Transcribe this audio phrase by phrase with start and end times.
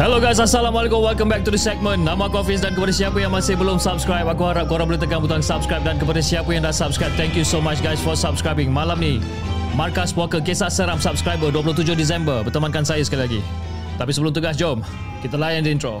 [0.00, 0.96] Hello guys, Assalamualaikum.
[1.04, 2.08] Welcome back to the segment.
[2.08, 5.20] Nama aku Hafiz dan kepada siapa yang masih belum subscribe, aku harap korang boleh tekan
[5.20, 8.72] butang subscribe dan kepada siapa yang dah subscribe, thank you so much guys for subscribing.
[8.72, 9.20] Malam ni,
[9.76, 13.40] Markas Puaka Kisah Seram Subscriber 27 Disember bertemankan saya sekali lagi.
[14.00, 14.80] Tapi sebelum tu guys, jom
[15.20, 16.00] kita layan the intro.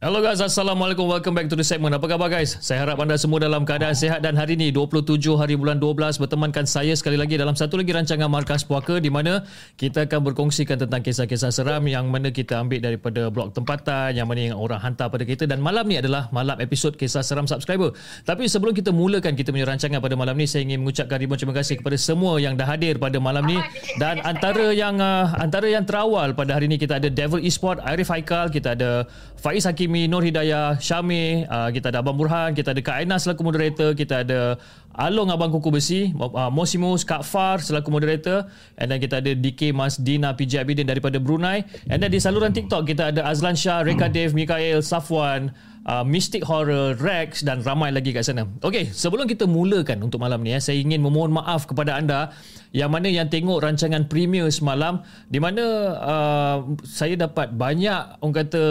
[0.00, 1.04] Hello guys, Assalamualaikum.
[1.04, 1.92] Welcome back to the segment.
[1.92, 2.56] Apa khabar guys?
[2.64, 6.64] Saya harap anda semua dalam keadaan sihat dan hari ini 27 hari bulan 12 bertemankan
[6.64, 9.44] saya sekali lagi dalam satu lagi rancangan Markas Puaka di mana
[9.76, 14.56] kita akan berkongsikan tentang kisah-kisah seram yang mana kita ambil daripada blog tempatan yang mana
[14.56, 17.92] yang orang hantar pada kita dan malam ni adalah malam episod kisah seram subscriber.
[18.24, 21.60] Tapi sebelum kita mulakan kita punya rancangan pada malam ni saya ingin mengucapkan ribuan terima
[21.60, 23.60] kasih kepada semua yang dah hadir pada malam ni
[24.00, 28.08] dan antara yang uh, antara yang terawal pada hari ini kita ada Devil Esport, Arif
[28.08, 29.04] Haikal, kita ada
[29.36, 33.42] Faiz Hakimi, Nur Hidayah, Syamir, uh, kita ada Abang Burhan, kita ada Kak Aina selaku
[33.42, 34.54] moderator, kita ada
[34.94, 38.46] Along Abang Kuku Besi, uh, Mosimus, Kak Far selaku moderator,
[38.78, 42.54] and then kita ada DK Mas Dina PJ Abidin daripada Brunei, and then di saluran
[42.54, 45.50] TikTok kita ada Azlan Shah, Reka Dev, Mikael, Safwan,
[45.90, 48.46] uh, Mystic Horror, Rex dan ramai lagi kat sana.
[48.62, 52.30] Okey, sebelum kita mulakan untuk malam ni, eh, saya ingin memohon maaf kepada anda
[52.70, 55.64] yang mana yang tengok rancangan premier semalam di mana
[55.98, 58.62] uh, saya dapat banyak orang kata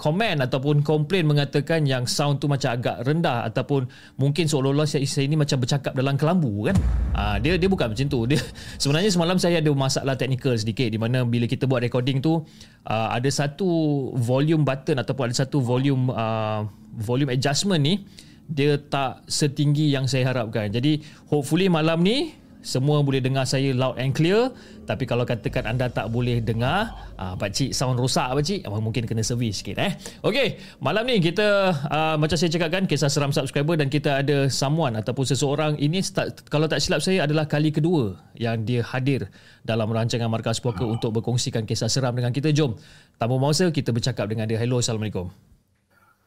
[0.00, 3.84] komen ataupun komplain mengatakan yang sound tu macam agak rendah ataupun
[4.16, 6.76] mungkin seolah-olah saya, saya ini macam bercakap dalam kelambu kan.
[7.12, 8.24] Uh, dia dia bukan macam tu.
[8.24, 8.40] Dia
[8.82, 12.40] sebenarnya semalam saya ada masalah teknikal sedikit di mana bila kita buat recording tu
[12.88, 13.68] uh, ada satu
[14.16, 16.64] volume button ataupun ada satu volume uh,
[16.96, 18.08] volume adjustment ni
[18.48, 20.72] dia tak setinggi yang saya harapkan.
[20.72, 24.54] Jadi hopefully malam ni semua boleh dengar saya loud and clear.
[24.86, 28.60] Tapi kalau katakan anda tak boleh dengar uh, pak cik sound rosak pak cik?
[28.66, 29.94] Uh, mungkin kena servis sikit eh?
[30.22, 34.98] Okey malam ni kita uh, macam saya cakapkan kisah seram subscriber dan kita ada someone
[34.98, 39.30] ataupun seseorang ini start, kalau tak silap saya adalah kali kedua yang dia hadir
[39.62, 42.50] dalam rancangan markas puaka untuk berkongsikan kisah seram dengan kita.
[42.54, 42.74] Jom
[43.18, 44.58] tanpa masa kita bercakap dengan dia.
[44.58, 45.30] Hello assalamualaikum.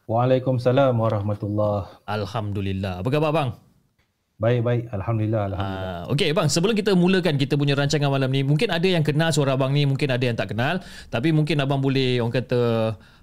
[0.06, 3.02] Waalaikumsalam warahmatullahi Alhamdulillah.
[3.02, 3.65] Apa khabar bang?
[4.36, 5.96] Baik baik alhamdulillah alhamdulillah.
[6.04, 9.32] Uh, Okey bang, sebelum kita mulakan kita punya rancangan malam ni, mungkin ada yang kenal
[9.32, 12.60] suara abang ni, mungkin ada yang tak kenal, tapi mungkin abang boleh orang kata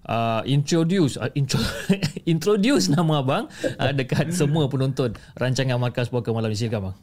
[0.09, 1.61] uh, introduce uh, intro,
[2.33, 3.45] introduce nama abang
[3.77, 6.95] uh, dekat semua penonton rancangan Markas Puaka malam ni silakan bang.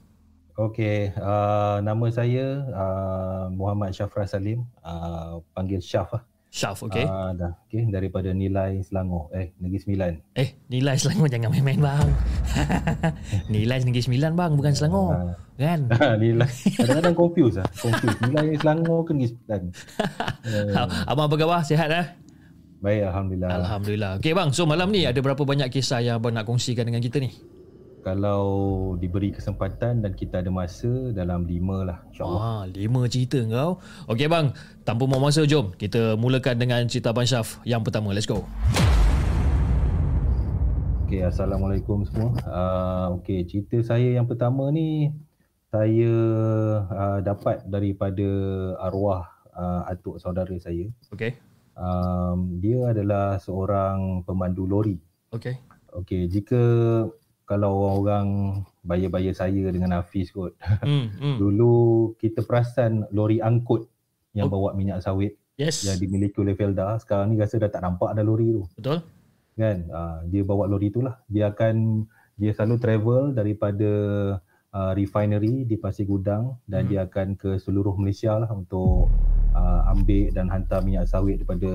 [0.58, 6.26] Okey, uh, nama saya uh, Muhammad Syafra Salim, uh, panggil Syaf lah.
[6.50, 7.06] Syaf, okey.
[7.06, 9.30] Uh, dah, okey daripada Nilai Selangor.
[9.30, 10.12] Eh, Negeri Sembilan.
[10.34, 12.08] Eh, Nilai Selangor jangan main-main bang.
[13.54, 15.14] nilai Negeri Sembilan bang, bukan Selangor.
[15.14, 15.86] Uh, kan?
[16.26, 16.50] nilai.
[16.74, 17.70] Kadang-kadang confuse lah.
[17.78, 18.18] Confuse.
[18.26, 19.62] Nilai Selangor ke Negeri Sembilan.
[20.40, 20.88] Uh.
[21.04, 21.60] Abang apa khabar?
[21.62, 22.06] Sihat eh?
[22.80, 23.50] Baik, Alhamdulillah.
[23.60, 24.10] Alhamdulillah.
[24.18, 27.20] Okey bang, so malam ni ada berapa banyak kisah yang abang nak kongsikan dengan kita
[27.20, 27.30] ni?
[28.00, 28.44] Kalau
[28.96, 32.40] diberi kesempatan dan kita ada masa dalam lima lah insyaAllah.
[32.40, 33.76] Ah, lima cerita kau.
[34.08, 34.56] Okey bang,
[34.88, 38.16] tanpa mau masa jom kita mulakan dengan cerita Abang Syaf yang pertama.
[38.16, 38.48] Let's go.
[41.04, 42.32] Okey, Assalamualaikum semua.
[42.48, 45.12] Uh, Okey, cerita saya yang pertama ni
[45.68, 46.14] saya
[46.88, 48.24] uh, dapat daripada
[48.80, 50.88] arwah uh, atuk saudara saya.
[51.12, 51.36] Okey.
[51.76, 54.96] Um, dia adalah seorang pemandu lori.
[55.36, 55.58] Okey.
[55.90, 56.62] Okey, jika
[57.50, 58.26] kalau orang-orang
[58.86, 60.54] bayar-bayar saya dengan Hafiz kot.
[60.86, 61.36] Hmm, hmm.
[61.42, 61.74] Dulu
[62.14, 63.90] kita perasan lori angkut
[64.30, 64.54] yang Oh.
[64.54, 65.82] bawa minyak sawit Yes.
[65.82, 66.94] yang dimiliki oleh Felda.
[67.02, 68.62] Sekarang ni rasa dah tak nampak ada lori tu.
[68.78, 69.02] Betul?
[69.58, 72.06] kan uh, dia bawa lori itulah dia akan
[72.40, 73.90] dia selalu travel daripada
[74.72, 76.90] uh, refinery di Pasir Gudang dan Hmm.
[76.94, 79.12] dia akan ke seluruh Malaysia lah untuk
[79.52, 81.68] uh, ambil dan hantar minyak sawit daripada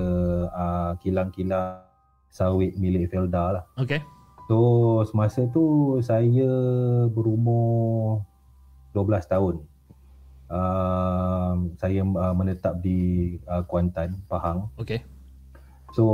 [0.49, 1.85] uh, kilang-kilang
[2.25, 3.63] sawit milik Felda lah.
[3.77, 4.01] Okay.
[4.45, 6.49] So semasa tu saya
[7.09, 8.21] berumur
[8.93, 9.55] 12 tahun.
[10.45, 14.69] Uh, saya uh, menetap di uh, Kuantan, Pahang.
[14.77, 15.01] Okay.
[15.97, 16.05] So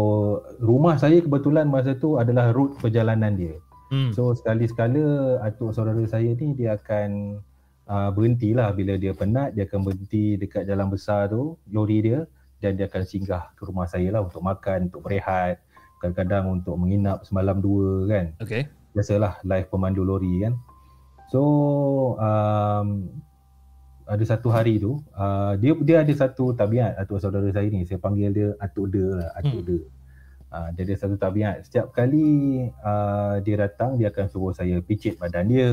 [0.63, 3.59] rumah saya kebetulan masa tu adalah rute perjalanan dia.
[3.91, 4.15] Hmm.
[4.15, 7.43] So sekali-sekala atuk saudara saya ni dia akan
[7.91, 12.23] uh, berhenti lah bila dia penat dia akan berhenti dekat jalan besar tu lori dia
[12.63, 15.59] dan dia akan singgah ke rumah saya lah untuk makan, untuk berehat
[16.01, 18.25] kadang-kadang untuk menginap semalam dua kan.
[18.41, 18.65] Okay.
[18.91, 20.59] biasalah live pemandu lori kan.
[21.31, 21.41] So
[22.19, 23.07] um,
[24.03, 27.87] ada satu hari tu uh, dia dia ada satu tabiat atuk saudara saya ni.
[27.87, 29.67] Saya panggil dia atuk de lah atuk Hmm.
[29.69, 29.77] de.
[30.51, 31.63] Uh, dia ada satu tabiat.
[31.63, 32.27] Setiap kali
[32.83, 35.71] uh, dia datang dia akan suruh saya picit badan dia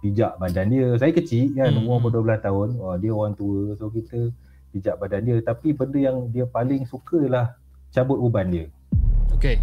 [0.00, 0.88] pijak badan dia.
[0.96, 1.84] Saya kecil kan Hmm.
[1.84, 2.68] umur 12 tahun.
[2.80, 4.32] Oh, dia orang tua so kita
[4.72, 5.36] pijak badan dia.
[5.44, 7.52] Tapi benda yang dia paling suka lah
[7.92, 8.66] cabut uban dia
[9.34, 9.56] Okay.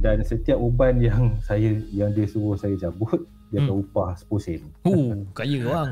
[0.00, 4.62] dan setiap uban yang saya yang dia suruh saya cabut dia akan upah 10 sen.
[4.86, 5.90] Huh, kaya orang.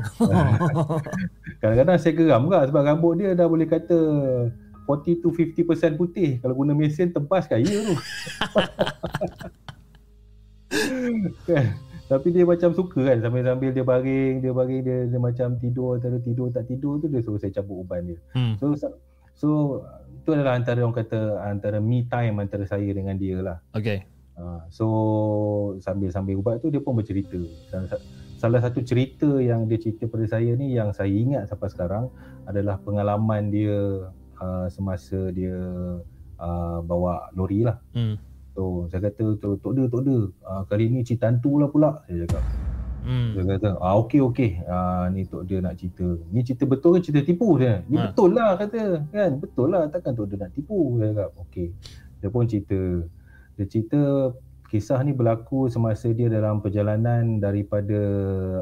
[1.59, 3.99] Kadang-kadang saya geram juga sebab rambut dia dah boleh kata
[4.87, 6.39] 40 to 50% putih.
[6.39, 7.95] Kalau guna mesin tebas kaya tu.
[11.45, 11.67] kan?
[12.09, 16.17] Tapi dia macam suka kan sambil-sambil dia baring, dia baring dia, dia macam tidur antara
[16.17, 18.19] tidur tak tidur tu dia suruh saya cabut uban dia.
[18.33, 18.57] Hmm.
[18.57, 18.73] So
[19.39, 19.79] so
[20.19, 23.57] itu adalah antara orang kata antara me time antara saya dengan dia lah.
[23.71, 24.03] Okay.
[24.37, 24.85] Ha, so
[25.81, 27.39] sambil-sambil ubat tu dia pun bercerita.
[27.71, 28.03] Dan sa-
[28.37, 32.05] salah satu cerita yang dia cerita pada saya ni yang saya ingat sampai sekarang
[32.45, 34.07] adalah pengalaman dia
[34.37, 35.55] uh, semasa dia
[36.37, 37.81] uh, bawa lori lah.
[37.95, 38.21] Hmm.
[38.53, 42.27] So saya kata tok dia tok dia uh, kali ni cerita hantu lah pula saya
[42.27, 42.43] cakap.
[43.03, 43.31] Hmm.
[43.33, 46.05] Dia kata ah okey okey ah ni tok dia nak cerita.
[46.29, 47.81] Ni cerita betul ke cerita tipu dia?
[47.87, 48.11] Ni Ha.
[48.11, 49.31] betul lah kata kan.
[49.39, 51.31] Betul lah takkan tok dia nak tipu saya cakap.
[51.47, 51.67] Okey.
[52.19, 52.79] Dia pun cerita.
[53.55, 54.01] Dia cerita
[54.69, 57.97] kisah ni berlaku semasa dia dalam perjalanan daripada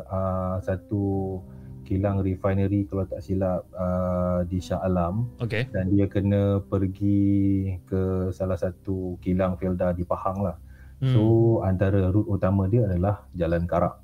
[0.08, 1.38] uh, satu
[1.84, 5.72] kilang refinery kalau tak silap uh, di Shah Alam Okay.
[5.72, 10.56] dan dia kena pergi ke salah satu kilang Felda di Pahang lah.
[11.00, 11.12] Hmm.
[11.16, 11.22] So
[11.64, 14.04] antara rute utama dia adalah Jalan Karak.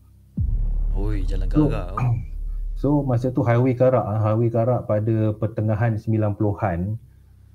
[0.94, 1.98] Oi, jalan So, garak.
[2.74, 7.00] So masa tu highway Karak, ah, highway Karak pada pertengahan 90-an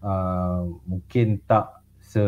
[0.00, 2.23] uh, mungkin tak se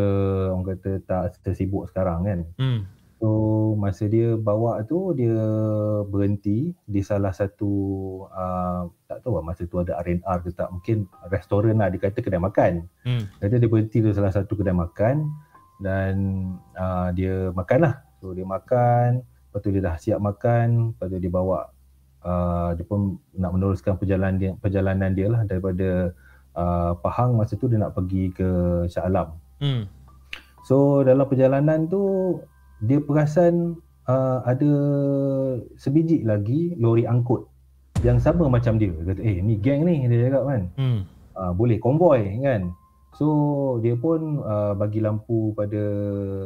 [0.52, 2.40] orang kata tak sesibuk sekarang kan.
[2.60, 2.80] Hmm.
[3.16, 3.28] So
[3.76, 5.36] masa dia bawa tu dia
[6.08, 7.72] berhenti di salah satu
[8.28, 12.20] uh, tak tahu lah masa tu ada R&R ke tak mungkin restoran lah dia kata
[12.20, 12.84] kedai makan.
[13.08, 13.32] Hmm.
[13.40, 15.24] Kata dia berhenti di salah satu kedai makan
[15.80, 16.14] dan
[16.76, 17.94] uh, dia makan lah.
[18.20, 21.74] So dia makan, lepas tu dia dah siap makan, lepas tu dia bawa
[22.22, 26.14] uh, dia pun nak meneruskan perjalanan dia, perjalanan dia lah daripada
[26.54, 28.48] uh, Pahang masa tu dia nak pergi ke
[28.86, 29.34] Shah Alam.
[29.58, 29.90] Hmm.
[30.62, 32.38] So dalam perjalanan tu
[32.78, 33.74] dia perasan
[34.06, 34.70] uh, ada
[35.74, 37.50] sebiji lagi lori angkut
[38.06, 38.94] yang sama macam dia.
[38.94, 40.62] Dia kata, eh ni geng ni dia cakap kan.
[40.78, 41.00] Hmm.
[41.34, 42.70] uh, boleh konvoi kan.
[43.18, 43.26] So
[43.82, 45.82] dia pun uh, bagi lampu pada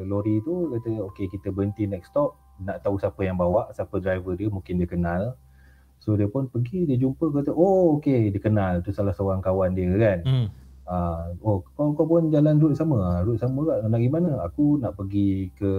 [0.01, 4.39] lori tu kata okey kita berhenti next stop nak tahu siapa yang bawa, siapa driver
[4.39, 5.35] dia mungkin dia kenal.
[5.99, 9.73] So dia pun pergi dia jumpa kata oh okey dia kenal tu salah seorang kawan
[9.73, 10.19] dia kan.
[10.23, 10.47] Hmm.
[10.85, 13.01] Uh, oh kau kau pun jalan route sama.
[13.01, 14.33] Ah, Route sama kat nak pergi mana?
[14.45, 15.73] Aku nak pergi ke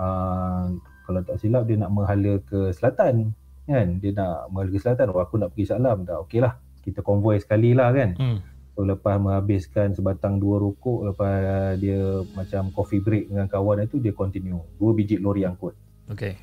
[0.00, 0.64] uh,
[1.04, 3.36] kalau tak silap dia nak menghala ke selatan
[3.68, 3.86] kan.
[4.00, 5.12] Dia nak menghala ke selatan.
[5.12, 6.24] Oh aku nak pergi Salam dah.
[6.24, 6.56] Okeylah.
[6.80, 8.16] Kita konvoi sekali lah kan.
[8.16, 8.38] Hmm.
[8.78, 14.14] So lepas menghabiskan sebatang dua rokok lepas dia macam coffee break dengan kawan itu dia
[14.14, 14.62] continue.
[14.78, 15.74] Dua biji lori angkut.
[16.06, 16.38] Okay.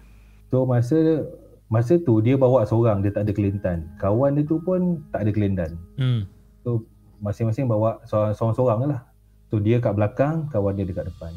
[0.52, 1.24] So masa
[1.72, 3.88] masa tu dia bawa seorang dia tak ada kelintan.
[4.04, 5.80] Kawan dia tu pun tak ada kelintan.
[5.96, 6.28] Hmm.
[6.68, 6.84] So
[7.24, 9.08] masing-masing bawa seorang- seorang-seorang lah.
[9.48, 11.32] So dia kat belakang, kawan dia dekat depan.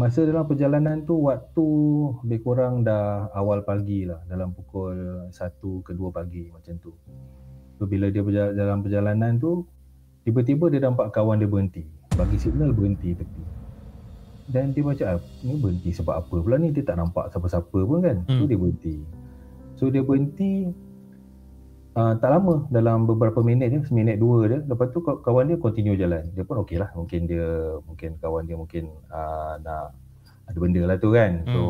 [0.00, 1.68] Masa dalam perjalanan tu waktu
[2.24, 6.96] lebih kurang dah awal pagi lah dalam pukul 1 ke 2 pagi macam tu.
[7.76, 8.24] So bila dia
[8.56, 9.68] dalam perjalanan tu
[10.22, 11.84] tiba-tiba dia nampak kawan dia berhenti.
[12.12, 13.42] Bagi signal berhenti tepi.
[14.46, 17.98] Dan dia macam ah, ni berhenti sebab apa pula ni dia tak nampak siapa-siapa pun
[18.00, 18.16] kan.
[18.26, 18.48] So Hmm.
[18.48, 18.94] dia berhenti.
[19.74, 20.74] So dia berhenti
[21.94, 24.58] uh, tak lama dalam beberapa minit je, seminit dua je.
[24.62, 26.26] Lepas tu kaw- kawan dia continue jalan.
[26.30, 26.90] Dia pun okey lah.
[26.92, 27.46] Mungkin dia,
[27.80, 29.94] mungkin kawan dia mungkin uh, nak
[30.44, 31.46] ada benda lah tu kan.
[31.46, 31.60] So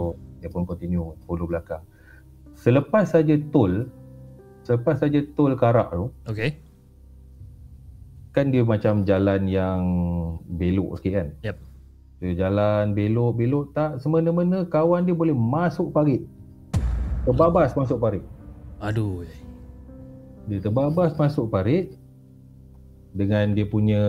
[0.40, 1.84] dia pun continue follow belakang.
[2.56, 3.88] Selepas saja tol,
[4.62, 6.56] selepas saja tol Karak tu, Okay.
[8.30, 9.80] Kan dia macam jalan yang
[10.46, 11.28] belok sikit kan.
[11.42, 11.56] Yep.
[12.20, 16.22] Dia jalan belok-belok tak semena-mena kawan dia boleh masuk parit.
[17.24, 18.22] Terbabas masuk parit.
[18.78, 19.24] Aduh.
[20.46, 21.96] Dia terbabas masuk parit
[23.16, 24.02] dengan dia punya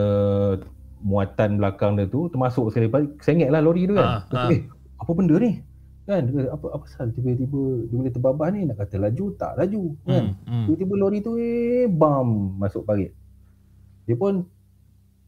[1.02, 3.10] muatan belakang dia tu termasuk sekali parit.
[3.24, 4.06] Sengit lah lori tu kan.
[4.06, 4.22] Ah.
[4.28, 4.62] kata, Eh,
[5.02, 5.58] apa benda ni?
[6.06, 6.28] Kan?
[6.30, 10.36] Kata, apa apa pasal tiba-tiba dia boleh terbabas ni nak kata laju tak laju kan.
[10.46, 10.52] Hmm.
[10.52, 10.66] hmm.
[10.68, 13.16] Tiba-tiba lori tu eh bam masuk parit.
[14.12, 14.44] Dia pun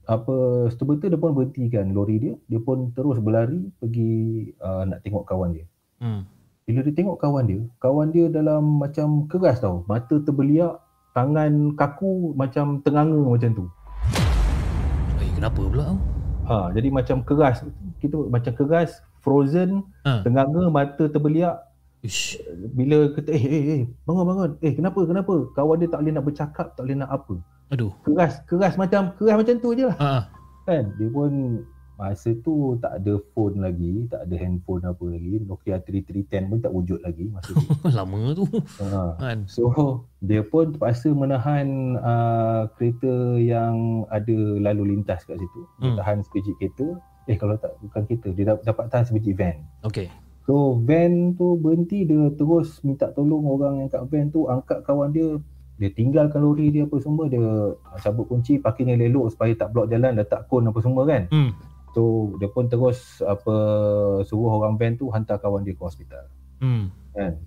[0.03, 2.33] apa serta dia pun berhentikan lori dia.
[2.51, 5.63] Dia pun terus berlari pergi uh, nak tengok kawan dia.
[6.03, 6.27] Hmm.
[6.67, 9.87] Bila dia tengok kawan dia, kawan dia dalam macam keras tau.
[9.87, 10.83] Mata terbeliak,
[11.15, 13.65] tangan kaku macam tenganga macam tu.
[15.23, 15.99] Eh, kenapa pula tau?
[16.43, 17.63] Ha, jadi macam keras.
[18.03, 20.27] Kita macam keras, frozen, Ha.
[20.27, 21.55] tenganga, mata terbeliak.
[22.03, 22.35] Ish.
[22.75, 24.51] Bila kata, eh, eh, eh, bangun, bangun.
[24.59, 25.47] Eh, kenapa, kenapa?
[25.55, 27.39] Kawan dia tak boleh nak bercakap, tak boleh nak apa.
[27.73, 27.91] Aduh.
[28.03, 29.97] Keras, keras macam, keras macam tu je lah.
[29.97, 30.21] Ah.
[30.63, 30.93] Kan?
[30.95, 31.31] Dia pun
[31.93, 35.41] masa tu tak ada phone lagi, tak ada handphone apa lagi.
[35.41, 37.63] Nokia 3310 pun tak wujud lagi masa tu.
[37.97, 38.45] Lama tu.
[38.79, 39.13] ha.
[39.15, 39.37] Kan.
[39.45, 39.65] So
[40.19, 45.61] dia pun terpaksa menahan uh, kereta yang ada lalu lintas kat situ.
[45.77, 45.97] Dia Hmm.
[45.97, 46.87] tahan sebiji kereta.
[47.25, 49.57] Eh kalau tak bukan kereta, dia dap- dapat tahan sebiji van.
[49.81, 50.07] Okey.
[50.43, 55.09] So van tu berhenti dia terus minta tolong orang yang kat van tu angkat kawan
[55.09, 55.39] dia
[55.81, 57.41] dia tinggalkan lori dia apa semua dia
[57.99, 61.51] cabut kunci parking yang elok supaya tak blok jalan letak kon apa semua kan Hmm.
[61.91, 63.55] so dia pun terus apa
[64.23, 66.23] suruh orang van tu hantar kawan dia ke hospital
[66.61, 66.93] Hmm.
[67.11, 67.41] kan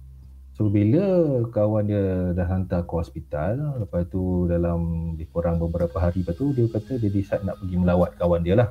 [0.53, 1.07] so bila
[1.49, 6.67] kawan dia dah hantar ke hospital lepas tu dalam kurang beberapa hari lepas tu dia
[6.67, 8.71] kata dia decide nak pergi melawat kawan dia lah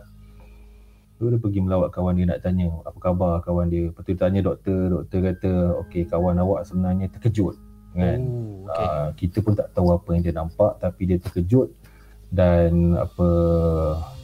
[1.16, 3.88] So dia pergi melawat kawan dia nak tanya apa khabar kawan dia.
[3.88, 5.52] Lepas tu dia tanya doktor, doktor kata
[5.88, 7.56] okey kawan awak sebenarnya terkejut
[7.96, 8.20] kan.
[8.20, 8.86] Oh, okey.
[8.86, 11.72] Uh, kita pun tak tahu apa yang dia nampak tapi dia terkejut
[12.30, 13.28] dan apa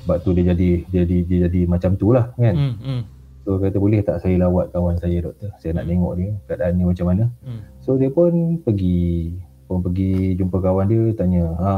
[0.04, 2.56] sebab tu dia jadi dia jadi dia jadi macam tu lah kan.
[2.58, 2.76] Hmm.
[2.84, 3.02] Hmm.
[3.42, 5.50] So kata boleh tak saya lawat kawan saya doktor.
[5.58, 7.26] Saya nak tengok dia keadaan dia macam mana.
[7.42, 7.62] Hmm.
[7.82, 9.34] So dia pun pergi
[9.66, 11.74] pun pergi jumpa kawan dia tanya ha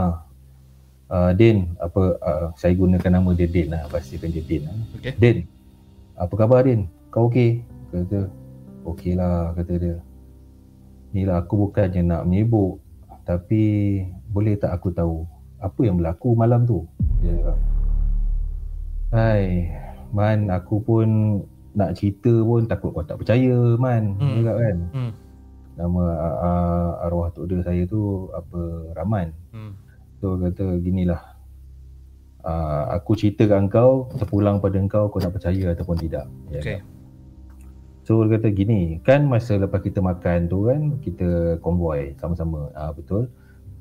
[1.13, 4.75] uh, Din apa uh, saya gunakan nama dia Din lah pastikan dia Din lah.
[4.97, 5.13] Okey.
[5.21, 5.37] Din
[6.17, 7.61] apa khabar Din kau okey
[7.93, 8.25] kata
[8.89, 9.95] okey lah kata dia
[11.13, 12.81] ni lah aku bukannya nak menyibuk
[13.23, 13.63] tapi
[14.27, 15.23] boleh tak aku tahu
[15.57, 16.83] apa yang berlaku malam tu
[17.21, 17.57] dia cakap
[19.13, 19.69] hai
[20.09, 21.07] man aku pun
[21.73, 24.29] nak cerita pun takut kau tak percaya man Hmm.
[24.29, 25.11] dia cakap kan Hmm.
[25.73, 28.59] nama uh, arwah tok dia saya tu apa
[28.93, 29.73] Rahman Hmm.
[30.17, 31.19] So kata ginilah
[32.47, 36.31] uh, Aku cerita kat kau Terpulang pada kau Kau nak percaya ataupun tidak
[36.63, 36.63] kan?
[38.03, 42.91] So dia kata gini Kan masa lepas kita makan tu kan Kita konvoy sama-sama ah
[42.91, 43.31] Betul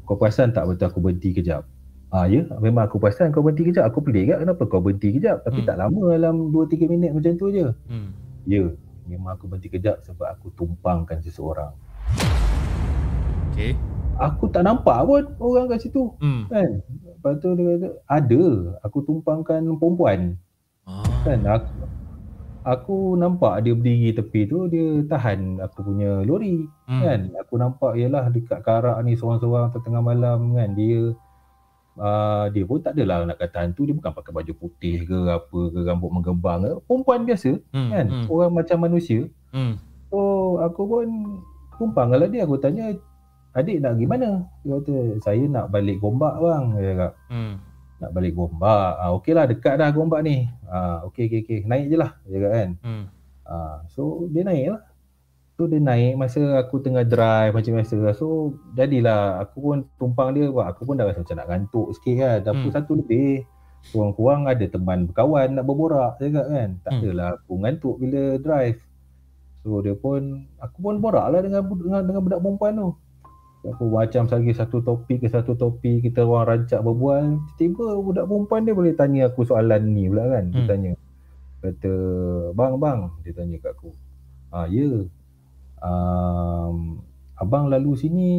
[0.02, 1.66] Kau perasan tak betul aku berhenti kejap
[2.08, 5.42] Ah ya memang aku perasan kau berhenti kejap Aku pelik kat kenapa kau berhenti kejap
[5.42, 5.66] Tapi Hmm.
[5.66, 8.14] tak lama dalam 2-3 minit macam tu je Hmm.
[8.44, 8.70] Ya
[9.04, 11.74] memang aku berhenti kejap Sebab aku tumpangkan seseorang
[13.50, 13.74] Okey.
[14.14, 16.46] Aku tak nampak pun orang kat situ Hmm.
[16.46, 18.42] kan lepas tu dia kata ada
[18.80, 20.36] aku tumpangkan perempuan
[20.82, 21.06] Ah.
[21.22, 21.70] kan aku
[22.62, 27.00] aku nampak dia berdiri tepi tu dia tahan aku punya lori Hmm.
[27.00, 31.10] kan aku nampak ialah dekat karak ni seorang-seorang tengah malam kan dia
[31.96, 35.60] uh, dia pun tak adalah nak kata hantu dia bukan pakai baju putih ke apa
[35.72, 37.90] ke rambut menggembang ke perempuan biasa Hmm.
[37.90, 38.26] kan Hmm.
[38.28, 39.20] orang macam manusia
[39.52, 39.76] Hmm.
[40.12, 40.20] So
[40.60, 41.06] aku pun
[41.76, 42.92] tumpang lah dia aku tanya
[43.52, 44.30] adik nak pergi mana
[44.62, 47.54] dia kata saya nak balik gombak bang dia cakap Hmm.
[48.02, 48.98] Nak balik gombak.
[48.98, 50.50] Ah okey lah dekat dah gombak ni.
[50.66, 51.58] Ah okey okey okey.
[51.62, 52.70] Naik je lah dia kan.
[52.82, 53.04] Hmm.
[53.46, 54.82] ah so dia naik lah.
[55.54, 60.50] So dia naik masa aku tengah drive macam biasa so jadilah aku pun tumpang dia.
[60.50, 62.36] Wah, aku pun dah rasa macam nak ngantuk sikit kan.
[62.42, 62.78] Dah pukul Hmm.
[62.82, 63.46] satu lebih
[63.90, 66.68] kurang-kurang ada teman berkawan nak berborak cakap kan.
[66.82, 67.00] Tak Hmm.
[67.06, 68.78] adalah aku ngantuk bila drive.
[69.62, 72.90] So dia pun aku pun borak lah dengan, dengan, dengan budak perempuan tu
[73.62, 78.66] aku macam lagi satu topik ke satu topik kita orang rancak berbual tiba-tiba budak perempuan
[78.66, 80.70] dia boleh tanya aku soalan ni pula kan dia Hmm.
[80.70, 80.92] tanya.
[81.62, 81.94] Kata
[82.58, 83.94] bang bang dia tanya kat aku.
[84.50, 85.06] Ah ya.
[85.82, 87.02] Um,
[87.38, 88.30] abang lalu sini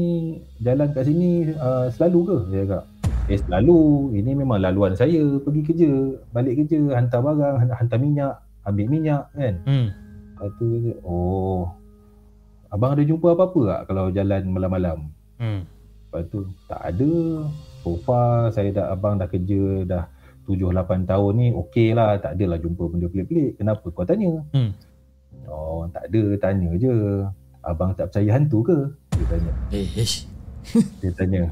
[0.59, 2.37] jalan kat sini uh, selalu ke?
[2.51, 2.83] Dia cakap.
[3.31, 3.79] Eh selalu.
[4.19, 5.23] Ini memang laluan saya.
[5.39, 5.89] Pergi kerja
[6.35, 9.55] balik kerja hantar barang hantar, minyak ambil minyak kan?
[9.63, 9.87] Hmm.
[10.35, 11.71] Lepas tu dia kata, oh
[12.73, 15.13] abang ada jumpa apa-apa tak kalau jalan malam-malam
[15.43, 15.61] Hmm.
[16.07, 17.11] Lepas tu tak ada.
[17.81, 20.03] So far saya dah abang dah kerja dah
[20.45, 22.21] 7-8 tahun ni okey lah.
[22.21, 23.59] Tak adalah jumpa benda pelik-pelik.
[23.59, 24.39] Kenapa kau tanya?
[24.53, 24.71] Hmm.
[25.49, 26.23] Oh tak ada.
[26.39, 26.93] Tanya je.
[27.63, 28.77] Abang tak percaya hantu ke?
[29.17, 29.51] Dia tanya.
[29.71, 30.29] Eh, ish.
[31.01, 31.43] Dia tanya.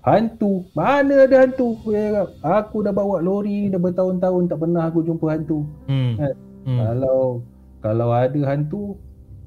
[0.00, 0.64] Hantu.
[0.72, 1.76] Mana ada hantu?
[1.84, 5.68] Dia cakap, aku dah bawa lori dah bertahun-tahun tak pernah aku jumpa hantu.
[5.86, 6.16] Hmm.
[6.16, 6.34] Kan?
[6.64, 6.78] Hmm.
[6.82, 7.20] Kalau
[7.80, 8.96] kalau ada hantu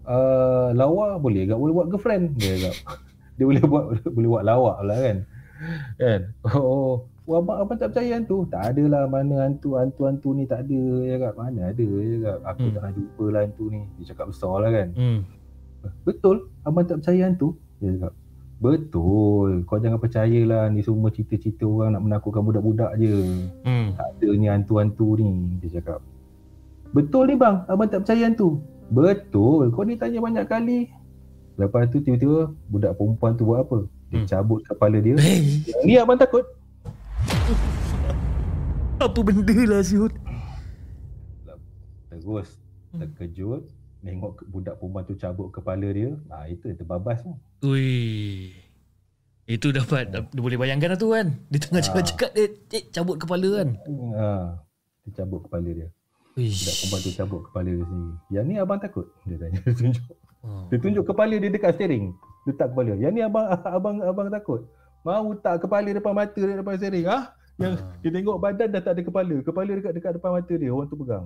[0.08, 2.76] uh, lawa boleh tak boleh buat girlfriend dia cakap.
[3.38, 5.18] dia boleh buat boleh buat lawak lah kan.
[5.96, 6.22] Kan?
[6.56, 8.44] Oh, oh abang abang tak percaya hantu?
[8.52, 11.34] Tak ada lah mana hantu hantu-hantu ni tak ada dia cakap.
[11.40, 12.40] Mana ada dia cakap.
[12.52, 12.74] Aku Hmm.
[12.74, 13.82] tak pernah jumpa lah hantu ni.
[13.96, 14.88] Dia cakap besar lah kan.
[14.94, 15.20] Hmm.
[16.04, 16.36] Betul?
[16.64, 17.56] Abang tak percaya hantu?
[17.80, 18.14] Dia cakap.
[18.64, 19.68] Betul.
[19.68, 23.12] Kau jangan percayalah ni semua cerita-cerita orang nak menakutkan budak-budak je.
[23.68, 23.92] Hmm.
[23.96, 25.60] Tak ada ni hantu-hantu ni.
[25.60, 26.00] Dia cakap.
[26.94, 28.62] Betul ni bang, abang tak percaya hantu.
[28.90, 29.70] Betul.
[29.70, 30.90] Kau ni tanya banyak kali.
[31.54, 33.86] Lepas tu tiba-tiba budak perempuan tu buat apa?
[34.10, 34.28] Dia Hmm.
[34.28, 35.16] cabut kepala dia.
[35.16, 36.46] Hey, Yang ni abang takut.
[39.00, 40.14] apa benda lah siut?
[42.10, 42.50] Terus
[42.90, 43.02] Hmm.
[43.02, 43.64] terkejut.
[44.00, 46.12] Tengok budak perempuan tu cabut kepala dia.
[46.28, 47.32] Ah itu yang terbabas tu.
[47.64, 48.52] Ui.
[49.44, 51.36] Itu dapat dia boleh bayangkan lah tu kan.
[51.48, 51.86] Dia tengah Ah.
[51.86, 53.70] cakap-cakap dia eh, cabut kepala kan.
[54.14, 54.30] Ha,
[55.02, 55.88] dia cabut kepala dia.
[56.34, 58.14] Budak perempuan tu cabut kepala dia sendiri.
[58.30, 59.06] Yang ni abang takut?
[59.24, 59.60] Dia tanya.
[59.66, 60.06] Dia tunjuk.
[60.44, 60.66] Oh.
[60.68, 62.06] Dia tunjuk kepala dia dekat steering.
[62.44, 62.94] Letak kepala.
[62.98, 63.46] Yang ni abang
[63.78, 64.62] abang abang takut.
[65.02, 67.06] Mau tak kepala depan mata dia depan steering.
[67.06, 67.96] Ah, yang Ah.
[68.02, 69.36] dia tengok badan dah tak ada kepala.
[69.40, 70.70] Kepala dekat dekat depan mata dia.
[70.74, 71.26] Orang tu pegang.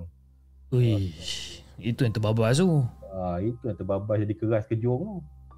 [0.68, 1.64] Uish.
[1.78, 2.68] Itu yang terbabas tu.
[3.08, 5.16] Ah, itu yang terbabas jadi keras kejung tu.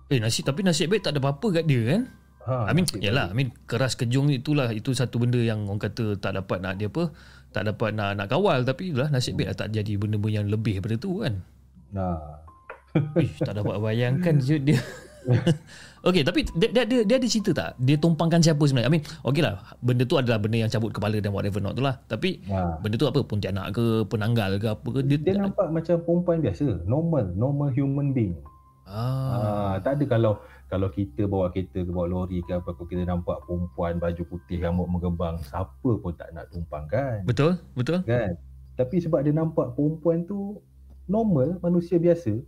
[0.09, 2.03] Eh nasib tapi nasib baik tak ada apa-apa kat dia kan.
[2.41, 5.77] Ha, I mean nasib yalah I mean keras kejung itulah itu satu benda yang orang
[5.79, 7.13] kata tak dapat nak dia apa
[7.51, 10.81] tak dapat nak nak kawal tapi lah nasib baik lah tak jadi benda-benda yang lebih
[10.81, 11.35] daripada tu kan.
[11.91, 12.41] Nah.
[13.21, 14.81] Ish, tak dapat bayangkan je dia.
[16.01, 17.71] Okey, tapi dia, dia, dia, dia ada cerita tak?
[17.77, 18.89] Dia tumpangkan siapa sebenarnya?
[18.89, 21.85] I mean, okey lah, benda tu adalah benda yang cabut kepala dan whatever not tu
[21.85, 22.01] lah.
[22.09, 22.81] Tapi Ha.
[22.81, 23.21] benda tu apa?
[23.21, 24.99] Pontianak ke, penanggal ke apa ke?
[25.05, 28.33] Dia, Dia nampak macam perempuan biasa, normal, normal human being.
[28.89, 32.87] ah, Ah, tak ada kalau kalau kita bawa kereta ke bawa lori ke apa kalau
[32.87, 37.27] kita nampak perempuan baju putih rambut mengembang, siapa pun tak nak tumpang kan?
[37.27, 37.59] betul?
[37.75, 38.07] Betul?
[38.07, 38.39] kan
[38.79, 40.63] tapi sebab dia nampak perempuan tu
[41.05, 42.39] normal manusia biasa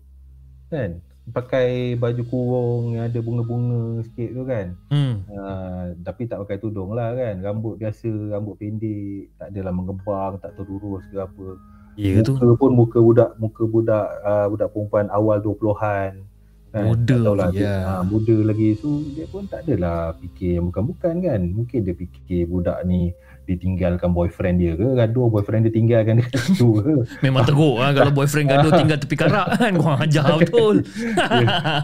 [0.71, 0.97] kan
[1.29, 5.23] pakai baju kurung yang ada bunga-bunga sikit tu kan Hmm.
[5.29, 10.55] uh, tapi tak pakai tudung lah kan rambut biasa rambut pendek tak adalah mengembang tak
[10.55, 11.59] terlurus ke apa
[11.93, 12.33] Ya tu.
[12.33, 16.25] muka pun muka budak muka budak uh, budak perempuan awal 20-an
[16.73, 17.77] kan Muda tak tahulah lagi, dia, ya.
[17.85, 22.49] ha, muda lagi so dia pun tak adalah fikir yang bukan-bukan kan mungkin dia fikir
[22.49, 23.13] budak ni
[23.45, 28.13] ditinggalkan boyfriend dia ke gaduh boyfriend dia tinggalkan dia situ ke Memang teruk lah kalau
[28.15, 29.73] boyfriend gaduh tinggal tepi karak kan.
[29.77, 30.77] Kau ajar betul.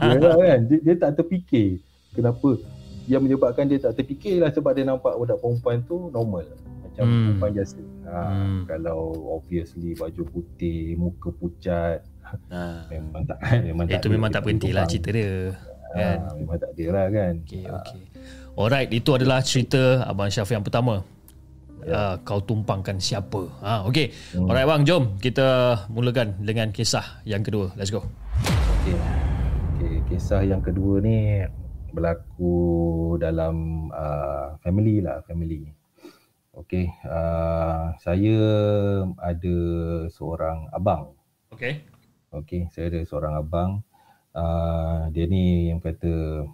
[0.01, 1.83] Yalah kan dia, dia tak terfikir
[2.15, 2.57] kenapa
[3.09, 6.45] yang menyebabkan dia tak terfikir lah sebab dia nampak budak perempuan tu normal
[6.81, 7.25] macam Hmm.
[7.39, 7.79] perempuan biasa
[8.11, 8.61] ha, hmm.
[8.67, 9.01] kalau
[9.39, 12.03] obviously baju putih muka pucat
[12.49, 13.39] Ah, memang tak
[13.69, 15.55] memang itu ada memang tak berhenti lah cerita dia.
[15.89, 16.19] Kan?
[16.21, 18.03] ha, memang tak ada lah kan Okey, okey.
[18.59, 21.07] Alright, itu adalah cerita Abang Syaf yang pertama.
[21.89, 23.49] Uh, kau tumpangkan siapa?
[23.63, 24.11] Ha, okey.
[24.35, 24.51] Hmm.
[24.51, 25.47] Alright bang, jom kita
[25.89, 27.73] mulakan dengan kisah yang kedua.
[27.79, 28.05] Let's go.
[28.83, 28.99] Okay.
[29.79, 29.95] okay.
[30.11, 31.47] Kisah yang kedua ni
[31.95, 35.71] berlaku dalam uh, family lah, family.
[36.53, 36.91] Okay.
[37.07, 38.37] Uh, saya
[39.23, 39.57] ada
[40.11, 41.15] seorang abang.
[42.33, 42.69] Okey.
[42.69, 42.73] Okay.
[42.73, 43.71] Saya ada seorang abang.
[44.33, 46.45] Uh, dia ni yang kata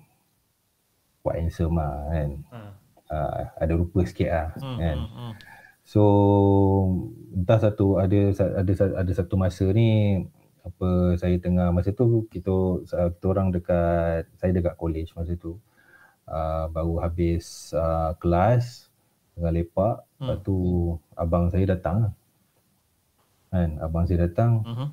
[1.21, 2.31] quite handsome lah kan.
[2.53, 2.59] Ha.
[3.05, 4.99] Uh, ada rupa sikit lah Hmm, kan.
[4.99, 5.33] hmm, hmm.
[5.85, 6.03] So
[7.37, 10.25] entah satu ada ada ada satu masa ni
[10.65, 15.61] apa saya tengah masa tu kita kita orang dekat saya dekat college masa tu
[16.25, 18.89] uh, baru habis uh, kelas
[19.37, 20.25] tengah lepak hmm.
[20.25, 20.57] lepas tu
[21.13, 22.13] abang saya datang lah.
[23.53, 24.89] kan abang saya datang Mhm.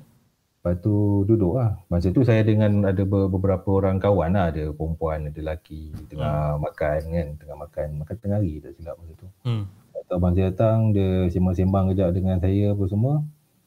[0.62, 4.70] Lepas tu duduk lah masa tu saya dengan ada be- beberapa orang kawan lah ada
[4.70, 9.28] perempuan ada lelaki tengah makan kan tengah makan makan tengah hari tak silap masa tu
[9.42, 9.66] Hmm.
[9.92, 13.14] Lepas tu abang saya datang, dia sembang-sembang kejap dengan saya apa semua.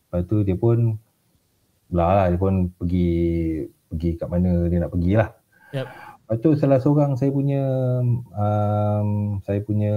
[0.07, 0.97] Lepas tu dia pun
[1.91, 3.11] belah lah, dia pun pergi
[3.91, 5.29] pergi kat mana dia nak pergi lah.
[5.75, 5.87] Yep.
[6.25, 7.61] Lepas tu salah seorang saya punya
[8.33, 9.93] um, saya punya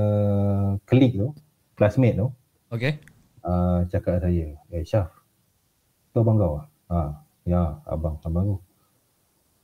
[0.84, 1.32] klik tu,
[1.74, 2.28] classmate tu,
[2.68, 3.00] Okey.
[3.42, 5.08] uh, cakap saya, eh Syaf,
[6.12, 6.66] tu abang kau ah?
[6.88, 7.12] Ha,
[7.44, 8.57] ya abang, abang tu.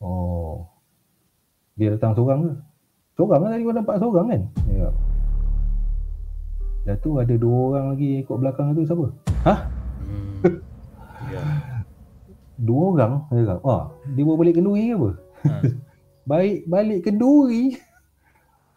[0.04, 0.68] Oh,
[1.80, 2.52] dia datang seorang ke?
[3.16, 4.42] Seorang kan tadi kau nampak seorang kan?
[4.68, 4.88] Ya.
[6.84, 9.06] Dah tu ada dua orang lagi ikut belakang tu siapa?
[9.48, 9.58] Hah?
[10.04, 10.60] Hmm.
[11.32, 11.42] Ya.
[12.68, 13.26] Dua orang?
[13.34, 15.10] Dia kata, wah, dia bawa balik kenduri ke apa?
[15.42, 15.54] Ha.
[16.30, 17.64] Baik balik kenduri.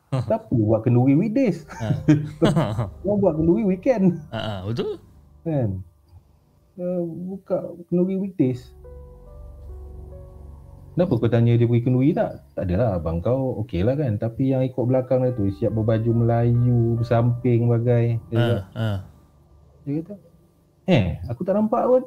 [0.10, 1.68] Tapi buat kenduri weekdays.
[1.78, 1.94] Ha.
[3.06, 4.18] Kau buat kenduri weekend.
[4.34, 4.98] Ha, ha, betul?
[5.46, 5.84] Kan?
[6.78, 7.58] Uh, buka
[7.90, 8.70] kenduri weekdays.
[10.94, 12.42] Kenapa kau tanya dia pergi kenduri tak?
[12.54, 14.18] Tak adalah abang kau okey lah kan.
[14.18, 18.18] Tapi yang ikut belakang dia tu siap berbaju Melayu, bersamping bagai.
[18.30, 18.90] Dia, Ha, kata, ha.
[19.86, 20.13] dia kata,
[20.90, 22.02] eh aku tak nampak pun.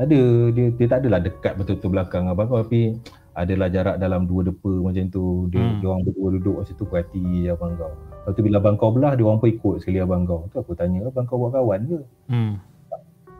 [0.00, 0.20] Ada,
[0.56, 2.96] dia, dia tak adalah dekat betul-betul belakang abang kau tapi
[3.36, 5.48] adalah jarak dalam dua depa macam tu.
[5.52, 5.76] Dia, Hmm.
[5.80, 7.92] dia orang berdua duduk macam tu perhati abang kau.
[7.92, 10.48] Lepas tu bila abang kau belah, dia orang pun ikut sekali abang kau.
[10.48, 12.00] Tu aku tanya, abang kau buat kawan ke?
[12.28, 12.56] Hmm.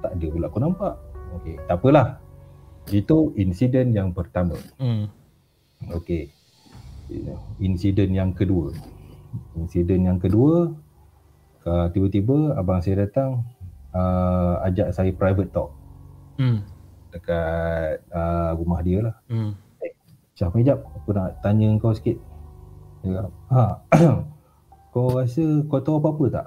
[0.01, 0.95] Tak ada pula aku nampak.
[1.41, 2.07] Okey, tak apalah.
[2.91, 4.57] Itu insiden yang pertama.
[4.81, 5.07] Hmm.
[5.93, 6.33] Okey.
[7.61, 8.73] Insiden yang kedua.
[9.55, 10.75] Insiden yang kedua,
[11.67, 13.47] uh, tiba-tiba abang saya datang
[13.95, 15.71] uh, ajak saya private talk
[16.41, 16.65] Hmm.
[17.13, 19.15] dekat uh, rumah dia lah.
[19.29, 19.53] Hmm.
[20.33, 22.17] Syah, sekejap aku nak tanya kau sikit.
[23.05, 23.63] Dia kata, ha,
[24.97, 26.47] kau rasa kau tahu apa-apa tak?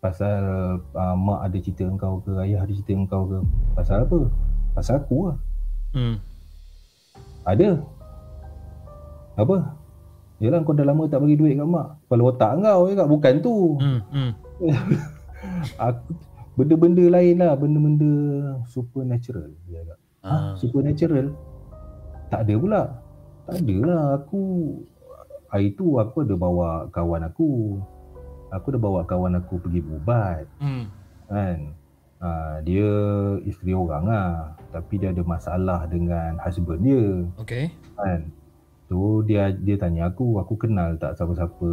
[0.00, 0.40] Pasal
[0.80, 3.38] uh, mak ada cerita kau ke, ayah ada cerita kau ke?
[3.76, 4.18] Pasal apa?
[4.72, 5.36] Pasal aku lah.
[5.92, 6.16] Hmm.
[7.44, 7.84] Ada.
[9.36, 9.76] Apa?
[10.40, 12.00] Yalah kau dah lama tak bagi duit kat mak.
[12.08, 13.08] Kepala otak kau je kat.
[13.12, 13.56] Bukan tu.
[13.76, 14.00] Hmm.
[14.08, 14.30] Hmm.
[15.92, 16.16] Aku
[16.56, 17.52] benda-benda lain lah.
[17.60, 18.12] Benda-benda
[18.72, 19.52] supernatural.
[19.68, 19.94] Dia kata.
[20.24, 20.32] Ha?
[20.32, 20.52] Ah.
[20.56, 21.36] Supernatural?
[22.32, 22.82] Tak ada pula.
[23.44, 24.04] Tak ada lah.
[24.16, 24.40] Aku
[25.50, 27.76] hari tu aku ada bawa kawan aku.
[28.50, 30.44] Aku ada bawa kawan aku pergi berubat.
[30.58, 30.90] Hmm.
[31.26, 31.74] Kan?
[32.20, 32.90] Ha, dia
[33.42, 34.52] isteri orang lah.
[34.70, 37.06] Tapi dia ada masalah dengan husband dia.
[37.40, 37.70] Okay.
[37.96, 38.28] kan
[38.90, 41.70] tu dia dia tanya aku aku kenal tak siapa-siapa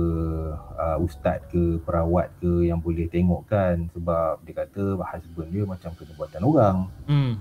[0.78, 5.98] uh, ustaz ke perawat ke yang boleh tengok kan sebab dia kata husband dia macam
[5.98, 6.76] kena buatan orang
[7.10, 7.34] Hmm.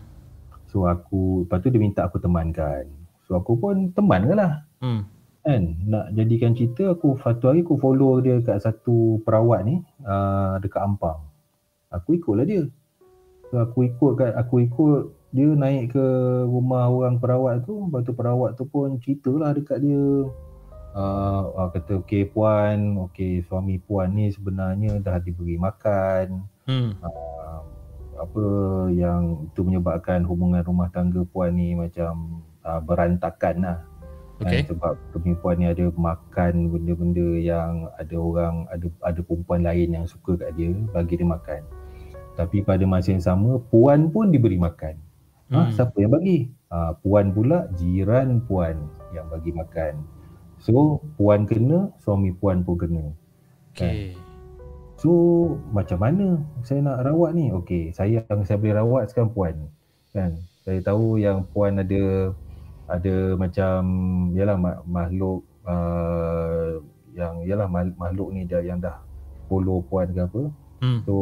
[0.65, 2.89] so aku lepas tu dia minta aku temankan
[3.29, 5.05] so aku pun teman ke lah Hmm.
[5.47, 5.63] Kan?
[5.87, 10.83] Nak jadikan cerita aku satu hari aku follow dia kat satu perawat ni uh, dekat
[10.83, 11.23] Ampang.
[11.95, 12.67] Aku ikutlah dia.
[13.55, 16.07] So aku ikut kat aku ikut dia naik ke
[16.51, 17.87] rumah orang perawat tu.
[17.87, 20.27] Lepas tu perawat tu pun ceritalah dekat dia.
[20.97, 22.99] Uh, uh, kata okey puan.
[23.07, 26.43] Okey suami puan ni sebenarnya dah diberi makan.
[26.67, 26.99] Hmm.
[26.99, 27.63] uh,
[28.17, 28.45] apa
[28.97, 33.79] yang itu menyebabkan hubungan rumah tangga puan ni macam uh, berantakan lah
[34.37, 34.69] Okay.
[34.69, 40.05] Kan, sebab perempuan ni ada makan benda-benda yang ada orang ada ada perempuan lain yang
[40.05, 41.65] suka kat dia bagi dia makan.
[42.37, 45.01] Tapi pada masa yang sama puan pun diberi makan.
[45.49, 45.71] Ha, Hmm.
[45.73, 46.53] siapa yang bagi?
[46.69, 48.77] Ha, puan pula jiran puan
[49.17, 50.05] yang bagi makan.
[50.61, 53.05] So puan kena, suami puan pun kena.
[53.73, 54.13] Okay.
[55.01, 55.13] So
[55.73, 57.53] macam mana saya nak rawat ni?
[57.57, 59.55] Okey, saya yang saya boleh rawat sekarang puan.
[60.13, 60.37] Kan?
[60.65, 62.33] Saya tahu yang puan ada
[62.87, 63.81] ada macam
[64.35, 66.79] yalah ma- makhluk uh,
[67.19, 69.03] yang yalah ma- makhluk ni dah yang dah
[69.51, 70.43] follow puan ke apa.
[70.83, 71.01] Hmm.
[71.03, 71.15] So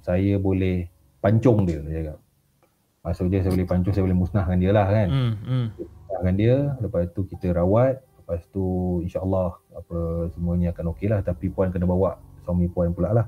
[0.00, 0.88] saya boleh
[1.20, 2.18] pancung dia dia cakap.
[3.00, 5.08] Maksud dia saya boleh pancung, saya boleh musnahkan dia lah kan.
[5.08, 5.34] Hmm.
[5.44, 5.66] Hmm.
[5.76, 8.64] Musnahkan dia, lepas tu kita rawat, lepas tu
[9.08, 9.98] insyaAllah apa
[10.36, 11.24] semuanya akan okey lah.
[11.24, 13.26] Tapi puan kena bawa suami puan pula lah.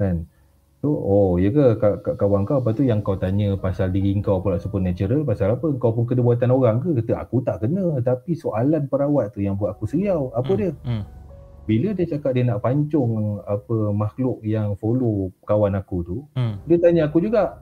[0.00, 0.24] Kan?
[0.86, 4.14] So, oh ya ke ka- ka- kawan kau, lepas tu yang kau tanya pasal diri
[4.22, 5.66] kau pula supernatural, pasal apa?
[5.82, 6.94] Kau pun kena buatan orang ke?
[7.02, 10.30] Kata aku tak kena, tapi soalan perawat tu yang buat aku seriau.
[10.30, 10.58] Apa Hmm.
[10.62, 10.70] dia?
[10.86, 11.02] Hmm.
[11.66, 13.10] Bila dia cakap dia nak pancung
[13.42, 16.54] apa makhluk yang follow kawan aku tu, Hmm.
[16.62, 17.58] dia tanya aku juga.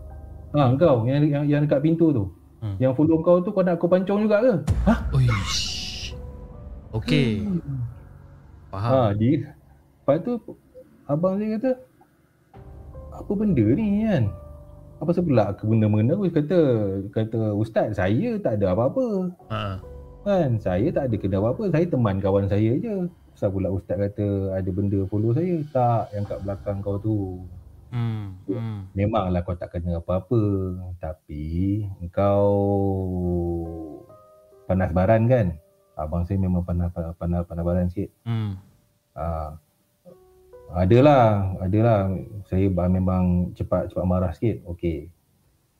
[0.52, 2.28] Ha kau yang yang, yang dekat pintu tu.
[2.60, 2.76] Hmm.
[2.76, 4.52] Yang follow kau tu kau nak aku pancung juga ke?
[4.84, 4.94] Ha?
[5.16, 6.12] Uish.
[6.92, 7.40] Okay.
[8.68, 8.92] Faham.
[8.92, 9.56] Ha dia.
[10.04, 10.36] Lepas tu
[11.08, 11.72] abang dia kata
[13.14, 14.24] apa benda ni kan?
[15.02, 16.60] Apa sebelah ke benda-benda aku kata
[17.10, 19.30] kata ustaz saya tak ada apa-apa.
[19.50, 19.78] Ha.
[20.24, 21.68] Kan saya tak ada kena apa-apa.
[21.70, 23.06] Saya teman kawan saya je.
[23.34, 25.58] Kenapa pula ustaz kata ada benda follow saya?
[25.74, 27.42] Tak, yang kat belakang kau tu.
[27.94, 28.34] Hmm.
[28.50, 28.90] Hmm.
[28.90, 30.42] Memanglah kau tak kena apa-apa
[30.98, 32.50] Tapi Kau
[34.66, 35.54] Panas baran kan
[35.94, 38.58] Abang saya memang panas panas, panas baran sikit Hmm.
[39.14, 39.54] ha.
[40.74, 42.10] Adalah Adalah
[42.50, 45.08] Saya memang cepat cepat marah sikit Okey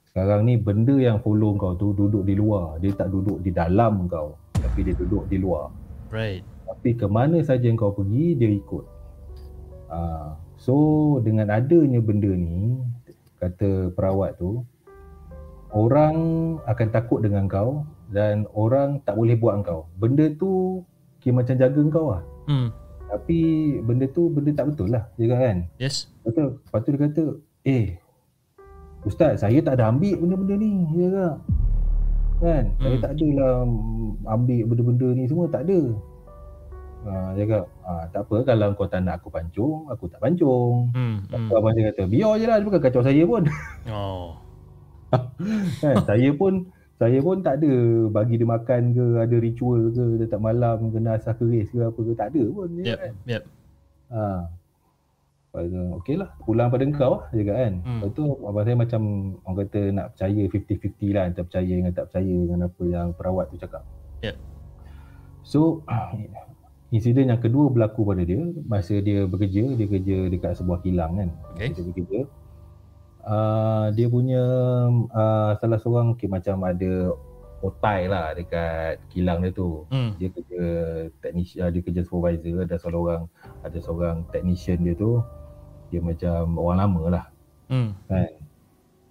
[0.09, 4.07] Sekarang ni benda yang follow kau tu Duduk di luar Dia tak duduk di dalam
[4.07, 6.47] kau Tapi dia duduk di luar Right.
[6.71, 8.85] tapi ke mana saja kau pergi dia ikut.
[9.91, 12.79] Ah, so dengan adanya benda ni
[13.43, 14.63] kata perawat tu
[15.75, 16.17] orang
[16.65, 17.83] akan takut dengan kau
[18.15, 19.91] dan orang tak boleh buat kau.
[19.99, 20.85] Benda tu
[21.19, 22.23] kira macam jaga kau lah.
[22.47, 22.69] Hmm.
[23.15, 23.39] Tapi
[23.79, 25.07] benda tu benda tak betul lah.
[25.15, 25.59] Dia kata kan.
[25.79, 26.11] Yes.
[26.27, 26.59] Betul.
[26.59, 27.25] Lepas tu dia kata,
[27.63, 27.87] eh
[29.07, 30.83] Ustaz, saya tak ada ambil benda-benda ni.
[30.91, 31.27] Dia kata.
[32.43, 32.65] Kan?
[32.75, 32.83] Hmm.
[32.83, 33.05] Saya Hmm.
[33.07, 33.53] tak adalah
[34.35, 35.47] ambil benda-benda ni semua.
[35.47, 35.81] Tak ada.
[37.05, 40.91] Ha, dia kata, ah, tak apa kalau kau tak nak aku pancung, aku tak pancung.
[40.91, 41.23] Hmm.
[41.31, 41.47] Hmm.
[41.47, 41.55] hmm.
[41.55, 42.57] Abang dia kata, biar je lah.
[42.59, 43.43] Dia bukan kacau saya pun.
[43.87, 44.43] Oh.
[45.85, 45.97] kan?
[46.03, 46.67] saya pun
[47.05, 47.73] saya pun tak ada
[48.09, 52.01] bagi dia makan ke ada ritual ke dia tak malam kena asah keris ke apa
[52.01, 53.13] ke tak ada pun dia Yep, kan.
[53.27, 53.43] yep.
[54.15, 54.25] Ha.
[55.55, 56.29] Lepas tu, okey lah.
[56.43, 57.73] Pulang pada engkau lah juga kan.
[57.87, 58.03] Hmm.
[58.03, 59.03] Lepas tu abang saya macam
[59.47, 61.23] orang kata nak percaya 50-50 lah.
[61.31, 63.83] Antara percaya dengan tak percaya dengan apa yang perawat tu cakap.
[64.19, 64.35] Ya.
[65.47, 65.87] So,
[66.91, 69.79] insiden yang kedua berlaku pada dia masa dia bekerja.
[69.79, 71.29] Dia kerja dekat sebuah kilang kan.
[71.55, 71.71] Okay.
[71.71, 72.19] Dia bekerja.
[73.25, 74.45] Uh, dia punya
[75.17, 77.17] uh, salah seorang okay, macam ada
[77.65, 80.13] otai lah dekat kilang dia tu Hmm.
[80.21, 80.65] dia kerja
[81.25, 83.25] technician dia kerja supervisor ada seorang
[83.65, 85.25] ada seorang technician dia tu
[85.89, 87.25] dia macam orang lama lah
[87.73, 87.97] Hmm.
[88.13, 88.29] kan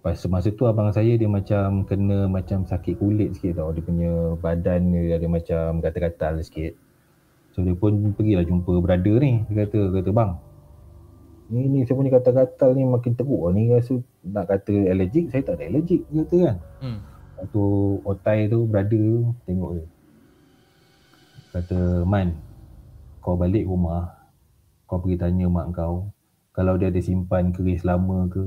[0.04, 3.72] Pas masa tu abang saya dia macam kena macam sakit kulit sikit tau.
[3.72, 6.76] Dia punya badan dia ada macam gatal-gatal sikit.
[7.56, 9.48] So dia pun pergilah jumpa brother ni.
[9.48, 10.36] Dia kata, kata bang,
[11.54, 15.46] ni ni saya punya gatal-gatal ni makin teruk lah ni rasa nak kata allergic, saya
[15.46, 16.56] tak ada allergic dia kata kan.
[16.82, 16.98] Hmm.
[17.34, 17.64] Lepas tu
[18.02, 19.86] otai tu brother tu tengok dia.
[21.54, 22.34] Kata Man
[23.22, 24.10] Kau balik rumah
[24.90, 26.10] Kau pergi tanya mak kau
[26.50, 28.42] Kalau dia ada simpan keris lama ke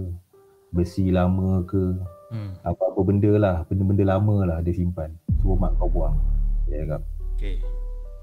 [0.75, 1.95] Besi lama ke
[2.27, 2.59] Hmm.
[2.59, 6.19] Apa-apa benda lah Benda-benda lama lah dia simpan Suruh mak kau buang
[6.67, 7.01] Dia cakap
[7.37, 7.61] Okay.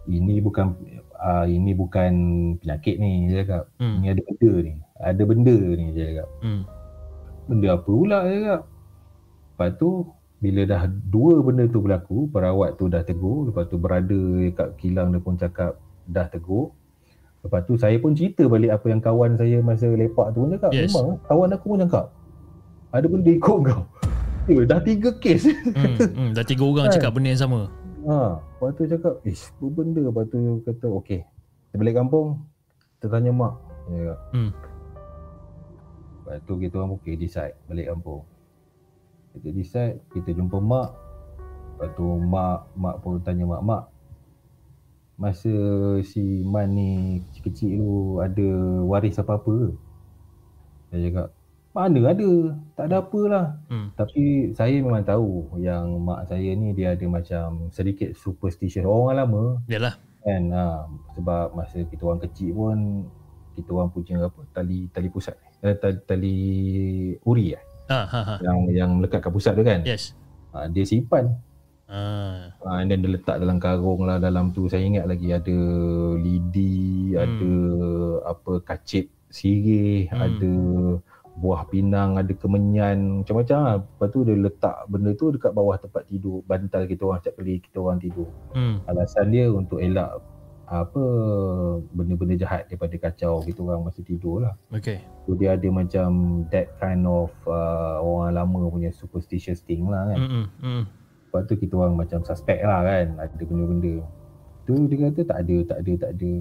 [0.04, 0.76] Ini bukan
[1.14, 2.12] uh, Ini bukan
[2.58, 3.98] penyakit ni Dia cakap Hmm.
[3.98, 6.60] Ini ada benda ni Ada benda ni Dia cakap Hmm.
[7.44, 8.62] Benda apa pula dia cakap
[9.48, 9.88] Lepas tu
[10.38, 15.08] Bila dah dua benda tu berlaku Perawat tu dah tegur Lepas tu berada dekat kilang
[15.08, 16.72] dia pun cakap Dah tegur
[17.40, 20.70] Lepas tu saya pun cerita balik apa yang kawan saya masa lepak tu pun cakap
[20.70, 20.92] Yes.
[20.92, 22.06] Memang kawan aku pun cakap
[22.90, 23.82] Ada benda ikut kau
[24.44, 25.96] Eh dah tiga kes Hmm.
[25.96, 26.30] hmm.
[26.32, 26.94] Dah tiga orang Kan?
[26.94, 27.60] cakap benda yang sama.
[28.08, 30.00] Ha, Lepas tu cakap Eh apa benda?
[30.04, 32.40] Lepas tu kata okey Kita balik kampung
[32.96, 33.54] Kita tanya mak.
[33.88, 34.18] Dia cakap.
[34.32, 34.50] Hmm.
[36.24, 38.22] Lepas tu kita orang okey decide balik kampung.
[39.36, 40.90] Kita decide Kita jumpa mak.
[41.76, 43.84] Lepas tu mak Mak pun tanya mak Mak
[45.14, 45.54] Masa
[46.02, 48.48] si Man ni kecil-kecil tu ada
[48.82, 49.70] waris apa-apa ke?
[50.90, 51.28] Dia cakap
[51.74, 52.30] mana ada
[52.72, 53.90] tak ada apalah Hmm.
[53.92, 59.44] tapi saya memang tahu yang mak saya ni dia ada macam sedikit superstitious orang lama
[59.66, 59.98] Yalah.
[60.20, 62.78] kan ha, sebab masa kita orang kecil pun
[63.52, 66.36] kita orang punya apa tali tali pusat eh, tali, tali
[67.20, 68.34] uri eh Ah, ha, ha.
[68.40, 70.14] yang yang melekat kat pusat tu kan Yes.
[70.50, 71.34] ha, dia simpan
[71.84, 72.54] Ah.
[72.60, 75.58] ha, and then dia letak dalam karung lah dalam tu saya ingat lagi ada
[76.16, 77.18] lidi Hmm.
[77.18, 77.52] ada
[78.24, 80.22] apa kacip sirih Hmm.
[80.22, 80.52] ada
[81.34, 83.76] buah pinang ada kemenyan macam-macam lah.
[83.82, 87.54] lepas tu dia letak benda tu dekat bawah tempat tidur bantal kita orang setiap kali
[87.58, 88.78] kita orang tidur Hmm.
[88.86, 90.14] alasan dia untuk elak
[90.64, 91.02] apa
[91.92, 94.56] benda-benda jahat daripada kacau kita orang masa tidur lah.
[94.72, 95.04] Okay.
[95.28, 96.08] So dia ada macam
[96.48, 100.18] that kind of uh, orang lama punya superstitious thing lah kan.
[100.24, 100.32] Hmm.
[100.32, 100.46] Hmm.
[100.64, 100.82] Hmm.
[101.28, 104.00] Lepas tu kita orang macam suspect lah kan ada benda-benda.
[104.64, 106.32] Tu dia kata tak ada, tak ada, tak ada.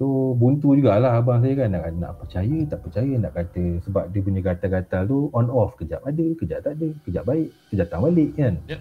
[0.00, 4.24] So buntu jugalah abang saya kan nak, nak percaya, tak percaya nak kata sebab dia
[4.24, 8.30] punya gatal-gatal tu on off kejap ada, kejap tak ada, kejap baik, kejap datang balik
[8.32, 8.54] kan.
[8.64, 8.80] Yep.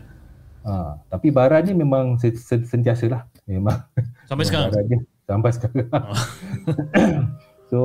[0.63, 0.73] Ha,
[1.11, 3.27] tapi barang ni memang se- se- sentiasa lah.
[3.43, 3.83] Memang
[4.31, 4.71] Sampai sekarang.
[4.71, 5.89] barang dia sampai sekarang.
[5.91, 6.23] Oh.
[7.71, 7.79] so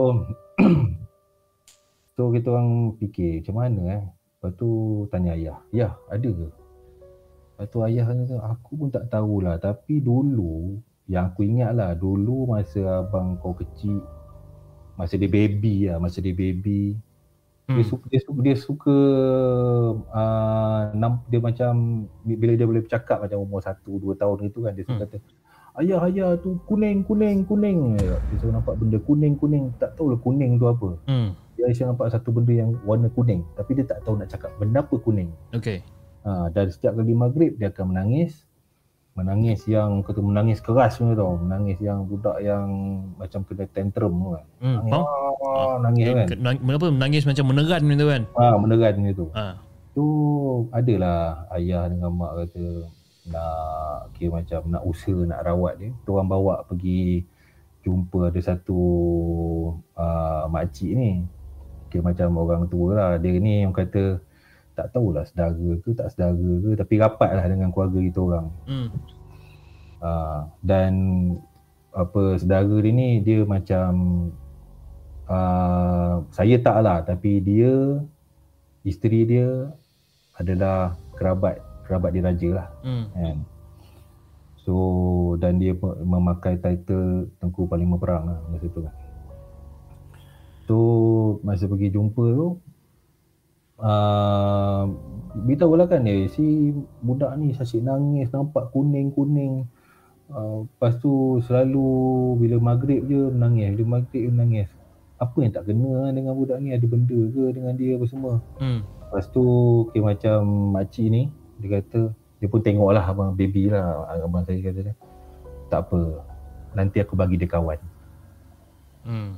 [2.14, 4.04] so kita orang fikir macam mana eh.
[4.38, 4.70] Lepas tu
[5.10, 6.48] tanya ayah, "Ayah, ada ke?"
[7.50, 12.48] Lepas tu ayah kata, "Aku pun tak tahulah, tapi dulu yang aku ingat lah dulu
[12.48, 14.00] masa abang kau kecil
[14.94, 16.96] masa dia baby lah, masa dia baby
[17.64, 17.80] Hmm.
[17.80, 18.96] dia suka dia suka dia suka
[20.12, 20.92] uh,
[21.32, 25.00] dia macam bila dia boleh bercakap macam umur 1 2 tahun gitu kan dia suka
[25.00, 25.08] Hmm.
[25.08, 25.16] kata
[25.80, 30.20] ayah ayah tu kuning kuning kuning dia suka nampak benda kuning kuning tak tahu lah
[30.20, 31.32] kuning tu apa Hmm.
[31.56, 34.84] dia asyik nampak satu benda yang warna kuning tapi dia tak tahu nak cakap benda
[34.84, 35.80] apa kuning Okay.
[36.20, 38.44] ha, dan setiap kali maghrib dia akan menangis
[39.14, 42.66] menangis yang kata menangis keras punya tau menangis yang budak yang
[43.14, 44.74] macam kena tantrum tu kan Hmm.
[44.76, 45.04] nangis, Faham?
[45.54, 46.26] ah, nangis kan
[46.68, 48.22] Apa menangis macam meneran gitu kan?
[48.34, 49.54] ah, meneran gitu Ah.
[49.94, 50.06] tu
[50.68, 52.66] adalah ayah dengan mak kata
[53.24, 53.56] nak
[54.12, 57.22] kira macam nak usaha nak rawat dia tu orang bawa pergi
[57.80, 58.80] jumpa ada satu
[59.94, 61.22] uh, makcik ni
[61.88, 64.18] kira macam orang tua lah dia ni yang kata
[64.74, 68.88] tak tahulah sedara ke tak sedara ke tapi rapat lah dengan keluarga kita orang Hmm.
[70.02, 70.92] uh, dan
[71.94, 73.90] apa saudara dia ni dia macam
[75.30, 78.02] uh, saya tak lah tapi dia
[78.82, 79.70] isteri dia
[80.34, 83.06] adalah kerabat kerabat dia raja lah Hmm.
[83.14, 83.38] kan
[84.58, 84.74] so
[85.38, 88.94] dan dia memakai title tengku panglima perang lah masa tu kan
[90.64, 90.76] so
[91.44, 92.48] masa pergi jumpa tu
[93.80, 94.86] uh,
[95.34, 96.70] beritahu lah kan dia si
[97.02, 99.66] budak ni asyik nangis nampak kuning-kuning.
[100.30, 101.84] Uh, lepas tu selalu
[102.40, 104.68] bila maghrib je menangis bila maghrib je menangis
[105.20, 106.74] apa yang tak kena dengan budak ni?
[106.74, 108.34] Ada benda ke dengan dia apa semua?
[108.60, 108.82] Hmm.
[109.14, 109.44] lepas tu
[109.86, 111.30] okay, macam makcik ni
[111.62, 112.10] dia kata
[112.42, 114.94] dia pun tengok lah abang baby lah abang saya kata dia.
[115.70, 116.00] Tak apa
[116.74, 117.78] nanti aku bagi dia kawan.
[119.04, 119.36] Hmm.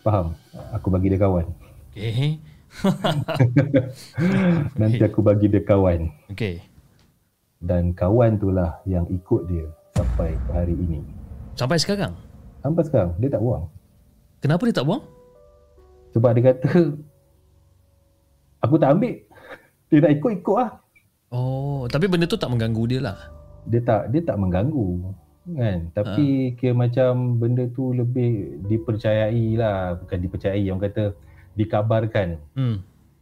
[0.00, 0.32] faham?
[0.72, 1.65] Aku bagi dia kawan
[1.96, 2.36] Okay.
[4.76, 6.60] nanti aku bagi dia kawan Okay.
[7.58, 11.00] dan kawan tu lah yang ikut dia sampai hari ini
[11.54, 12.12] Sampai sekarang.
[12.60, 13.64] sampai sekarang dia tak buang
[14.38, 15.02] Kenapa dia tak buang?
[16.12, 16.70] sebab dia kata
[18.58, 19.14] aku tak ambil
[19.86, 20.70] dia nak ikut-ikut lah
[21.26, 23.16] Oh, tapi benda tu tak mengganggu dia lah.
[23.64, 25.12] dia tak dia tak mengganggu
[25.48, 31.04] kan tapi kira macam benda tu lebih dipercayai lah bukan dipercayai orang kata
[31.56, 32.78] dikabarkan Hmm.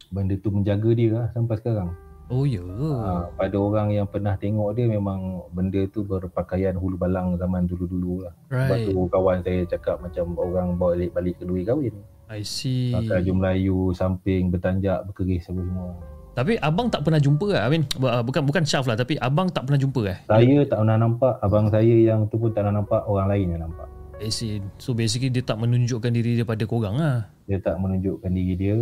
[0.07, 1.91] benda tu menjaga dia lah sampai sekarang
[2.25, 2.57] Oh ya.
[2.57, 8.25] ha, pada orang yang pernah tengok dia memang benda tu berpakaian hulu balang zaman dulu-dulu
[8.25, 8.85] lah sebab Right.
[8.87, 11.93] tu kawan saya cakap macam orang balik balik kedua kahwin
[12.25, 12.89] I see.
[12.89, 15.89] pakai baju Melayu samping bertanjak berkeris apa semua
[16.33, 17.61] Tapi abang tak pernah jumpa kan?
[17.61, 20.17] I mean, bu- uh, bukan bukan Syaf lah tapi abang tak pernah jumpa eh?
[20.25, 23.61] saya tak pernah nampak abang saya yang tu pun tak pernah nampak orang lain yang
[23.63, 23.85] nampak
[24.17, 24.63] I see.
[24.77, 27.29] So basically dia tak menunjukkan diri dia pada korang lah.
[27.45, 28.77] Dia tak menunjukkan diri dia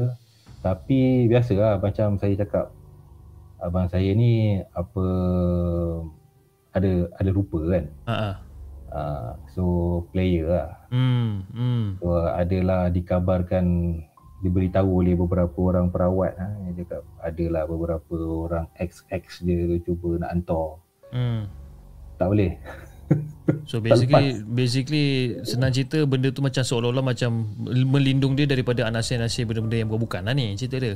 [0.64, 2.72] tapi biasalah macam saya cakap
[3.60, 5.06] abang saya ni apa
[6.74, 8.36] ada ada rupa kan ah.
[8.90, 9.64] uh, so
[10.12, 11.44] player lah Hmm.
[11.52, 11.86] Hmm.
[11.98, 13.98] so adalah dikabarkan
[14.44, 20.32] diberitahu oleh beberapa orang perawat ha, dia cakap adalah beberapa orang XX dia cuba nak
[20.36, 20.70] hantar
[21.14, 21.46] Hmm.
[22.18, 22.58] tak boleh
[23.66, 25.06] So basically basically
[25.44, 27.52] senang cerita benda tu macam seolah-olah macam
[27.86, 30.96] melindung dia daripada anasir-anasir benda-benda yang bukan lah ni cerita dia.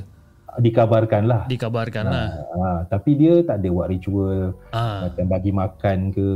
[0.58, 2.28] dikabarkan lah Dikabarkan lah.
[2.50, 5.06] ha, tapi dia tak ada buat ritual Ah.
[5.06, 6.28] macam bagi makan ke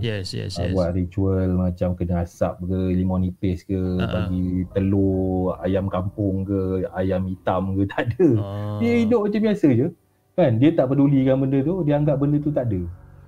[0.00, 0.58] Yes, yes, yes.
[0.58, 0.72] yes.
[0.72, 4.10] buat ritual macam kena asap ke limau nipis ke Ha, ha.
[4.10, 6.58] bagi telur ayam kampung ke
[6.90, 8.78] ayam hitam ke tak ada Ah.
[8.80, 9.86] dia hidup macam biasa je
[10.32, 12.80] kan dia tak pedulikan benda tu dia anggap benda tu tak ada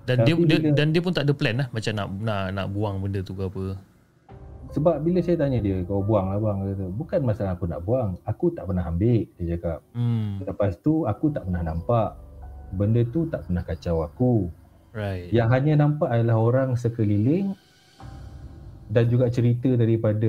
[0.03, 2.43] Dan dia, Tapi dia bila- dan dia pun tak ada plan lah macam nak nak
[2.51, 3.65] nak buang benda tu ke apa.
[4.71, 7.83] sebab bila saya tanya dia kau buang lah bang dia kata bukan masalah aku nak
[7.83, 10.39] buang aku tak pernah ambil dia cakap Hmm.
[10.41, 12.15] lepas tu aku tak pernah nampak
[12.71, 14.47] benda tu tak pernah kacau aku
[14.91, 15.31] Right.
[15.31, 17.55] Yang hanya nampak adalah orang sekeliling
[18.87, 20.27] dan juga cerita daripada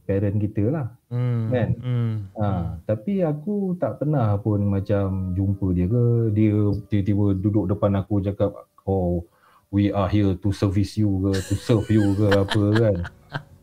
[0.00, 0.86] parent kita lah.
[1.06, 1.48] Hmm.
[1.48, 1.68] Kan?
[1.78, 2.12] Hmm.
[2.34, 2.46] Ha,
[2.82, 6.56] tapi aku tak pernah pun macam jumpa dia ke dia
[6.88, 9.20] tiba-tiba duduk depan aku cakap oh
[9.68, 12.96] we are here to service you ke to serve you ke apa kan.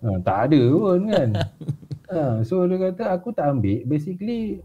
[0.05, 1.29] Ha, tak ada pun kan.
[2.13, 4.61] Ha, so dia kata aku tak ambil basically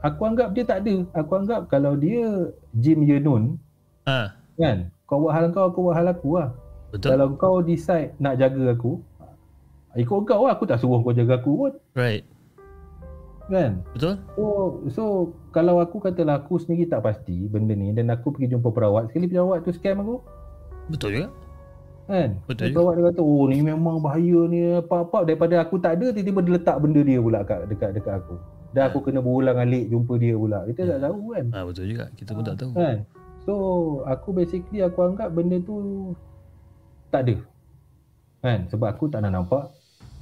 [0.00, 1.04] aku anggap dia tak ada.
[1.20, 3.60] Aku anggap kalau dia Jim Yenun
[4.08, 6.50] Ah, kan kau buat hal kau aku buat hal aku lah.
[6.92, 7.08] betul.
[7.12, 9.00] Kalau kau decide nak jaga aku,
[9.96, 10.56] ikut kau lah.
[10.56, 11.72] Aku tak suruh kau jaga aku pun.
[11.96, 12.24] Right.
[13.52, 13.84] Kan?
[13.92, 14.16] Betul?
[14.36, 14.44] So,
[14.88, 15.04] so
[15.54, 19.30] kalau aku katalah aku sendiri tak pasti benda ni dan aku pergi jumpa perawat, sekali
[19.30, 20.18] perawat tu scam aku.
[20.90, 21.28] Betul juga.
[22.10, 22.42] Kan?
[22.50, 22.74] Betul juga.
[22.74, 25.22] Perawat dia kata, oh ni memang bahaya ni apa-apa.
[25.22, 28.34] Daripada aku tak ada, tiba-tiba dia letak benda dia pula kat, dekat, dekat aku.
[28.74, 30.66] Dan aku kena berulang alik jumpa dia pula.
[30.66, 31.44] Kita tak tahu kan.
[31.54, 32.10] Ah, betul juga.
[32.18, 32.70] Kita pun tak tahu.
[32.74, 32.96] Kan?
[33.46, 33.54] So,
[34.10, 36.10] aku basically aku anggap benda tu
[37.14, 37.36] tak ada.
[38.42, 38.66] Kan?
[38.74, 39.70] Sebab aku tak nak nampak.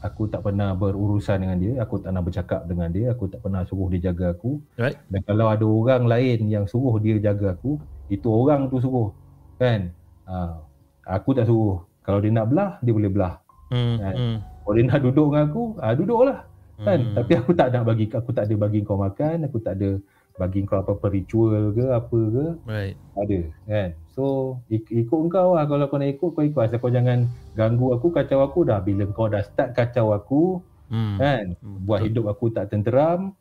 [0.03, 1.72] Aku tak pernah berurusan dengan dia.
[1.78, 3.14] Aku tak pernah bercakap dengan dia.
[3.14, 4.59] Aku tak pernah suruh dia jaga aku.
[4.74, 4.98] Right.
[5.07, 7.78] Dan kalau ada orang lain yang suruh dia jaga aku,
[8.11, 9.14] itu orang tu suruh.
[9.62, 9.94] Kan?
[10.26, 10.59] Ha,
[11.07, 11.86] aku tak suruh.
[12.03, 13.34] Kalau dia nak belah, dia boleh belah.
[13.70, 13.96] Hmm.
[14.03, 14.14] Kan?
[14.18, 14.36] Hmm.
[14.42, 16.38] Kalau dia nak duduk dengan aku, ha, duduklah.
[16.82, 16.98] Kan?
[16.98, 17.14] Hmm.
[17.22, 19.36] Tapi aku tak nak bagi, aku tak ada bagi kau makan.
[19.46, 20.03] Aku tak ada
[20.34, 22.46] bagi kau apa-apa ritual ke apa ke.
[22.66, 22.94] Right.
[23.14, 23.38] Ada
[23.70, 24.24] kan So
[24.68, 28.08] ik- ikut kau lah Kalau kau nak ikut kau ikut Asal kau jangan ganggu aku
[28.08, 31.16] Kacau aku dah Bila kau dah start kacau aku Hmm.
[31.16, 32.08] Kan Hmm, Buat betul.
[32.12, 33.32] hidup aku tak tenteram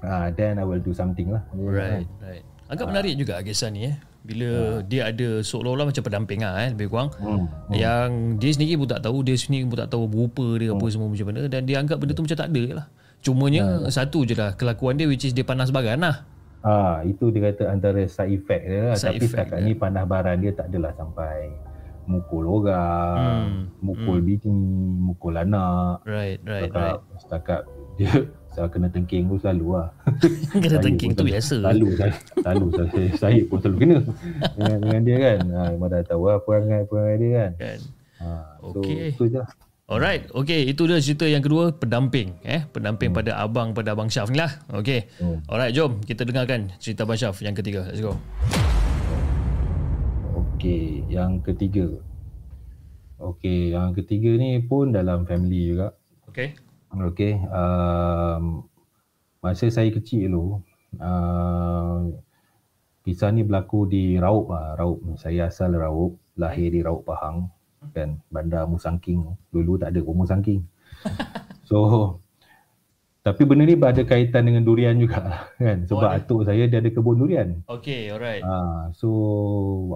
[0.00, 2.42] ah, Then I will do something lah Right, right.
[2.66, 3.94] Agak menarik juga kisah ni eh.
[4.20, 7.14] Bila dia ada seolah-olah macam pendamping lah eh, lebih kurang.
[7.14, 7.46] hmm.
[7.70, 8.08] Yang
[8.42, 11.26] dia sendiri pun tak tahu, dia sendiri pun tak tahu rupa dia apa semua macam
[11.30, 12.86] mana dan dia anggap benda tu macam tak ada lah.
[13.22, 16.26] Cumanya satu je lah kelakuan dia which is dia panas baran lah.
[16.60, 19.66] Ah, Itu dia kata antara side effect dia lah Side Tapi setakat dia.
[19.66, 21.50] ni panah baran dia tak adalah sampai
[22.06, 24.46] Mukul orang Hmm, Mukul bini
[25.02, 26.70] Mukul anak Right, right, right.
[26.70, 27.60] Setakat, setakat
[27.96, 28.12] dia
[28.56, 29.88] saya kena tengking tu selalu lah
[30.54, 31.54] Kena pun tu selalu- biasa.
[31.58, 33.98] Selalu saya, selalu saya, saya pun selalu kena
[34.54, 35.38] dengan, dengan dia kan.
[35.46, 37.50] Ha, memang dah tahu lah perangai-perangai dia kan.
[37.58, 37.80] Kan.
[38.16, 38.28] Ha,
[38.62, 39.12] so, Okey.
[39.12, 39.48] tu je lah.
[39.86, 43.18] Alright, okay, itu dia cerita yang kedua pendamping eh, pendamping hmm.
[43.22, 44.50] pada abang pada abang Syaf ni lah.
[44.82, 45.06] Okay.
[45.22, 45.38] Hmm.
[45.46, 47.86] Alright, jom kita dengarkan cerita abang Syaf yang ketiga.
[47.86, 48.18] Let's go.
[50.58, 52.02] Okay, yang ketiga.
[53.14, 55.94] Okay, yang ketiga ni pun dalam family juga.
[56.34, 56.58] Okay.
[56.90, 58.66] Okay, um,
[59.38, 60.66] masa saya kecil dulu,
[60.98, 62.10] uh,
[63.06, 64.74] kisah ni berlaku di Raup lah.
[64.74, 67.54] Raup, saya asal Raup, lahir di Raup Pahang
[67.92, 68.18] kan?
[68.32, 70.62] Bandar Musangking dulu tak ada pun Musangking
[71.68, 71.78] so
[73.26, 75.82] tapi benda ni ada kaitan dengan durian juga lah, kan?
[75.82, 77.58] Sebab oh, atuk saya dia ada kebun durian.
[77.66, 78.38] Okay alright.
[78.38, 79.10] Uh, so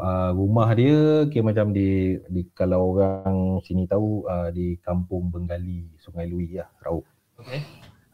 [0.02, 5.94] uh, rumah dia kira macam di, di kalau orang sini tahu uh, di kampung Bengali
[6.02, 7.06] Sungai Lui lah Raup
[7.38, 7.62] okay.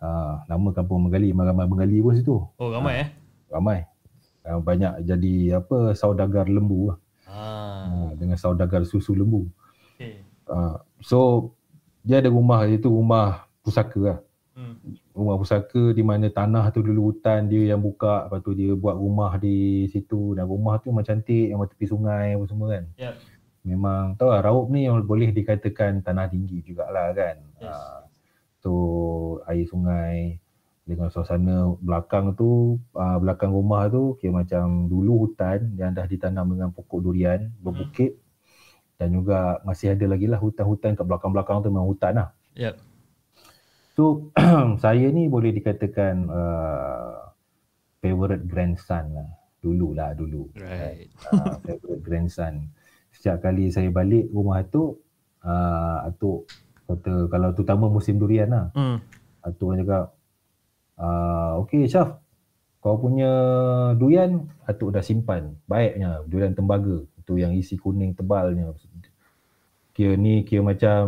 [0.05, 2.37] Uh, nama kampung Bengali ramai Bengali pun situ.
[2.37, 3.09] Oh ramai uh, eh?
[3.49, 3.79] ramai.
[4.45, 6.99] Uh, banyak jadi apa saudagar lembu lah.
[7.27, 8.14] Ah.
[8.14, 9.51] dengan saudagar susu lembu
[9.97, 10.21] Okay.
[10.45, 11.51] Uh, so
[12.05, 14.19] dia ada rumah itu rumah pusaka lah.
[14.53, 14.77] Hmm.
[15.17, 18.95] Rumah pusaka di mana tanah tu dulu hutan dia yang buka lepas tu dia buat
[18.95, 22.85] rumah di situ dan rumah tu memang cantik yang tepi sungai apa semua kan.
[23.01, 23.17] Yeah.
[23.67, 27.41] Memang tahu lah Raup ni yang boleh dikatakan tanah tinggi jugalah kan.
[27.59, 27.73] Yes.
[27.73, 28.01] Uh,
[28.61, 28.73] so
[29.49, 30.39] air sungai
[30.87, 36.47] dengan suasana belakang tu uh, belakang rumah tu kira macam dulu hutan yang dah ditanam
[36.55, 38.26] dengan pokok durian berbukit hmm
[38.97, 42.29] dan juga masih ada lagi lah hutan-hutan kat belakang-belakang tu memang hutan lah.
[42.57, 42.75] Yep.
[43.97, 44.33] So
[44.85, 47.33] saya ni boleh dikatakan uh,
[48.01, 49.29] favorite grandson lah.
[49.61, 50.49] Dulu lah dulu.
[50.57, 51.13] Right.
[51.29, 52.73] Uh, favorite grandson.
[53.13, 54.97] Setiap kali saya balik rumah tu,
[55.45, 56.49] uh, Atuk
[56.87, 58.67] kata kalau terutama musim durian lah.
[58.77, 59.01] Hmm.
[59.45, 60.13] Atuk cakap,
[61.01, 62.21] uh, okay Syaf,
[62.85, 63.31] kau punya
[63.97, 65.57] durian Atuk dah simpan.
[65.65, 68.70] Baiknya durian tembaga tu yang isi kuning tebalnya
[69.97, 71.03] kira ni kira macam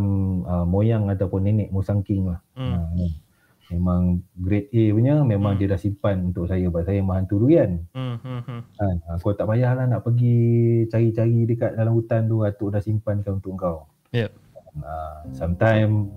[0.49, 2.73] uh, moyang ataupun nenek musang king lah hmm.
[2.73, 3.13] uh,
[3.69, 5.61] memang grade A punya memang hmm.
[5.61, 8.17] dia dah simpan untuk saya sebab saya mahan tu durian hmm.
[8.25, 8.61] hmm, hmm.
[8.81, 13.37] kan uh, kau tak payahlah nak pergi cari-cari dekat dalam hutan tu atuk dah simpankan
[13.45, 13.85] untuk kau
[14.17, 14.33] yep.
[14.81, 16.09] uh, sometimes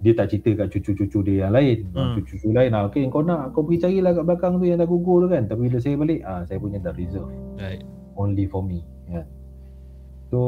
[0.00, 1.92] dia tak cerita kat cucu-cucu dia yang lain.
[1.92, 2.16] Hmm.
[2.16, 5.20] Cucu-cucu lain, ah, okay, kau nak, kau pergi carilah kat belakang tu yang dah gugur
[5.20, 5.44] tu kan.
[5.44, 7.28] Tapi bila saya balik, ah, saya punya dah reserve.
[7.60, 7.84] Right.
[8.16, 8.80] Only for me.
[9.12, 9.28] Yeah.
[10.30, 10.40] So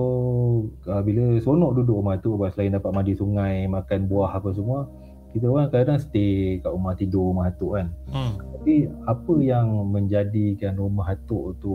[0.87, 4.87] uh, bila seronok duduk rumah tu Lepas selain dapat mandi sungai Makan buah apa semua
[5.35, 8.33] Kita orang kadang-kadang stay kat rumah tidur rumah atuk kan hmm.
[8.39, 8.75] Tapi
[9.11, 11.75] apa yang menjadikan rumah atuk tu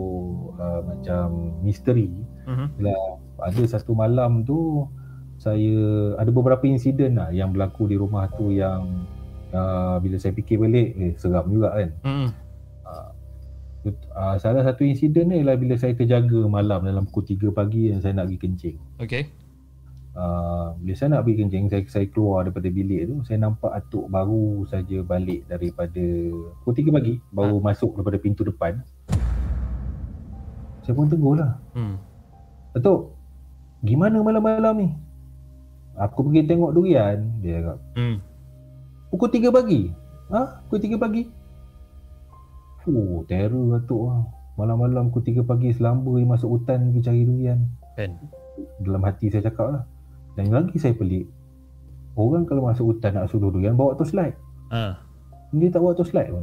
[0.56, 2.08] uh, Macam misteri
[2.48, 2.80] hmm.
[2.80, 2.96] Bila
[3.44, 4.88] ada satu malam tu
[5.36, 9.04] Saya ada beberapa insiden lah Yang berlaku di rumah tu yang
[9.52, 12.47] uh, Bila saya fikir balik Eh seram juga kan hmm
[13.86, 18.02] uh, salah satu insiden ni ialah bila saya terjaga malam dalam pukul 3 pagi yang
[18.02, 18.76] saya nak pergi kencing.
[18.98, 19.22] Okey.
[20.18, 24.10] Uh, bila saya nak pergi kencing, saya, saya keluar daripada bilik tu, saya nampak atuk
[24.10, 26.04] baru saja balik daripada
[26.66, 27.64] pukul 3 pagi, baru ha.
[27.70, 28.82] masuk daripada pintu depan.
[30.82, 31.54] Saya pun tegur lah.
[31.76, 32.00] Hmm.
[32.74, 33.14] Atuk,
[33.86, 34.88] gimana malam-malam ni?
[35.98, 37.78] Aku pergi tengok durian, dia cakap.
[37.94, 38.16] Hmm.
[39.14, 39.80] Pukul 3 pagi?
[40.34, 40.40] Ha?
[40.66, 41.22] Pukul 3 pagi?
[42.88, 44.20] Oh, terror Datuk lah.
[44.56, 47.60] Malam-malam pukul 3 pagi selamba masuk hutan pergi cari durian.
[47.94, 48.16] Kan?
[48.82, 49.82] Dalam hati saya cakap lah.
[50.34, 51.28] Dan lagi saya pelik.
[52.18, 54.34] Orang kalau masuk hutan nak suruh durian, bawa torchlight.
[54.74, 54.98] Ha.
[55.54, 56.42] Dia tak bawa torchlight pun.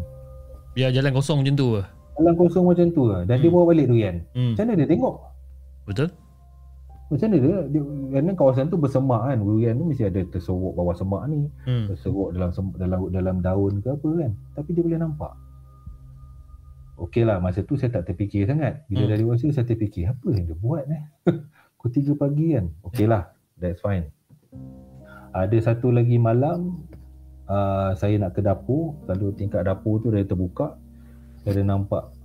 [0.77, 1.87] Biar jalan kosong macam tu lah.
[2.15, 3.21] Jalan kosong macam tu lah.
[3.27, 3.43] Dan hmm.
[3.43, 4.15] dia bawa balik durian.
[4.31, 4.55] Hmm.
[4.55, 5.15] Macam mana dia tengok?
[5.83, 6.07] Betul?
[7.11, 7.57] Macam mana dia?
[7.67, 9.37] dia kerana kawasan tu bersemak kan.
[9.43, 11.51] Durian tu mesti ada terseruk bawah semak ni.
[11.67, 11.91] Hmm.
[11.91, 14.31] Terseruk dalam, dalam dalam daun ke apa kan.
[14.55, 15.35] Tapi dia boleh nampak.
[16.95, 18.87] Okey lah masa tu saya tak terfikir sangat.
[18.87, 19.11] Bila hmm.
[19.11, 21.03] dah dewasa saya terfikir apa yang dia buat eh.
[21.75, 22.65] Pukul 3 pagi kan.
[22.87, 24.07] Okey lah that's fine.
[25.35, 26.87] Ada satu lagi malam
[27.51, 28.95] uh, saya nak ke dapur.
[29.11, 30.79] Lalu tingkat dapur tu dah terbuka.
[31.43, 32.15] Saya ada nampak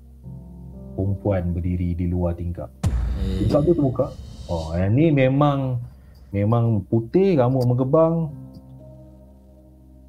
[0.95, 2.71] perempuan berdiri di luar tingkap.
[3.19, 3.45] Hey.
[3.45, 4.15] Tingkap tu terbuka.
[4.47, 5.83] Oh yang ni memang
[6.31, 8.31] memang putih rambut menggebang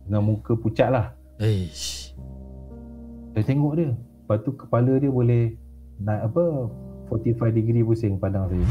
[0.06, 1.18] dengan muka pucat lah.
[1.42, 2.14] Eish.
[3.34, 3.90] Saya tengok dia.
[4.32, 5.60] Lepas tu kepala dia boleh
[6.00, 6.72] naik apa
[7.12, 8.64] 45 degree pusing pandang saya.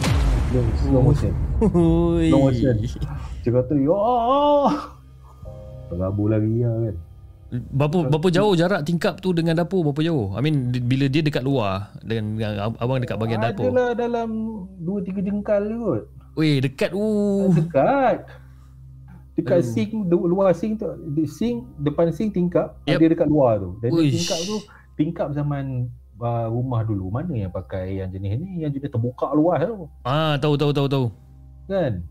[0.48, 1.32] Slow, slow motion.
[2.32, 2.74] Slow motion.
[3.44, 4.00] Dia kata, ya
[5.92, 6.96] Terabur lagi lah kan.
[7.76, 10.32] Berapa berapa jauh jarak tingkap tu dengan dapur berapa jauh?
[10.32, 13.68] I mean bila dia dekat luar dengan, dengan abang dekat bahagian dapur.
[13.68, 14.28] Adalah dalam
[14.80, 16.02] 2 3 jengkal kot.
[16.40, 17.52] Weh dekat uh.
[17.52, 18.24] Dekat.
[19.36, 19.66] Dekat uh.
[19.76, 20.88] sink luar sink tu,
[21.28, 22.96] sink depan sink tingkap yep.
[22.96, 23.76] dia dekat luar tu.
[23.84, 24.56] Dan tingkap tu
[25.00, 25.88] tingkap zaman
[26.20, 30.36] uh, rumah dulu mana yang pakai yang jenis ni yang jenis terbuka luas tu ah
[30.36, 31.06] tahu tahu tahu tahu
[31.70, 32.02] kan.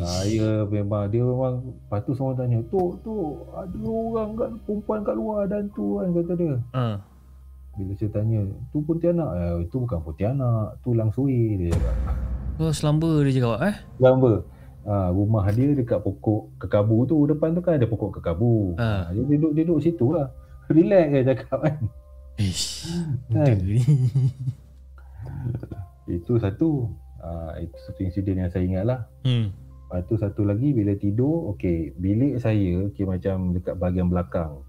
[0.00, 5.14] Saya memang dia memang lepas tu semua tanya, "Tok, tok, ada orang kat perempuan kat
[5.18, 6.56] luar dan tu kan," kata dia.
[6.72, 6.96] Ah.
[7.76, 11.96] Bila saya tanya, "Tu Pontianak?" Eh, itu bukan Pontianak, tu Langsui dia cakap.
[12.58, 13.76] Oh, selamba dia cakap eh.
[14.00, 14.32] Lamba.
[14.88, 18.72] Ha, rumah dia dekat pokok kekabu tu depan tu kan ada pokok kekabu.
[18.80, 19.12] Ha.
[19.12, 20.32] dia duduk-duduk situ lah.
[20.68, 21.76] Relax dia cakap kan.
[22.38, 22.86] Ish.
[23.34, 23.58] Kan?
[26.08, 26.88] Itu satu.
[27.18, 29.00] Ha, itu satu insiden yang saya ingat lah.
[29.26, 29.50] Hmm.
[29.90, 34.62] Lepas tu satu lagi bila tidur, okey, bilik saya kira macam dekat bahagian belakang.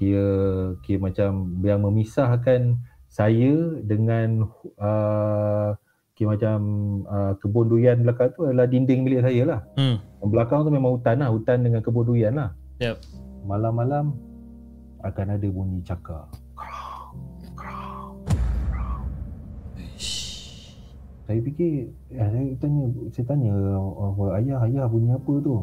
[0.00, 2.80] Kira kira macam yang memisahkan
[3.12, 4.48] saya dengan
[4.80, 5.76] uh,
[6.16, 6.58] kira macam
[7.04, 9.60] uh, kebun durian belakang tu adalah dinding bilik saya lah.
[9.76, 10.00] Hmm.
[10.24, 12.50] Belakang tu memang hutan lah, hutan dengan kebun durian lah.
[12.80, 13.04] Yep.
[13.44, 14.16] Malam-malam
[15.02, 16.26] akan ada bunyi cakar.
[21.22, 22.84] Saya fikir, eh, saya tanya,
[23.14, 23.54] saya tanya
[24.36, 25.54] ayah, ayah bunyi apa tu?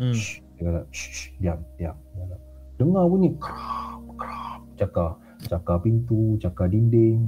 [0.00, 0.14] Hmm.
[0.16, 1.96] Shh, dia kata, shh, diam, diam.
[2.16, 2.36] Dia kata,
[2.74, 5.12] Dengar bunyi krap, krap, cakar.
[5.44, 7.20] Cakar pintu, cakar dinding.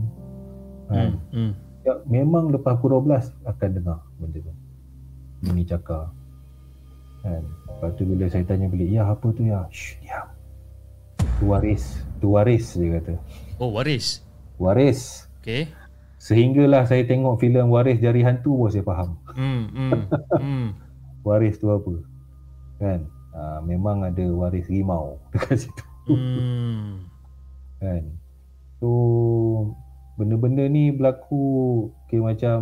[0.89, 1.21] Kan?
[1.31, 1.53] Hmm.
[1.53, 1.53] Hmm.
[1.87, 4.55] Ya, memang lepas pukul 12 akan dengar benda tu.
[5.47, 6.11] Bunyi cakar.
[7.23, 7.45] Kan?
[7.45, 9.63] Lepas tu bila saya tanya balik, ya apa tu ya?
[9.71, 10.36] Shh, diam.
[11.37, 11.85] Tu waris.
[12.21, 13.15] Tu waris dia kata.
[13.61, 14.25] Oh, waris.
[14.57, 15.29] Waris.
[15.45, 15.69] Okay.
[16.17, 19.21] Sehinggalah saya tengok filem Waris Jari Hantu pun saya faham.
[19.37, 19.63] Hmm.
[19.71, 20.01] Hmm.
[20.43, 20.67] hmm.
[21.23, 21.93] Waris tu apa.
[22.81, 23.01] Kan?
[23.37, 25.85] Ha, memang ada waris rimau dekat situ.
[26.07, 27.03] Hmm.
[27.83, 28.07] kan
[28.79, 28.89] so
[30.15, 32.59] benda-benda ni berlaku kira macam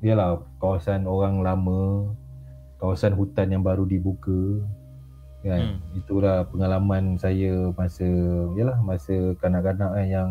[0.00, 2.14] yalah kawasan orang lama
[2.78, 4.62] kawasan hutan yang baru dibuka
[5.46, 5.98] kan hmm.
[6.02, 8.08] itulah pengalaman saya masa
[8.58, 10.30] yalah masa kanak-kanak kan yang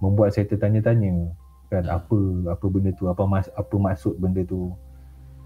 [0.00, 1.28] membuat saya tertanya-tanya
[1.68, 2.18] kan apa
[2.50, 4.72] apa benda tu apa mas, apa maksud benda tu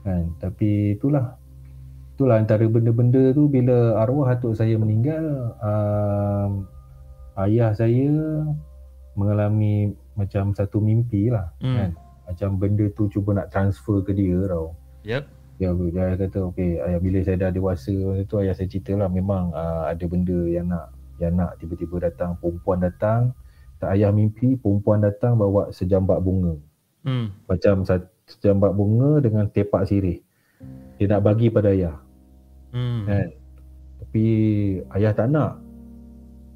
[0.06, 1.36] kan tapi itulah
[2.14, 6.64] itulah antara benda-benda tu bila arwah atuk saya meninggal um,
[7.42, 8.08] ayah saya
[9.18, 11.74] mengalami macam satu mimpi lah Hmm.
[11.74, 11.90] kan
[12.24, 14.72] macam benda tu cuba nak transfer ke dia tau
[15.04, 15.28] Yep.
[15.72, 19.08] Dia, dia kata okey ayah bila saya dah dewasa masa tu ayah saya cerita lah
[19.08, 20.92] memang uh, ada benda yang nak
[21.22, 22.36] yang nak tiba-tiba datang.
[22.42, 23.32] Perempuan datang
[23.80, 26.56] tak ayah mimpi perempuan datang bawa sejambak bunga.
[27.04, 27.36] Hmm.
[27.44, 27.84] macam
[28.24, 30.24] sejambak bunga dengan tepak sirih.
[30.96, 32.00] Dia nak bagi pada ayah.
[32.72, 33.04] Hmm.
[33.04, 33.28] kan?
[34.00, 34.24] Tapi
[34.96, 35.60] ayah tak nak.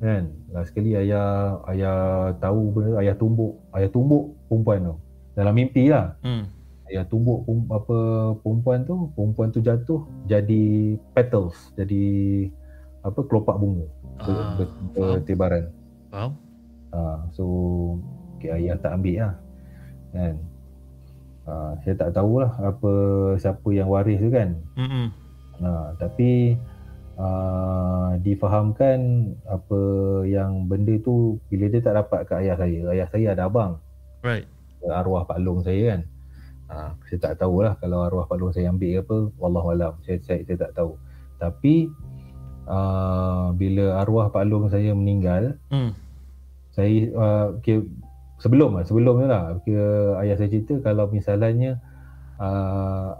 [0.00, 0.32] Kan?
[0.48, 4.96] Last sekali ayah ayah tahu benda ayah tumbuk ayah tumbuk perempuan tu.
[5.36, 6.16] Dalam mimpi lah.
[6.24, 6.48] Hmm.
[6.89, 7.97] Ayah tumbuk apa
[8.39, 10.64] perempuan tu perempuan tu jatuh jadi
[11.12, 12.05] petals jadi
[13.03, 13.86] apa kelopak bunga
[14.18, 15.70] Ah, ber, bertebaran
[16.11, 16.34] Faham?
[16.91, 17.45] ha, so
[18.34, 19.34] okay, ayah tak ambil lah
[20.11, 20.34] kan
[21.45, 22.93] ha, saya tak tahulah apa
[23.36, 25.09] siapa yang waris tu kan Hmm.
[25.59, 26.55] Ha, tapi
[27.18, 28.99] uh, difahamkan
[29.45, 29.80] apa
[30.24, 33.78] yang benda tu bila dia tak dapat kat ayah saya, ayah saya ada abang
[34.18, 34.47] Right.
[34.84, 36.01] arwah Pak Long saya kan.
[36.68, 39.92] Ha, saya tak tahulah kalau arwah Pak Long saya ambil ke apa, wallahualam.
[40.04, 41.00] Saya, saya saya tak tahu.
[41.40, 41.88] Tapi
[42.68, 45.96] uh, bila arwah Pak Long saya meninggal, Hmm.
[46.76, 47.88] saya uh, kira,
[48.38, 51.82] sebelum lah, sebelum lah kira ayah saya cerita kalau misalnya
[52.38, 53.18] uh,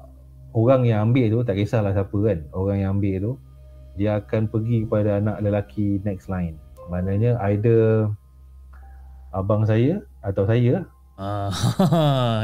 [0.55, 3.33] orang yang ambil tu tak kisahlah siapa kan orang yang ambil tu
[3.99, 6.55] dia akan pergi kepada anak lelaki next line
[6.89, 8.09] maknanya either
[9.35, 10.87] abang saya atau saya
[11.19, 11.51] Ah,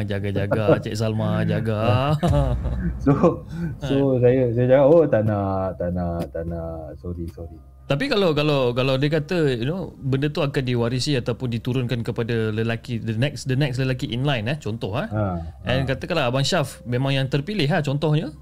[0.11, 2.11] jaga-jaga Cik Salma jaga.
[3.07, 3.47] so
[3.79, 7.55] so saya saya cakap oh tak nak tak nak tak nak sorry sorry
[7.87, 12.51] Tapi kalau kalau kalau dia kata you know benda tu akan diwarisi ataupun diturunkan kepada
[12.51, 15.07] lelaki the next the next lelaki in line eh contoh eh.
[15.07, 18.35] ha, And katakanlah abang Syaf memang yang terpilih ha contohnya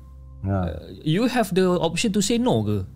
[0.49, 0.73] ha.
[1.05, 2.87] you have the option to say no ke?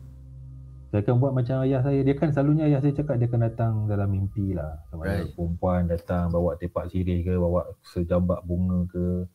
[0.87, 2.01] Saya akan buat macam ayah saya.
[2.07, 4.79] Dia kan selalunya ayah saya cakap dia akan datang dalam mimpi lah.
[4.87, 5.35] Sama ada Right.
[5.35, 9.27] perempuan datang bawa tepak sirih ke, bawa sejambak bunga ke.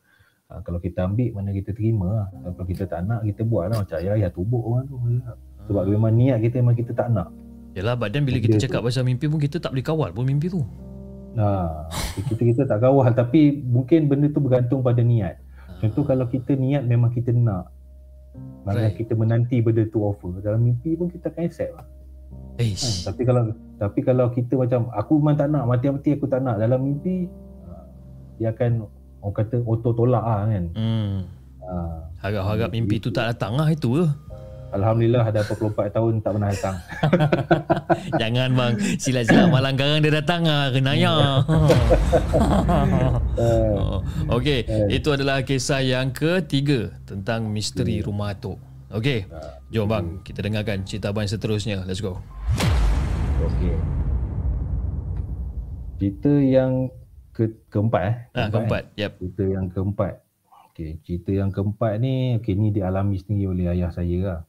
[0.48, 2.26] Ha, kalau kita ambil, mana kita terima lah.
[2.56, 3.84] Kalau kita tak nak, kita buat lah.
[3.84, 4.96] Macam ayah, ayah tubuk orang tu.
[5.68, 7.28] Sebab memang niat kita memang kita tak nak.
[7.72, 10.52] Yalah badan bila kita Benda cakap pasal mimpi pun kita tak boleh kawal pun mimpi
[10.52, 10.60] tu.
[11.40, 11.88] Ha,
[12.28, 15.40] kita kita tak kawal tapi mungkin benda tu bergantung pada niat.
[15.80, 17.72] Contoh kalau kita niat memang kita nak.
[18.64, 18.98] Maknanya Right.
[18.98, 20.32] kita menanti benda tu offer.
[20.40, 21.86] Dalam mimpi pun kita akan accept lah.
[22.56, 23.04] Eish.
[23.04, 26.80] Tapi kalau tapi kalau kita macam aku memang tak nak mati-mati aku tak nak dalam
[26.84, 27.26] mimpi
[27.68, 27.84] ah,
[28.36, 28.86] dia akan
[29.20, 30.64] orang kata auto tolak lah kan.
[30.76, 31.16] Hmm.
[31.62, 31.74] Ha,
[32.26, 34.06] Harap-harap mimpi tu tak datang lah itu ke.
[34.72, 36.76] Alhamdulillah dah 24 tahun tak pernah datang.
[38.20, 41.12] Jangan bang, silat-silat malang garang dia datang ah, kenanya.
[43.36, 44.00] oh,
[44.32, 48.56] Okey, itu adalah kisah yang ketiga tentang misteri rumah atuk.
[48.88, 49.28] Okey,
[49.68, 51.84] jom bang, kita dengarkan cerita abang seterusnya.
[51.84, 52.24] Let's go.
[53.44, 53.76] Okey.
[56.00, 56.88] Cerita yang
[57.36, 58.16] ke keempat eh.
[58.36, 58.82] Ah, keempat.
[58.96, 59.04] Eh?
[59.04, 59.12] Yep.
[59.20, 60.14] Cerita yang keempat.
[60.72, 64.40] Okey, cerita yang keempat ni okey ni dialami sendiri oleh ayah saya lah.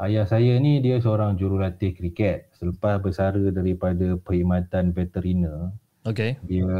[0.00, 2.48] Ayah saya ni dia seorang jurulatih kriket.
[2.56, 5.76] Selepas bersara daripada perkhidmatan veteriner,
[6.08, 6.40] Okey.
[6.40, 6.72] dia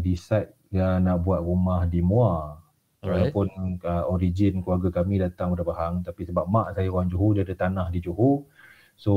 [0.00, 2.64] decide dia nak buat rumah di Muar.
[3.04, 3.30] Alright.
[3.30, 3.46] Walaupun
[3.84, 7.52] uh, origin keluarga kami datang daripada Pahang tapi sebab mak saya orang Johor dia ada
[7.52, 8.48] tanah di Johor.
[8.96, 9.12] So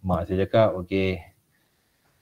[0.00, 1.20] mak saya cakap okey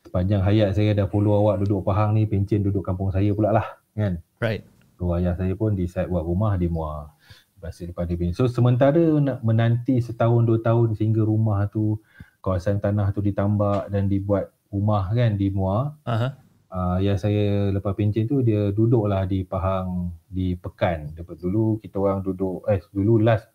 [0.02, 3.78] sepanjang hayat saya dah follow awak duduk Pahang ni pencen duduk kampung saya pula lah
[3.94, 4.18] kan.
[4.42, 4.66] Right.
[4.98, 7.14] So ayah saya pun decide buat rumah di Muar.
[7.58, 8.30] Lepas daripada bin.
[8.30, 11.98] So sementara nak menanti setahun dua tahun sehingga rumah tu
[12.38, 15.98] kawasan tanah tu ditambak dan dibuat rumah kan di Muar.
[16.06, 16.38] Aha.
[16.68, 21.18] Uh, yang saya lepas pencen tu dia duduklah di Pahang di Pekan.
[21.18, 23.50] Dapat dulu kita orang duduk eh dulu last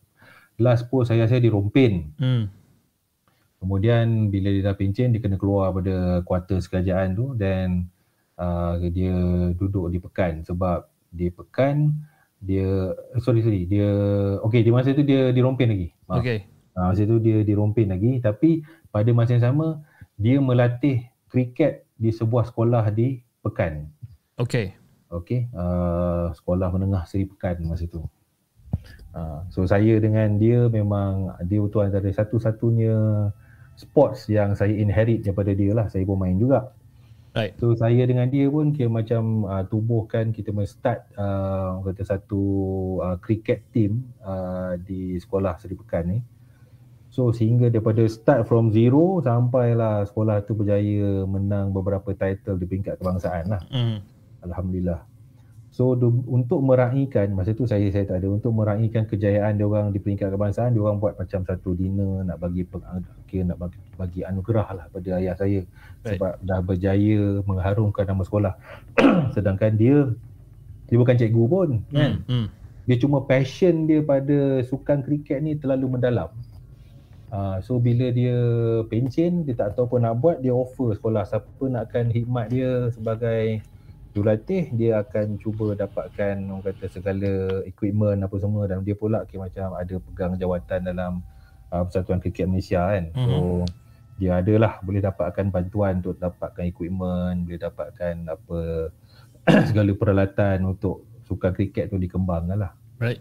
[0.59, 2.11] last post saya saya di Rompin.
[2.19, 2.51] Hmm.
[3.63, 7.87] Kemudian bila dia dah pencen dia kena keluar pada quarters kerajaan tu dan
[8.35, 9.15] uh, dia
[9.55, 11.93] duduk di Pekan sebab di Pekan
[12.43, 13.87] dia eh, sorry sorry dia
[14.43, 15.87] okey di masa tu dia di Rompin lagi.
[16.11, 16.19] Maaf.
[16.21, 16.39] Okey.
[16.73, 19.81] Uh, masa tu dia di Rompin lagi tapi pada masa yang sama
[20.19, 23.87] dia melatih kriket di sebuah sekolah di Pekan.
[24.37, 24.75] Okey.
[25.13, 28.01] Okey, uh, sekolah menengah Seri Pekan masa tu.
[29.13, 33.29] Uh, so saya dengan dia memang dia tu antara satu-satunya
[33.77, 35.85] sports yang saya inherit daripada dia lah.
[35.85, 36.73] Saya pun main juga.
[37.33, 37.57] Right.
[37.57, 42.41] So saya dengan dia pun kira macam uh, tubuhkan kita men start uh, kata satu
[43.01, 46.19] uh, cricket team uh, di sekolah Seri Pekan ni.
[47.09, 53.01] So sehingga daripada start from zero sampailah sekolah tu berjaya menang beberapa title di peringkat
[53.01, 53.61] kebangsaan lah.
[53.69, 54.01] Hmm.
[54.45, 55.12] Alhamdulillah.
[55.73, 59.89] So du, untuk meraihkan masa tu saya saya tak ada untuk meraihkan kejayaan dia orang
[59.89, 62.85] di peringkat kebangsaan dia orang buat macam satu dinner nak bagi peng,
[63.25, 65.65] kira nak bagi, bagi anugerah lah pada ayah saya
[66.03, 66.19] Right.
[66.19, 68.53] sebab dah berjaya mengharumkan nama sekolah.
[69.35, 70.11] Sedangkan dia
[70.91, 72.21] dia bukan cikgu pun kan.
[72.27, 72.47] Hmm.
[72.83, 76.27] Dia cuma passion dia pada sukan kriket ni terlalu mendalam.
[77.31, 78.35] Uh, so bila dia
[78.91, 83.63] pencen dia tak tahu apa nak buat dia offer sekolah siapa nakkan khidmat dia sebagai
[84.13, 89.49] jurulatih dia akan cuba dapatkan orang kata segala equipment apa semua dan dia pula kira
[89.49, 91.11] macam ada pegang jawatan dalam
[91.73, 93.09] uh, Persatuan Kriket Malaysia kan.
[93.17, 93.65] So
[94.21, 98.59] dia adalah boleh dapatkan bantuan untuk dapatkan equipment, boleh dapatkan apa
[99.73, 102.71] segala peralatan untuk sukan kriket tu dikembangkan lah.
[103.01, 103.19] Right.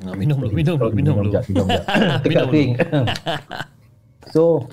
[0.00, 1.28] Nak minum dulu, minum dulu, minum dulu.
[1.28, 1.84] Minum jap, minum jap.
[1.84, 2.52] Tekak Minum dulu.
[2.56, 2.70] kering.
[4.34, 4.64] so,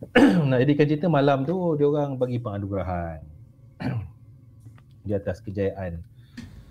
[0.48, 3.20] nak jadikan cerita malam tu, dia orang bagi penganugerahan
[5.06, 6.00] di atas kejayaan.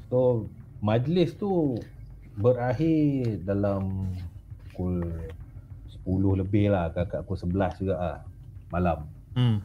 [0.10, 0.50] So,
[0.82, 1.78] majlis tu
[2.40, 4.14] berakhir dalam
[4.74, 5.06] pukul
[6.06, 8.18] 10 lebih lah, kakak pukul 11 juga lah,
[8.74, 9.06] malam.
[9.38, 9.62] Hmm.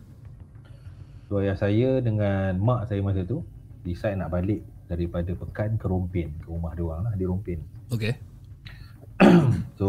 [1.33, 3.41] So, ayah saya dengan mak saya masa tu,
[3.81, 7.59] decide nak balik daripada Pekan ke Rompin, ke rumah dia orang lah, di Rompin.
[7.89, 8.13] Okey.
[9.79, 9.89] So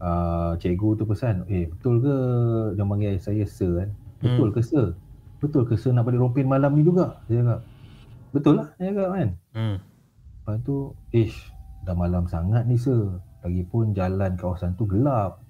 [0.00, 2.16] uh, cikgu tu pesan, eh betul ke
[2.74, 3.90] dia panggil saya sir kan?
[4.20, 4.54] Betul Hmm.
[4.56, 4.86] ke sir?
[5.40, 7.20] Betul ke sir nak balik rompin malam ni juga?
[7.24, 7.60] Saya cakap.
[8.30, 9.28] Betul lah, saya cakap kan.
[9.56, 9.76] Hmm.
[10.40, 10.76] Lepas tu,
[11.16, 11.38] ish,
[11.88, 13.16] dah malam sangat ni sir.
[13.40, 15.40] Lagipun jalan kawasan tu gelap.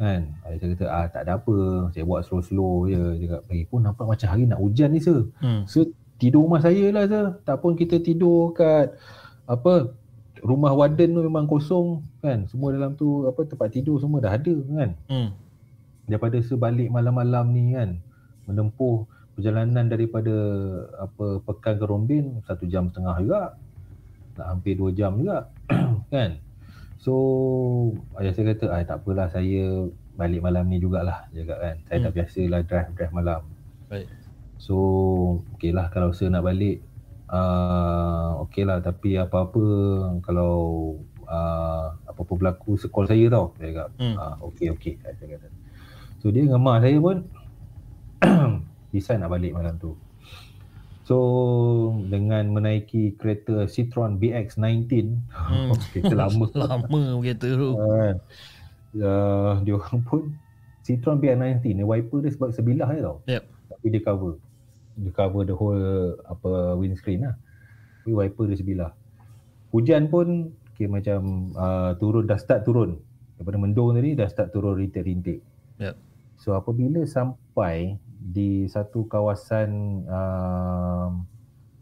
[0.00, 0.32] Kan?
[0.42, 1.56] Saya kata, ah tak ada apa.
[1.92, 3.02] Saya buat slow-slow je.
[3.20, 5.28] Dia cakap, lagipun nampak macam hari nak hujan ni sir.
[5.44, 5.68] Hmm.
[5.68, 5.84] So
[6.16, 7.26] tidur rumah saya lah sir.
[7.44, 8.96] Tak pun kita tidur kat
[9.44, 9.92] apa
[10.44, 12.44] rumah warden tu memang kosong kan.
[12.46, 14.90] Semua dalam tu apa tempat tidur semua dah ada kan.
[15.08, 15.28] Hmm.
[16.04, 17.96] Daripada sebalik malam-malam ni kan
[18.44, 20.30] menempuh perjalanan daripada
[21.00, 23.42] apa Pekan ke Rombin satu jam setengah juga.
[24.36, 25.48] Nak hampir dua jam juga
[26.14, 26.36] kan.
[27.00, 27.14] So
[28.20, 31.76] ayah saya kata ah tak apalah saya balik malam ni jugalah dia cakap kan.
[31.88, 32.04] Saya Hmm.
[32.04, 33.40] dah biasalah drive drive malam.
[33.88, 34.06] Baik.
[34.60, 34.76] So
[35.56, 36.84] okey lah kalau saya nak balik
[37.34, 39.64] uh, okey lah tapi apa-apa
[40.20, 40.54] kalau
[41.24, 44.14] uh, apa-apa berlaku call saya tau dia cakap Hmm.
[44.14, 45.48] ah, okey okey saya kata
[46.16, 47.26] so dia dengan mak saya pun
[48.90, 49.98] decide nak balik malam tu
[51.02, 51.16] so
[52.06, 54.88] dengan menaiki kereta Citroen BX19
[55.28, 55.74] Hmm.
[55.90, 57.70] kereta lama Lama kereta tu.
[57.74, 58.14] kan
[58.96, 60.22] uh, dia orang pun
[60.80, 63.42] Citroen BX19 ni wiper dia sebab sebilah je tau Yep.
[63.66, 64.32] tapi dia cover
[64.94, 67.34] dia cover the whole apa windscreen lah.
[68.02, 68.90] Tapi wiper dia sebilah.
[69.74, 73.00] Hujan pun okay, macam uh, turun dah start turun.
[73.34, 75.42] Daripada mendung tadi dah start turun rintik-rintik.
[75.74, 75.98] Yep.
[76.38, 81.10] so apabila sampai di satu kawasan uh,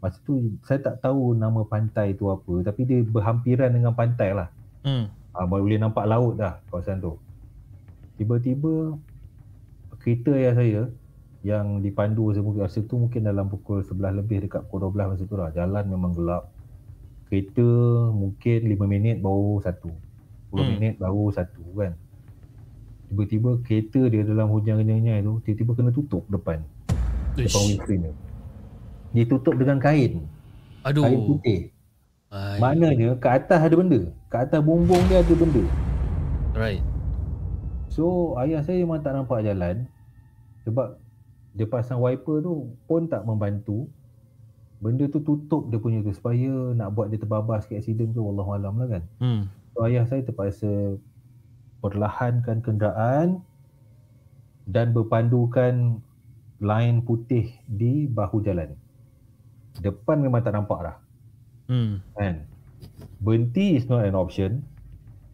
[0.01, 4.49] masa tu saya tak tahu nama pantai tu apa tapi dia berhampiran dengan pantai lah.
[4.83, 5.07] Hmm.
[5.37, 7.15] uh, boleh nampak laut dah kawasan tu.
[8.17, 8.97] Tiba-tiba
[10.01, 10.81] kereta ayah saya
[11.43, 15.23] yang dipandu saya mungkin rasa tu mungkin dalam pukul 11 lebih dekat pukul 12 masa
[15.27, 15.51] tu lah.
[15.51, 16.47] Jalan memang gelap.
[17.27, 17.67] Kereta
[18.15, 19.91] mungkin 5 minit baru satu.
[20.49, 20.71] 10 Hmm.
[20.79, 21.93] minit baru satu kan.
[23.11, 26.63] Tiba-tiba kereta dia dalam hujan kenyanya tu tiba-tiba kena tutup depan.
[27.35, 27.67] Depan Ish.
[27.67, 28.13] windscreen dia.
[29.13, 30.23] Dia tutup dengan kain.
[30.81, 31.03] Aduh.
[31.03, 31.61] kain putih.
[32.33, 32.57] Ai.
[32.57, 34.09] maknanya ke atas ada benda.
[34.25, 35.61] Ke atas bumbung dia ada benda.
[36.55, 36.81] Right.
[37.91, 39.85] So ayah saya memang tak nampak jalan.
[40.65, 40.97] Sebab
[41.53, 43.85] dia pasang wiper tu pun tak membantu.
[44.83, 48.73] Benda tu tutup dia punya tu supaya nak buat dia terbabas ke aksiden tu wallahualam
[48.75, 49.03] lah kan.
[49.21, 49.41] Hmm.
[49.71, 50.97] So ayah saya terpaksa
[51.79, 53.45] perlahankan kenderaan
[54.65, 55.99] dan berpandukan
[56.63, 58.75] line putih di bahu jalan.
[59.83, 60.97] Depan memang tak nampak dah
[61.71, 62.03] Hmm.
[62.19, 62.43] kan.
[63.23, 64.67] Berhenti is not an option.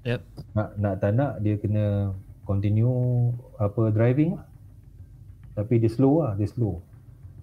[0.06, 0.22] Yep.
[0.54, 2.14] Nak nak tak nak dia kena
[2.46, 4.49] continue apa driving lah.
[5.60, 6.80] Tapi dia slow lah, dia slow.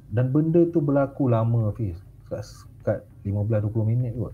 [0.08, 2.00] Dan benda tu berlaku lama Fiz.
[2.32, 2.40] Kat,
[2.80, 4.32] kat 15-20 minit kot.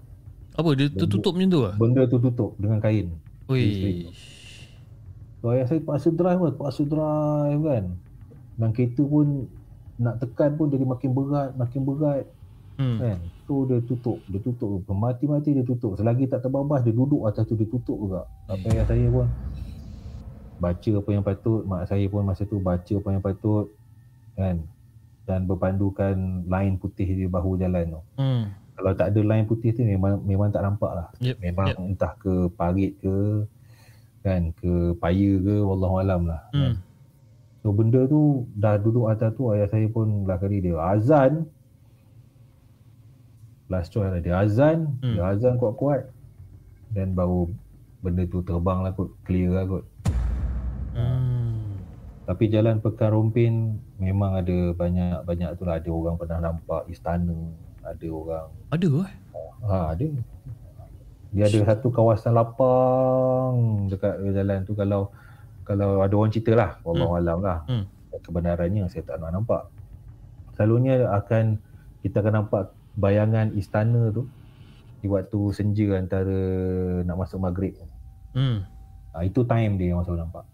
[0.54, 1.74] Apa dia tertutup macam tu ah?
[1.74, 3.10] Benda tu tutup dengan kain.
[3.50, 4.06] Oi.
[5.42, 7.84] So ayah saya terpaksa drive lah, terpaksa drive kan.
[8.54, 9.50] Dan kereta pun
[9.98, 12.26] nak tekan pun jadi makin berat, makin berat
[12.80, 12.96] Hmm.
[12.96, 13.18] kan.
[13.44, 14.80] So dia tutup, dia tutup.
[14.88, 16.00] Mati-mati dia tutup.
[16.00, 18.24] Selagi tak terbabas dia duduk atas tu dia tutup juga.
[18.48, 19.26] Sampai ayah saya pun
[20.62, 23.66] baca apa yang patut, mak saya pun masa tu baca apa yang patut
[24.38, 24.62] kan.
[25.26, 28.02] Dan berpandukan line putih di bahu jalan tu.
[28.22, 28.54] Hmm.
[28.78, 31.08] Kalau tak ada line putih tu memang memang tak nampak lah.
[31.18, 31.36] Yep.
[31.42, 31.78] Memang yep.
[31.82, 33.46] entah ke parit ke
[34.22, 36.42] kan ke paya ke wallahualam lah.
[36.54, 36.58] Kan?
[36.58, 36.74] Hmm.
[37.62, 41.46] So benda tu dah duduk atas tu ayah saya pun lah kali dia azan.
[43.70, 45.14] Last choice lah dia azan, Hmm.
[45.14, 46.10] dia azan kuat-kuat.
[46.92, 47.48] Dan baru
[48.02, 49.84] benda tu terbang lah kot, clear lah kot.
[52.22, 52.26] Hmm.
[52.30, 55.82] Tapi jalan Pekan Rompin memang ada banyak-banyak tu lah.
[55.82, 57.34] Ada orang pernah nampak istana,
[57.82, 59.12] ada orang Ada eh?
[59.66, 60.08] Ha ada.
[61.32, 65.10] Dia ada satu kawasan lapang dekat jalan tu kalau
[65.66, 67.64] kalau ada orang cerita lah, wallahu alam lah.
[67.66, 67.88] Hmm.
[68.22, 69.66] Kebenarannya saya tak nak nampak.
[70.54, 71.58] Selalunya akan
[72.04, 74.28] kita akan nampak bayangan istana tu
[75.00, 76.38] di waktu senja antara
[77.02, 77.74] nak masuk maghrib.
[78.36, 78.62] Hmm.
[79.16, 80.44] Ha, itu time dia yang masuk nampak.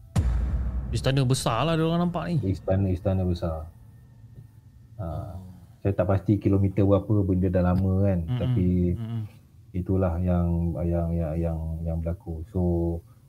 [0.89, 2.37] Istana besar lah dia orang nampak ni.
[2.49, 3.69] Istana-istana besar.
[4.97, 5.37] Ha,
[5.79, 8.19] saya tak pasti kilometer berapa benda dah lama kan.
[8.25, 8.39] Mm-mm.
[8.41, 9.25] Tapi Hmm.
[9.71, 10.49] itulah yang
[10.81, 12.41] yang yang yang yang berlaku.
[12.49, 12.61] So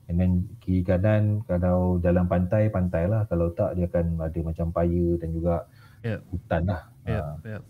[0.08, 4.66] and then kiri kanan kalau jalan pantai pantai lah kalau tak dia akan ada macam
[4.72, 5.68] paya dan juga
[6.00, 6.20] Yep.
[6.26, 6.82] hutan lah.
[7.04, 7.20] Yep.
[7.20, 7.34] Ha.
[7.44, 7.62] Yep.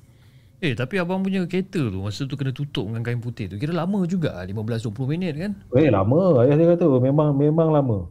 [0.60, 3.56] Eh tapi abang punya kereta tu masa tu kena tutup dengan kain putih tu.
[3.58, 5.52] Kira lama juga 15-20 minit kan?
[5.74, 8.06] Eh lama ayah saya kata memang memang lama.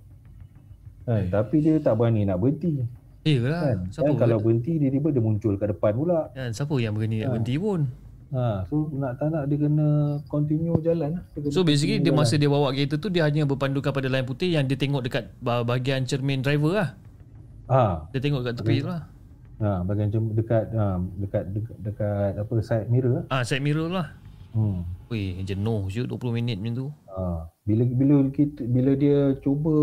[1.10, 2.86] Kan, tapi dia tak berani nak berhenti.
[3.26, 3.66] Eh lah.
[3.66, 6.30] Kan, Siapa kan kalau berhenti dia tiba dia muncul kat depan pula.
[6.32, 7.32] kan, siapa yang berani nak Ha.
[7.34, 7.82] berhenti pun.
[8.30, 9.88] Ha, so nak tak nak dia kena
[10.28, 11.24] continue jalan lah.
[11.34, 14.06] Dia kena So basically dia continue masa dia bawa kereta tu dia hanya berpandukan pada
[14.06, 16.90] line putih yang dia tengok dekat ba- bahagian cermin driver lah.
[17.68, 18.06] jalan.
[18.08, 19.02] Dia tengok kat tepi tu lah.
[19.60, 20.84] Ha, ha bagian cem- dekat ha,
[21.18, 23.26] dekat, dekat dekat apa side mirror.
[23.28, 24.14] Ah side mirror lah.
[24.50, 24.86] Hmm.
[25.08, 26.88] Weh jenuh je 20 minit macam tu.
[27.10, 29.74] Ha, bila bila kita bila dia cuba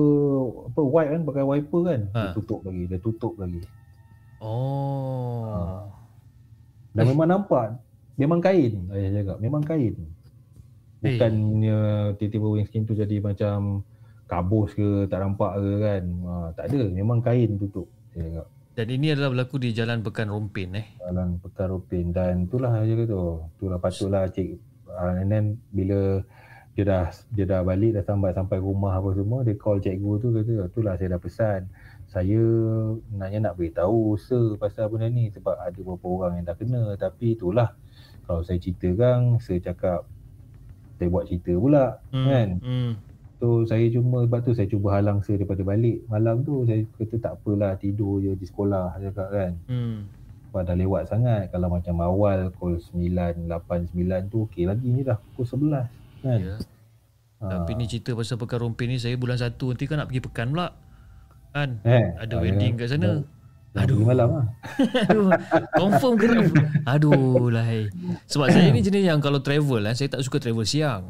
[0.67, 2.19] apa wipe kan pakai wiper kan Ha.
[2.19, 3.63] dia tutup lagi dia tutup lagi.
[4.43, 5.87] Oh.
[6.99, 7.79] dan memang nampak
[8.19, 9.95] memang kain ayah cakap memang kain.
[11.07, 11.15] Eh.
[11.15, 11.79] bukannya
[12.19, 13.87] tiba-tiba windscreen tu jadi macam
[14.27, 16.05] kabus ke tak nampak ke kan.
[16.27, 18.47] Ha, tak ada memang kain tutup dia cakap.
[18.77, 20.87] Dan ini adalah berlaku di Jalan Pekan Rompin eh.
[21.01, 23.21] dalam Pekan Rupin dan itulah dia kata
[23.57, 24.59] itulah patutlah cik.
[24.91, 26.21] Uh, and then bila
[26.77, 30.29] dia dah dia dah balik dah sampai sampai rumah apa semua dia call cikgu tu
[30.29, 31.61] kata itulah saya dah pesan
[32.07, 32.43] saya
[33.17, 37.33] naknya nak beritahu sir pasal benda ni sebab ada beberapa orang yang dah kena tapi
[37.33, 37.73] itulah
[38.29, 40.05] kalau saya ceritakan saya cakap
[41.01, 42.27] saya buat cerita pula Hmm.
[42.29, 42.93] kan Hmm.
[43.37, 47.17] So saya cuma sebab tu saya cuba halang saya daripada balik malam tu saya kata
[47.21, 49.99] tak apalah tidur je di sekolah saya cakap kan Hmm.
[50.53, 55.01] sebab dah lewat sangat kalau macam awal pukul 9 8 9 tu okey lagi ni
[55.01, 55.89] dah pukul 11
[56.27, 56.57] kan Ya.
[57.39, 57.47] ha.
[57.49, 60.47] Tapi ni cerita pasal Pekan Rompin ni saya bulan 1 nanti kan nak pergi Pekan
[60.51, 60.69] pula.
[61.51, 61.81] Kan?
[61.83, 63.07] eh Ada wedding kat sana.
[63.07, 63.23] Aduh.
[63.77, 63.99] Aduh.
[64.03, 64.47] malam lah.
[65.09, 65.29] Aduh.
[65.75, 66.29] Confirm ke?
[66.87, 67.65] Aduh lah.
[68.25, 71.05] Sebab saya ni jenis yang kalau travel lah, saya tak suka travel siang.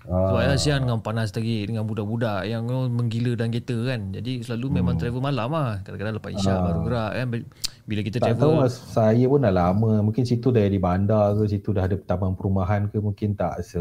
[0.00, 0.50] Sebab Ah.
[0.50, 4.10] Asian dengan panas lagi dengan budak-budak yang you know, menggila dalam kereta kan.
[4.10, 5.02] Jadi selalu memang Hmm.
[5.02, 5.78] travel malam lah.
[5.80, 6.62] Kadang-kadang lepas isyak Ah.
[6.66, 7.26] baru gerak kan.
[7.84, 9.92] Bila kita Tak tahu travel lah, saya pun dah lama.
[10.00, 13.78] Mungkin situ dah di bandar ke, situ dah ada taman perumahan ke, mungkin tak se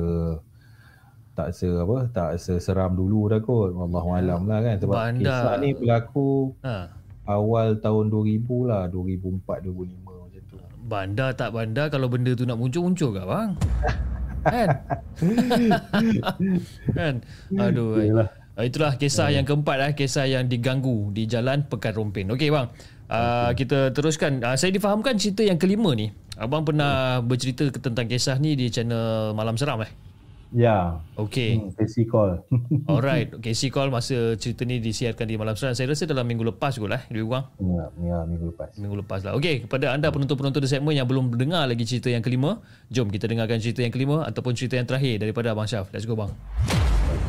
[1.39, 3.71] tak se apa, tak seseram dulu dah kot.
[3.71, 4.75] Wallahualam lah kan.
[4.75, 5.23] Sebab Bandar.
[5.23, 6.91] kisah ni berlaku ha,
[7.23, 10.57] awal tahun 2000 lah, 2004 2005 macam tu.
[10.83, 13.49] bandar tak bandar kalau benda tu nak muncul-muncul ke bang?
[14.45, 14.67] kan?
[16.97, 17.13] kan?
[17.55, 17.99] Aduh.
[17.99, 18.29] Yalah.
[18.59, 22.27] Uh, itulah kisah yang keempat eh, kisah yang diganggu di Jalan Pekan Rompin.
[22.27, 22.67] Okey bang.
[23.07, 24.43] Uh, kita teruskan.
[24.43, 26.11] Uh, saya difahamkan cerita yang kelima ni.
[26.35, 29.91] Abang pernah bercerita ke- tentang kisah ni di channel Malam Seram eh?
[30.49, 30.97] Ya.
[31.13, 31.61] Okey.
[31.61, 32.41] Hmm, Casey call.
[32.89, 33.29] Alright.
[33.37, 35.77] Casey call masa cerita ni disiarkan di Malam Seram.
[35.77, 37.05] Saya rasa dalam minggu lepas kot lah.
[37.13, 37.45] Lebih kurang.
[37.61, 38.73] ya, ya, minggu lepas.
[38.81, 39.37] Minggu lepas lah.
[39.37, 42.57] Okey, kepada anda penonton-penonton di segmen yang belum dengar lagi cerita yang kelima,
[42.89, 45.93] jom kita dengarkan cerita yang kelima ataupun cerita yang terakhir daripada Abang Syaf.
[45.93, 46.33] Let's go bang.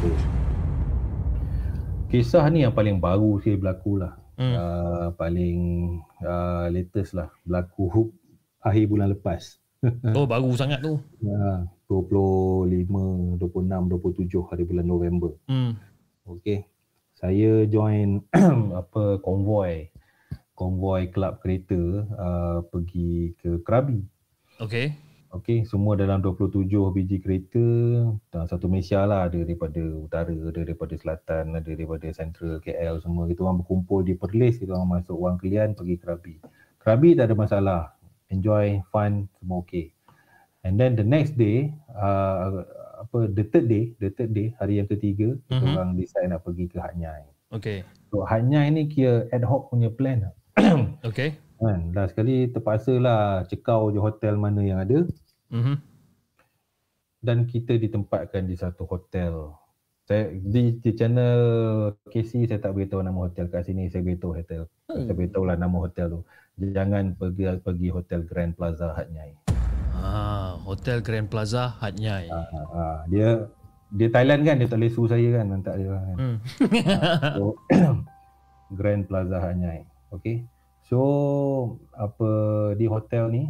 [0.00, 0.14] Okey.
[2.10, 4.16] Kisah ni yang paling baru sih berlaku lah.
[4.40, 4.56] Hmm.
[4.56, 5.58] Uh, paling
[6.24, 7.28] uh, latest lah.
[7.44, 8.08] Berlaku
[8.64, 9.60] akhir bulan lepas.
[10.16, 10.96] Oh, baru sangat tu.
[11.20, 12.86] Ya, 25,
[13.42, 15.34] 26, 27 hari bulan November.
[15.50, 15.74] Hmm.
[16.22, 16.62] Okey.
[17.18, 18.22] Saya join
[18.80, 19.90] apa konvoi.
[20.54, 23.98] Konvoi kelab kereta uh, pergi ke Krabi.
[24.62, 25.10] Okey.
[25.30, 27.62] Okey, semua dalam 27 biji kereta
[28.34, 29.30] dalam satu Malaysia lah.
[29.30, 33.30] Ada daripada utara, ada daripada selatan, ada daripada central KL semua.
[33.30, 36.34] Kita orang berkumpul di Perlis, kita orang masuk Wang Kelian pergi Krabi.
[36.82, 37.82] Krabi tak ada masalah.
[38.26, 39.94] Enjoy, fun, semua okey.
[40.60, 42.64] And then the next day, uh,
[43.00, 45.72] apa the third day, the third day, hari yang ketiga, kita Mhm.
[45.72, 47.24] orang decide nak pergi ke Hanyai.
[47.50, 47.80] Okey.
[48.12, 50.34] So Hanyai ni kira ad hoc punya plan lah.
[51.08, 51.32] Okey.
[51.56, 55.04] Kan, dah sekali terpaksa lah cekau je hotel mana yang ada
[55.52, 55.76] Mhm.
[57.20, 59.52] dan kita ditempatkan di satu hotel.
[60.04, 61.40] Saya di, di channel
[62.08, 64.66] KC saya tak beritahu nama hotel kat sini, saya beritahu hotel.
[64.88, 65.06] Hmm.
[65.06, 66.20] Saya beritahu lah nama hotel tu.
[66.60, 69.32] Jangan pergi pergi hotel Grand Plaza Hat Nyai.
[70.00, 72.26] Ah, Hotel Grand Plaza Hat Nyai.
[72.28, 72.84] Ha, ha, ha.
[73.06, 73.48] Dia
[73.90, 76.16] dia Thailand kan, dia tak boleh sue saya kan, nanti dia kan.
[76.16, 76.36] Hmm.
[77.36, 77.44] So
[78.78, 79.84] Grand Plaza Hat Nyai.
[80.14, 80.46] Okay.
[80.86, 81.00] So
[81.94, 82.30] apa
[82.74, 83.44] di hotel ni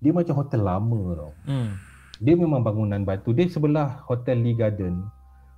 [0.00, 1.32] dia macam hotel lama tau.
[1.48, 1.70] hmm.
[2.20, 3.32] Dia memang bangunan batu.
[3.32, 5.08] Dia sebelah Hotel Lee Garden.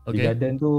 [0.07, 0.23] Lee Okey.
[0.31, 0.71] Garden tu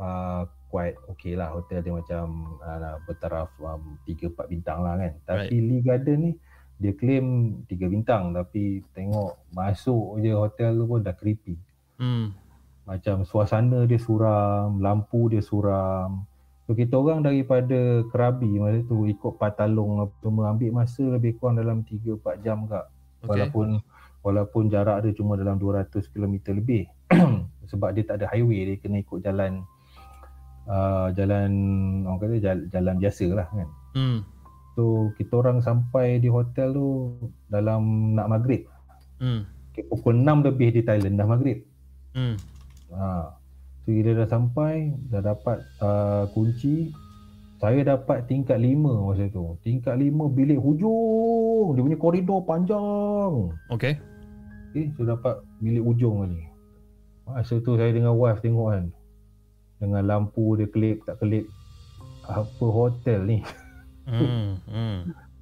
[0.00, 1.52] uh, quite okay lah.
[1.52, 5.12] Hotel dia macam uh, bertaraf um, 3-4 bintang lah kan.
[5.28, 6.32] Tapi Lee Garden ni
[6.76, 8.32] dia claim 3 bintang.
[8.36, 11.56] Tapi tengok masuk je hotel tu pun dah creepy.
[11.96, 12.36] Hmm.
[12.86, 16.22] Macam suasana dia suram, lampu dia suram.
[16.66, 21.62] So kita orang daripada Krabi masa tu ikut Patalong apa semua ambil masa lebih kurang
[21.62, 22.90] dalam 3-4 jam kak.
[23.22, 23.30] Okey.
[23.30, 23.66] Walaupun
[24.26, 26.90] walaupun jarak dia cuma dalam 200 km lebih.
[27.70, 29.62] Sebab dia tak ada highway, dia kena ikut jalan
[30.66, 31.50] uh, jalan
[32.02, 33.68] orang kata jalan, jalan biasa lah kan.
[33.94, 34.18] Hmm.
[34.76, 37.16] So kita orang sampai di hotel tu
[37.48, 38.68] dalam nak maghrib.
[39.16, 39.48] Hmm.
[39.72, 41.64] Okay, pukul 6 lebih di Thailand dah maghrib.
[42.12, 42.36] Hmm.
[42.92, 43.32] Ha.
[43.82, 46.92] So bila dah sampai, dah dapat uh, kunci,
[47.56, 49.56] saya dapat tingkat 5 masa tu.
[49.64, 51.72] Tingkat 5 bilik hujung.
[51.72, 53.56] Dia punya koridor panjang.
[53.72, 53.96] Okey.
[54.76, 56.44] Okay, so dapat bilik hujung ni.
[57.24, 58.84] Masa tu saya dengan wife tengok kan.
[59.80, 61.48] Dengan lampu dia kelip tak kelip.
[62.28, 63.38] Apa hotel ni
[64.06, 64.62] Hmm.
[64.70, 64.98] Hmm.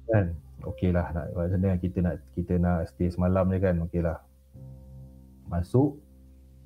[0.09, 0.25] kan.
[0.65, 3.75] Okey lah nak maksudnya kita nak kita nak stay semalam je kan.
[3.85, 4.17] Okey lah.
[5.45, 6.01] Masuk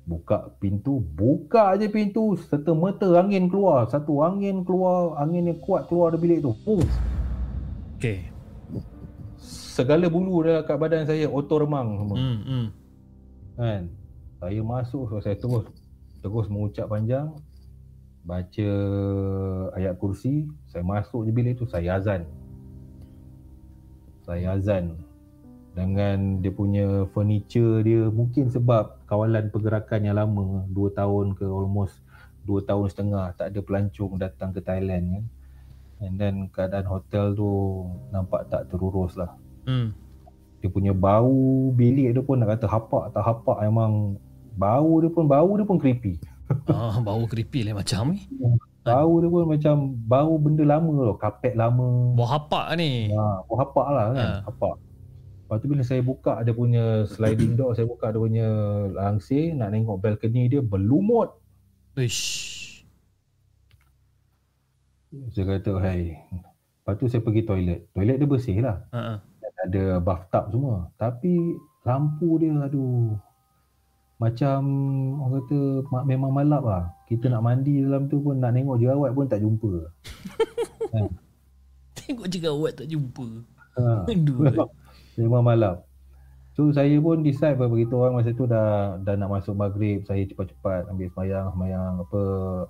[0.08, 3.86] buka pintu, buka je pintu serta merta angin keluar.
[3.92, 6.56] Satu angin keluar, angin yang kuat keluar dari bilik tu.
[6.64, 6.80] Pum.
[8.00, 8.24] Okey.
[9.40, 12.16] Segala bulu dah kat badan saya auto remang semua.
[12.16, 12.38] Hmm.
[12.44, 12.66] Hmm.
[13.60, 13.82] kan
[14.40, 15.68] saya masuk so saya terus
[16.24, 17.28] terus mengucap panjang
[18.30, 18.70] baca
[19.74, 22.22] ayat kursi saya masuk je bilik tu saya azan
[24.22, 24.94] saya azan
[25.74, 31.98] dengan dia punya furniture dia mungkin sebab kawalan pergerakan yang lama 2 tahun ke almost
[32.46, 35.24] 2 tahun setengah tak ada pelancong datang ke Thailand kan
[36.06, 37.50] and then keadaan hotel tu
[38.14, 39.34] nampak tak terurus lah
[39.68, 39.92] Hmm.
[40.64, 44.16] dia punya bau bilik dia pun nak kata hapak tak hapak memang
[44.56, 46.16] bau dia pun bau dia pun creepy.
[46.76, 48.24] Ah, bau creepy lah macam ni.
[48.80, 49.74] Bau dia pun macam
[50.08, 52.16] bau benda lama tau, kapet lama.
[52.16, 53.12] Bau hapak ni.
[53.12, 54.38] Ha, bau hapak lah kan, Ha.
[54.48, 54.74] hapak.
[54.80, 58.48] Lepas tu bila saya buka dia punya sliding door, saya buka dia punya
[58.94, 61.34] langsir nak tengok balcony dia berlumut.
[61.98, 62.86] Uish.
[65.34, 66.14] Saya kata, hai.
[66.80, 67.90] Lepas tu saya pergi toilet.
[67.90, 68.78] Toilet dia bersih lah.
[68.94, 69.18] Ha.
[69.60, 70.88] ada bathtub semua.
[70.96, 71.36] Tapi
[71.84, 73.12] lampu dia aduh.
[74.20, 74.60] Macam
[75.16, 75.58] orang kata
[75.88, 76.84] ma- memang malap lah.
[77.08, 79.72] Kita nak mandi dalam tu pun nak tengok jerawat pun tak jumpa.
[81.96, 83.26] Tengok juga awak tak jumpa.
[83.80, 84.04] Ha.
[84.12, 84.68] Aduh.
[85.20, 85.84] Memang, malap.
[86.56, 90.90] So saya pun decide beritahu orang masa tu dah dah nak masuk maghrib, saya cepat-cepat
[90.92, 92.20] ambil semayang, semayang apa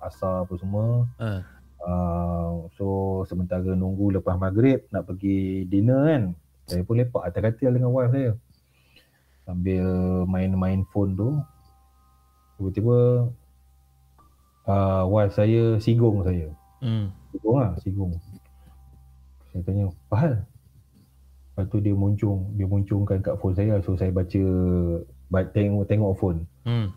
[0.07, 1.03] asar apa semua.
[1.19, 1.43] Ha.
[1.81, 2.85] Uh, so
[3.25, 6.23] sementara nunggu lepas maghrib nak pergi dinner kan.
[6.69, 8.31] Saya pun lepak atas katil dengan wife saya.
[9.51, 9.83] Sambil
[10.31, 11.35] main-main phone tu.
[12.55, 13.27] Tiba-tiba
[14.63, 16.47] uh, wife saya sigong saya.
[16.79, 17.11] Hmm.
[17.35, 18.15] Sigong lah, sigong.
[19.51, 20.33] Saya tanya, apa hal?
[21.51, 23.83] Lepas tu dia muncung, dia muncungkan kat phone saya.
[23.83, 24.39] So saya baca,
[25.27, 26.47] ba- tengok, tengok phone.
[26.63, 26.87] Hmm.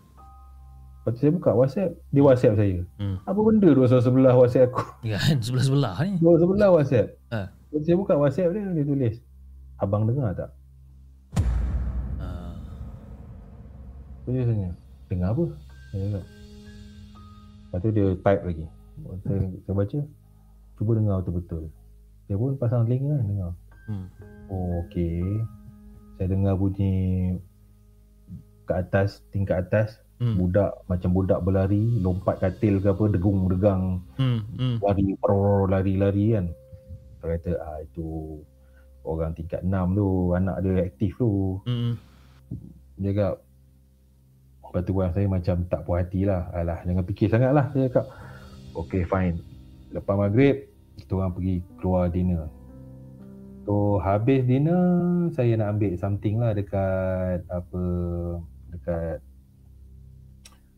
[1.03, 2.79] Lepas tu saya buka WhatsApp, dia WhatsApp saya.
[3.03, 3.19] Hmm.
[3.27, 4.87] Apa benda dua sebelah WhatsApp aku?
[5.03, 6.23] Kan sebelah-sebelah ni.
[6.23, 7.19] Dua sebelah WhatsApp.
[7.35, 7.51] Ha.
[7.51, 9.15] Lepas tu saya buka WhatsApp dia, dia tulis.
[9.83, 10.55] Abang dengar tak?
[14.25, 14.71] Tu dia tanya,
[15.13, 15.45] dengar apa?
[15.93, 16.25] Saya cakap.
[17.65, 18.67] Lepas tu dia type lagi.
[19.27, 19.99] Saya, saya baca,
[20.81, 21.65] cuba dengar betul-betul.
[22.25, 23.53] Dia pun pasang link kan, dengar.
[23.85, 24.07] Hmm.
[24.49, 25.21] Oh, okey.
[26.17, 26.95] Saya dengar bunyi
[28.65, 30.39] kat atas, tingkat atas, Hmm.
[30.39, 34.41] budak macam budak berlari, lompat katil ke apa, degung-degang, Hmm.
[34.57, 34.79] Hmm.
[34.81, 36.47] lari, pro lari-lari kan.
[37.21, 38.41] Saya kata, ah itu
[39.05, 41.61] orang tingkat 6 tu, anak dia aktif tu.
[41.67, 41.99] Hmm.
[42.97, 43.35] Dia cakap,
[44.75, 46.51] lepas tu wife saya macam tak puas hati lah.
[46.51, 47.71] Alah, jangan fikir sangat lah.
[47.71, 48.11] Dia cakap,
[48.75, 49.39] okay fine.
[49.95, 50.67] Lepas maghrib,
[50.99, 52.51] kita orang pergi keluar dinner.
[53.63, 54.83] So, habis dinner,
[55.31, 57.83] saya nak ambil something lah dekat apa,
[58.75, 59.23] dekat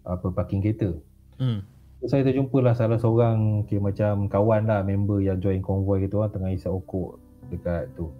[0.05, 0.93] apa parking kereta.
[1.41, 1.65] Hmm.
[2.05, 6.21] So, saya terjumpa lah salah seorang okay, macam kawan lah, member yang join konvoi kita
[6.21, 7.17] orang tengah isap okok
[7.49, 8.13] dekat tu.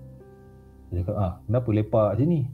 [0.89, 2.49] Dia cakap, ah kenapa lepak sini?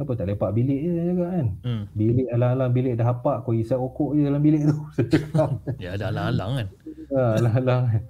[0.00, 0.90] Kenapa tak lepak bilik je?
[0.96, 1.46] Dia cakap kan.
[1.60, 1.82] Hmm.
[1.92, 4.76] Bilik alang-alang bilik dah hapak kau isap okok je dalam bilik tu.
[4.96, 6.68] Saya cakap, Ya ada alang-alang kan.
[7.20, 8.02] ah, alang-alang kan.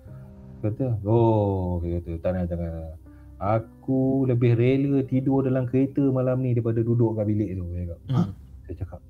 [0.63, 2.95] Kata, oh, dia kata, tak nak, nak.
[3.43, 7.67] Aku lebih rela tidur dalam kereta malam ni daripada duduk kat bilik tu.
[7.75, 8.31] Dia cakap, Hmm.
[8.63, 9.01] saya cakap,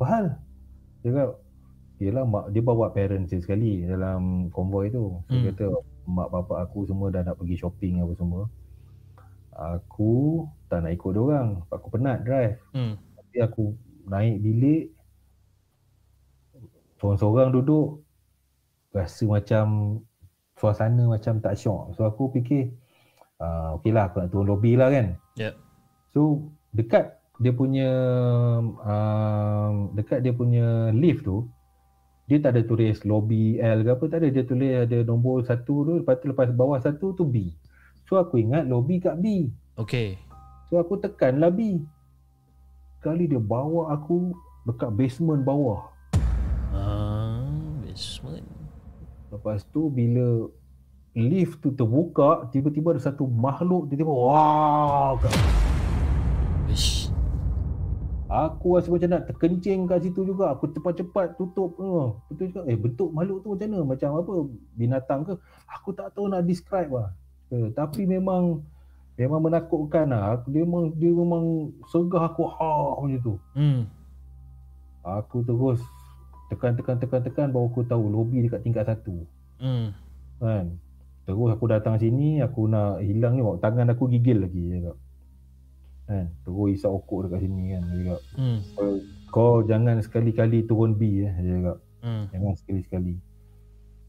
[0.00, 0.24] apa hal?
[1.04, 1.30] Dia cakap,
[2.00, 5.20] yelah mak, dia bawa parents dia sekali dalam konvoi tu.
[5.28, 5.46] Saya Hmm.
[5.52, 5.64] kata,
[6.08, 8.48] mak bapak aku semua dah nak pergi shopping apa semua.
[9.54, 11.62] Aku tak nak ikut orang.
[11.70, 12.58] Aku penat drive.
[12.74, 12.98] Hmm.
[13.14, 13.64] Tapi aku
[14.10, 14.92] naik bilik,
[16.98, 18.02] seorang-seorang duduk,
[18.94, 19.66] rasa macam
[20.58, 21.98] suasana macam tak syok.
[21.98, 22.70] So aku fikir,
[23.42, 25.18] uh, okey lah aku nak turun lobby lah kan.
[25.38, 25.54] Yep.
[26.14, 27.90] So dekat dia punya
[28.62, 31.50] um, dekat dia punya lift tu
[32.24, 35.82] dia tak ada tulis lobby L ke apa tak ada dia tulis ada nombor satu
[35.82, 37.50] tu lepas tu lepas bawah satu tu B
[38.04, 40.16] so aku ingat lobby kat B Okay.
[40.66, 41.82] so aku tekan lah B
[42.98, 44.32] kali dia bawa aku
[44.64, 45.92] dekat basement bawah
[46.70, 47.42] Ah,
[47.80, 48.46] basement.
[49.28, 50.48] lepas tu bila
[51.12, 55.34] lift tu terbuka tiba-tiba ada satu makhluk tiba-tiba wah kat
[56.64, 57.12] Ish.
[58.26, 60.50] Aku rasa macam nak terkencing kat situ juga.
[60.50, 61.78] Aku cepat-cepat tutup.
[61.78, 62.66] Uh, betul juga.
[62.66, 63.78] Eh bentuk makhluk tu macam mana?
[63.86, 64.32] Macam apa?
[64.74, 65.32] Binatang ke?
[65.70, 67.14] Aku tak tahu nak describe lah.
[67.52, 68.64] Eh, tapi memang
[69.16, 70.38] memang menakutkan lah.
[70.38, 71.44] Aku, dia memang dia memang
[71.90, 73.34] segah aku ha macam tu.
[73.52, 73.88] Hmm.
[75.04, 75.80] Aku terus
[76.48, 79.24] tekan tekan tekan tekan baru aku tahu lobby dekat tingkat satu.
[79.60, 79.92] Hmm.
[80.40, 80.80] Kan?
[81.24, 84.60] Terus aku datang sini, aku nak hilang ni, tangan aku gigil lagi.
[84.68, 84.96] Dia cakap.
[86.04, 86.26] Kan?
[86.44, 87.82] Terus isap okok dekat sini kan.
[87.88, 88.20] Dia cakap.
[88.36, 88.58] Hmm.
[89.34, 92.28] kau jangan sekali-kali turun B eh dia cakap Hmm.
[92.30, 93.16] jangan sekali-sekali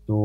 [0.04, 0.18] so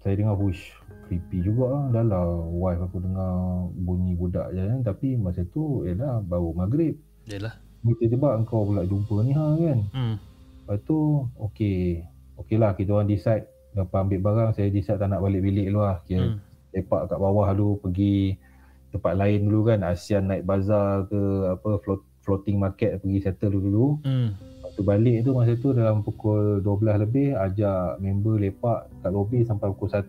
[0.00, 0.60] saya dengar push
[1.04, 3.32] creepy juga lah dah lah wife aku dengar
[3.76, 6.96] bunyi budak je kan tapi masa tu ialah baru maghrib
[7.26, 7.54] Yalah.
[7.82, 10.16] ni tiba-tiba engkau pula jumpa ni ha kan Hmm.
[10.62, 10.98] lepas tu
[11.36, 12.00] okey
[12.36, 15.82] okey lah kita orang decide lepas ambil barang saya decide tak nak balik bilik dulu
[15.82, 16.38] lah kira Hmm.
[16.70, 18.38] lepak kat bawah dulu pergi
[18.90, 21.20] tempat lain dulu kan Asian Night Bazaar ke
[21.50, 24.32] apa float, floating market pergi settle dulu Hmm.
[24.80, 29.44] Lepas tu balik tu masa tu dalam pukul 12 lebih ajak member lepak kat lobby
[29.44, 30.08] sampai pukul 1.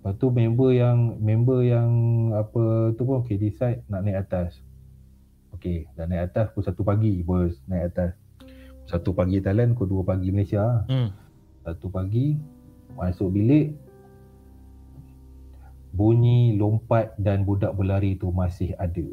[0.00, 1.92] Lepas tu member yang member yang
[2.32, 4.64] apa tu pun okay decide nak naik atas.
[5.52, 8.16] Okay, dah naik atas pukul 1 pagi bos naik atas.
[8.88, 10.64] 1 pagi Thailand, pukul 2 pagi Malaysia.
[10.88, 11.12] Hmm.
[11.68, 12.40] 1 pagi
[12.96, 13.76] masuk bilik
[15.92, 19.04] bunyi lompat dan budak berlari tu masih ada.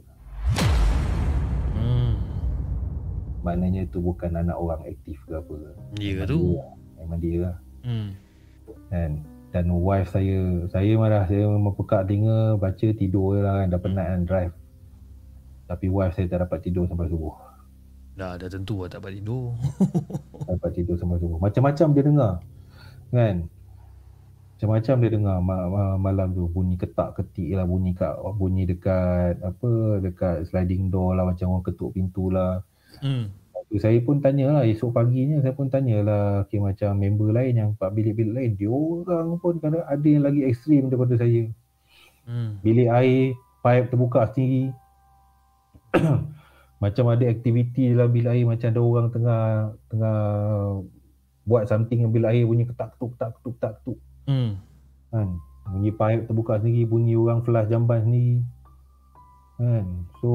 [3.48, 5.56] Maknanya tu bukan anak orang aktif ke apa.
[5.96, 6.40] Ya Memang tu.
[6.44, 6.66] dia.
[7.00, 7.56] Memang dia lah.
[7.88, 8.10] Hmm.
[8.92, 9.12] kan
[9.56, 13.80] dan wife saya saya marah saya memang pekak telinga baca tidur je lah kan dah
[13.80, 14.54] penat kan drive
[15.72, 17.32] tapi wife saya tak dapat tidur sampai subuh
[18.18, 19.54] Dah, dah tentu lah tak dapat tidur.
[20.50, 21.38] dapat tidur sampai subuh.
[21.38, 22.34] Macam-macam dia dengar.
[23.14, 23.36] Kan?
[24.58, 29.38] Macam-macam dia dengar ma- ma- malam tu bunyi ketak ketik lah bunyi kat bunyi dekat
[29.38, 32.66] apa dekat sliding door lah macam orang ketuk pintu lah.
[33.06, 33.30] Hmm.
[33.68, 37.92] Tu saya pun tanyalah esok paginya saya pun tanyalah okay, macam member lain yang pak
[37.92, 41.52] bilik-bilik lain dia orang pun kadang ada yang lagi ekstrim daripada saya.
[42.24, 42.64] Hmm.
[42.64, 44.72] Bilik air pipe terbuka sendiri.
[46.84, 49.44] macam ada aktiviti dalam bilik air macam ada orang tengah
[49.90, 50.18] tengah
[51.48, 54.60] buat something yang bilik air bunyi ketak ketuk ketak ketuk ketak ketuk Hmm.
[55.08, 55.40] kan
[55.72, 58.44] bunyi pipe terbuka sendiri bunyi orang flash jamban sendiri
[59.56, 59.88] kan
[60.20, 60.32] so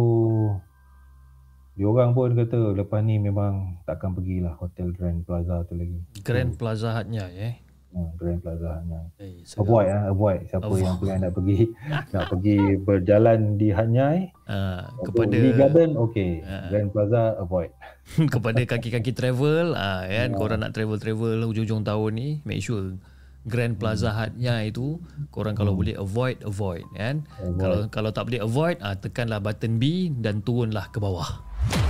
[1.72, 5.96] dia orang pun kata lepas ni memang takkan pergilah hotel Grand Plaza tu lagi.
[6.20, 7.56] Grand Plaza Hatnya eh.
[7.90, 9.08] hmm, Grand Plaza hanya.
[9.16, 10.40] Eh, avoid ah avoid.
[10.46, 10.80] Siapa Avoid.
[10.82, 11.58] yang plan nak pergi
[12.12, 16.68] nak pergi berjalan di Hanyai Ah, kepada kepada Lee Garden okey Ah.
[16.68, 17.72] Grand Plaza avoid.
[18.34, 20.32] Kepada kaki-kaki travel ah kan?
[20.32, 22.96] Korang nak travel-travel hujung-hujung tahun ni make sure
[23.42, 27.24] Grand Plaza Hatnya itu korang kalau boleh avoid avoid kan?
[27.34, 27.58] Avoid.
[27.58, 31.26] kalau kalau tak boleh avoid ah tekanlah button B dan turunlah ke bawah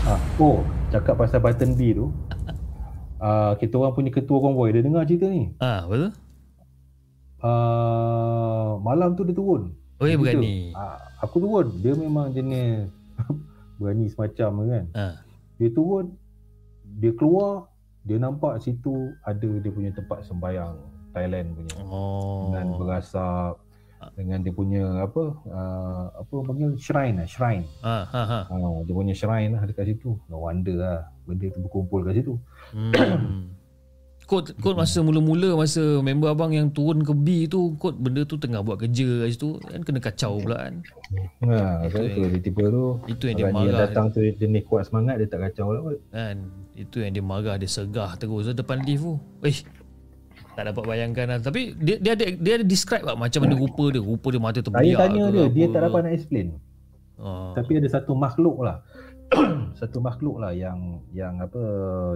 [0.09, 2.07] ah, oh cakap pasal button B tu
[3.24, 5.53] ah, kita orang punya ketua konvoi dia dengar cerita ni?
[5.62, 6.11] Ah betul.
[7.42, 9.74] Ah, malam tu dia turun.
[9.98, 10.70] Oi Dia berani.
[10.74, 11.74] ah, aku turun.
[11.82, 12.90] Dia memang jenis
[13.82, 14.84] berani semacam kan.
[14.94, 15.14] Ah.
[15.59, 16.14] Dia turun
[16.98, 17.72] dia keluar
[18.03, 20.74] dia nampak situ ada dia punya tempat sembayang
[21.14, 21.74] Thailand punya.
[21.86, 22.50] Oh.
[22.50, 23.59] Dengan berasap
[24.18, 26.74] dengan dia punya apa uh, apa panggil?
[26.78, 27.64] Shrine lah shrine.
[27.86, 28.38] Ha ha ha,
[28.82, 30.18] dia punya shrine lah dekat situ.
[30.26, 30.98] No wonder lah
[31.28, 32.34] benda tu berkumpul kat situ.
[32.74, 33.53] Hmm.
[34.22, 38.38] Kod, kod masa mula-mula masa member abang yang turun ke B tu kod benda tu
[38.40, 40.74] tengah buat kerja kat situ kan kena kacau pula kan.
[41.44, 43.80] Ha Itu itu dia tiba tu itu yang dia yang marah.
[43.90, 45.98] datang tu jenis kuat semangat dia tak kacau lah kot.
[46.14, 46.36] kan
[46.72, 49.14] itu yang dia marah dia segah terus depan lift tu.
[49.44, 49.59] Eh
[50.53, 51.38] tak dapat bayangkan lah.
[51.40, 54.59] tapi dia dia ada dia ada describe tak macam mana rupa dia rupa dia mata
[54.59, 55.72] saya terbiak tanya ke dia dia apa.
[55.72, 56.48] tak dapat nak explain
[57.22, 58.82] Ah, tapi ada satu makhluk lah
[59.80, 61.61] satu makhluk lah yang yang apa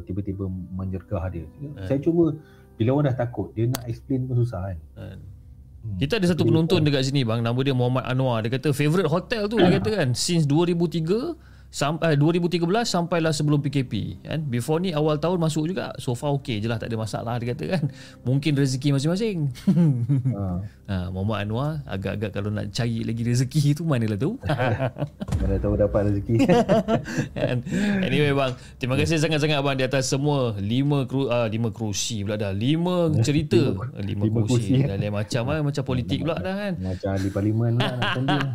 [0.03, 1.87] tiba-tiba menjergah dia Eh.
[1.87, 2.35] saya cuba
[2.75, 5.19] bila orang dah takut dia nak explain pun susah kan kan.
[5.87, 5.97] Hmm.
[6.03, 9.47] Kita ada satu penonton dekat sini bang nama dia Muhammad Anwar dia kata favorite hotel
[9.47, 14.41] tu dia kata kan since 2003 sampai eh, 2013 sampailah sebelum PKP kan?
[14.49, 15.93] Before ni awal tahun masuk juga.
[16.01, 17.85] So far okey je lah tak ada masalah dia kata kan?
[18.25, 19.39] Mungkin rezeki masing-masing.
[20.37, 20.61] Ha.
[20.87, 24.39] Ha, Muhammad Anwar agak-agak kalau nak cari lagi rezeki tu manalah tu.
[25.43, 26.37] Mana tahu dapat rezeki.
[27.37, 27.63] Kan?
[28.03, 32.39] anyway bang terima kasih sangat-sangat bang di atas semua lima kru, uh, lima kerusi pula
[32.39, 32.51] dah.
[32.55, 33.61] Lima cerita.
[34.01, 34.73] Lima, lima kerusi.
[34.75, 34.89] kerusi.
[34.89, 36.73] dah lain macam lah macam politik pula dah kan?
[36.81, 37.91] Macam ahli parlimen lah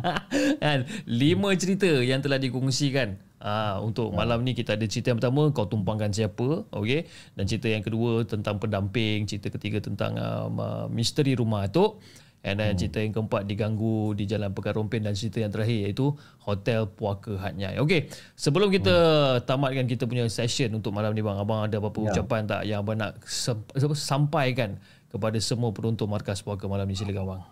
[0.64, 0.78] kan?
[1.06, 5.66] Lima cerita yang telah dikongsikan Ah, untuk malam ni kita ada cerita yang pertama kau
[5.66, 7.10] tumpangkan siapa okey?
[7.34, 11.98] Dan cerita yang kedua tentang pendamping cerita ketiga tentang um, uh, misteri rumah atuk.
[12.46, 15.02] And then cerita yang keempat diganggu di jalan Pekan Rompin.
[15.02, 16.14] Dan cerita yang terakhir iaitu
[16.46, 17.82] Hotel Puaka Hatnyai.
[17.82, 18.94] Okey, sebelum kita
[19.42, 22.98] tamatkan kita punya session untuk malam ni bang, abang ada apa-apa ucapan tak yang abang
[22.98, 23.18] nak
[23.98, 24.78] sampaikan
[25.10, 26.94] kepada semua penonton markas Puaka malam ni?
[26.94, 27.42] Silakan bang.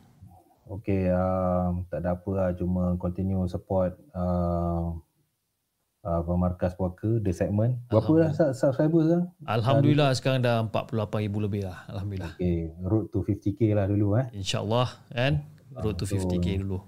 [0.71, 2.49] Okay, um, tak ada apa lah.
[2.55, 4.95] Cuma continue support uh,
[6.05, 7.81] uh, Markas Puaka, The Segment.
[7.89, 9.27] Berapa dah sub- subscriber sekarang?
[9.45, 11.79] Alhamdulillah sekarang dah 48,000 lebih lah.
[11.89, 12.33] Alhamdulillah.
[12.37, 14.27] Okay, road to 50k lah dulu eh.
[14.33, 15.33] InsyaAllah kan.
[15.77, 16.79] Road to 50k dulu.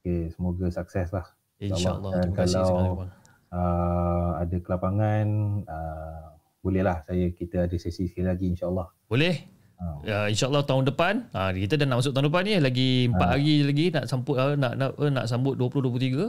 [0.00, 1.26] Okay, semoga sukses lah.
[1.58, 2.12] InsyaAllah.
[2.22, 3.10] Terima kasih kalau- bang.
[3.48, 5.26] Uh, ada kelapangan,
[5.64, 6.24] uh,
[6.60, 8.92] bolehlah saya kita ada sesi sekali lagi insyaAllah.
[9.08, 9.40] Boleh?
[9.78, 9.84] Ha.
[10.04, 11.30] Ya, InsyaAllah tahun depan.
[11.32, 12.52] Ha, kita dah nak masuk tahun depan ni.
[12.58, 16.28] Lagi 4 hari lagi nak sambut uh, nak, nak, uh, nak sambut 2023.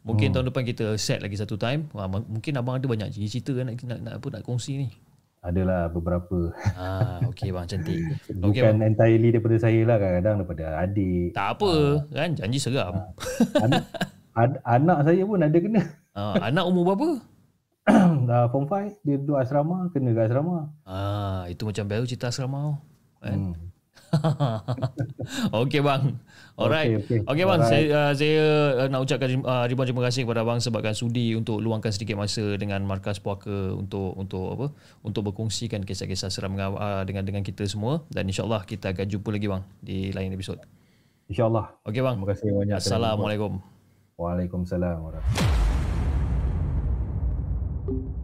[0.00, 1.84] Mungkin tahun depan kita set lagi satu time.
[1.92, 4.88] Ha, m- mungkin abang ada banyak cerita nak, nak, nak, apa, nak kongsi ni.
[5.40, 6.52] Adalah beberapa.
[6.76, 7.96] Ha, okey bang, cantik.
[8.44, 8.92] Okey Bukan bang.
[8.92, 11.32] entirely daripada saya lah kadang-kadang daripada adik.
[11.32, 11.72] Tak apa
[12.12, 12.92] kan, janji seram.
[13.56, 13.84] Anak,
[14.36, 15.82] ad, anak saya pun ada kena.
[16.12, 17.08] Ha, anak umur berapa?
[17.88, 22.76] uh, form 5 dia duduk asrama kena ke asrama Ah, itu macam baru cerita asrama.
[23.20, 23.52] Kan?
[23.52, 23.69] hmm.
[25.62, 26.18] Okey bang.
[26.58, 26.90] Alright.
[27.00, 27.44] Okey, Okey okey.
[27.46, 27.70] bang, Alright.
[27.70, 28.42] saya uh, saya
[28.84, 32.58] uh, nak ucapkan uh, ribuan terima kasih kepada abang sebabkan sudi untuk luangkan sedikit masa
[32.58, 34.66] dengan markas puaka untuk untuk apa?
[35.06, 39.30] Untuk berkongsikan kisah-kisah seram dengan uh, dengan dengan kita semua dan insyaallah kita akan jumpa
[39.30, 40.58] lagi bang di lain episod.
[41.30, 42.18] insyaallah Okey bang.
[42.18, 43.52] terima kasih banyak Assalamualaikum.
[44.18, 45.70] Waalaikumsalam warahmatullahi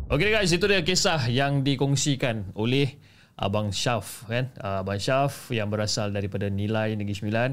[0.06, 2.94] Okey guys, itu dia kisah yang dikongsikan oleh
[3.36, 4.48] Abang Syaf kan.
[4.56, 7.50] Uh, Abang Syaf yang berasal daripada Nilai Negeri Sembilan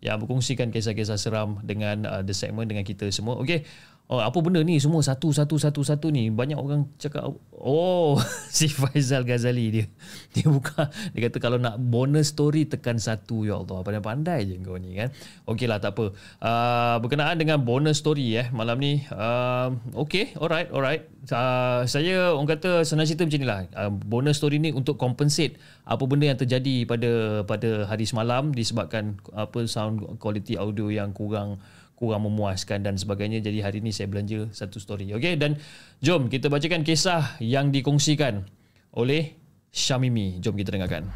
[0.00, 3.36] yang berkongsikan kisah-kisah seram dengan uh, The Segment dengan kita semua.
[3.40, 3.64] Okey.
[4.06, 4.78] Oh apa benda ni?
[4.78, 6.30] Semua satu satu satu satu ni.
[6.30, 8.14] Banyak orang cakap oh
[8.56, 9.86] si Faizal Ghazali dia.
[10.36, 13.82] Dia buka dia kata kalau nak bonus story tekan satu ya Allah.
[13.82, 15.10] Pandai-pandai je kau ni kan?
[15.50, 16.14] Okeylah tak apa.
[16.38, 21.10] Uh, berkenaan dengan bonus story eh malam ni uh, okay alright alright.
[21.26, 26.06] Uh, saya orang kata senang cerita macam inilah uh, bonus story ni untuk compensate apa
[26.06, 31.58] benda yang terjadi pada pada hari semalam disebabkan apa sound quality audio yang kurang
[31.96, 33.40] kurang memuaskan dan sebagainya.
[33.40, 35.10] Jadi hari ini saya belanja satu story.
[35.16, 35.56] Okey dan
[36.04, 38.44] jom kita bacakan kisah yang dikongsikan
[38.92, 39.34] oleh
[39.72, 40.38] Syamimi.
[40.40, 41.08] Jom kita dengarkan.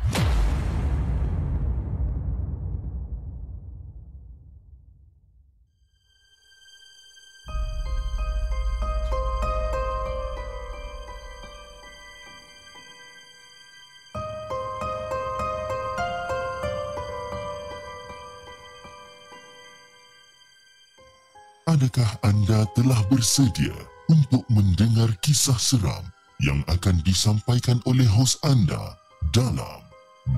[21.90, 23.74] Adakah anda telah bersedia
[24.06, 26.06] untuk mendengar kisah seram
[26.38, 28.94] yang akan disampaikan oleh hos anda
[29.34, 29.82] dalam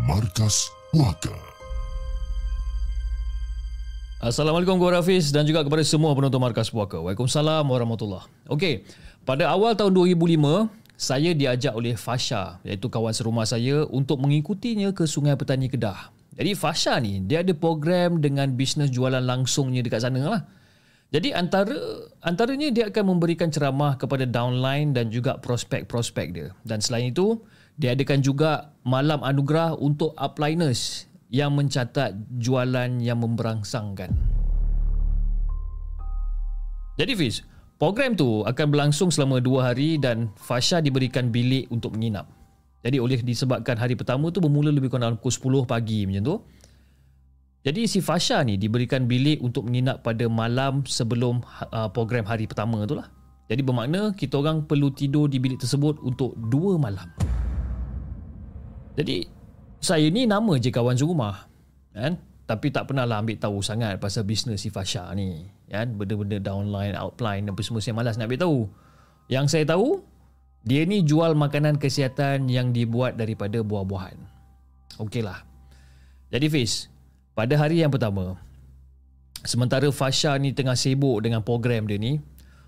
[0.09, 1.37] Markas Puaka?
[4.25, 6.97] Assalamualaikum Gua Hafiz dan juga kepada semua penonton Markas Puaka.
[7.05, 8.89] Waalaikumsalam warahmatullahi Okey,
[9.29, 15.05] pada awal tahun 2005, saya diajak oleh Fasha, iaitu kawan serumah saya untuk mengikutinya ke
[15.05, 16.17] Sungai Petani Kedah.
[16.33, 20.62] Jadi Fasha ni, dia ada program dengan bisnes jualan langsungnya dekat sana lah.
[21.13, 21.77] Jadi antara
[22.25, 26.49] antaranya dia akan memberikan ceramah kepada downline dan juga prospek-prospek dia.
[26.65, 27.37] Dan selain itu,
[27.77, 34.09] dia adakan juga malam anugerah untuk upliners yang mencatat jualan yang memberangsangkan.
[36.97, 37.45] Jadi Fiz,
[37.77, 42.29] program tu akan berlangsung selama dua hari dan Fasha diberikan bilik untuk menginap.
[42.81, 46.37] Jadi oleh disebabkan hari pertama tu bermula lebih kurang dalam pukul 10 pagi macam tu,
[47.63, 52.83] jadi si Fasha ni diberikan bilik untuk menginap pada malam sebelum uh, program hari pertama
[52.91, 53.07] tu lah.
[53.47, 57.07] Jadi bermakna kita orang perlu tidur di bilik tersebut untuk dua malam.
[58.99, 59.31] Jadi
[59.79, 61.47] saya ni nama je kawan serumah.
[61.95, 62.19] Kan?
[62.51, 65.47] Tapi tak pernah lah ambil tahu sangat pasal bisnes si Fasha ni.
[65.71, 65.95] Kan?
[65.95, 68.59] Benda-benda downline, outline apa semua saya malas nak ambil tahu.
[69.31, 70.03] Yang saya tahu,
[70.67, 74.19] dia ni jual makanan kesihatan yang dibuat daripada buah-buahan.
[74.99, 75.47] Okey lah.
[76.29, 76.92] Jadi Fiz,
[77.33, 78.37] pada hari yang pertama,
[79.41, 82.21] sementara Fasha ni tengah sibuk dengan program dia ni,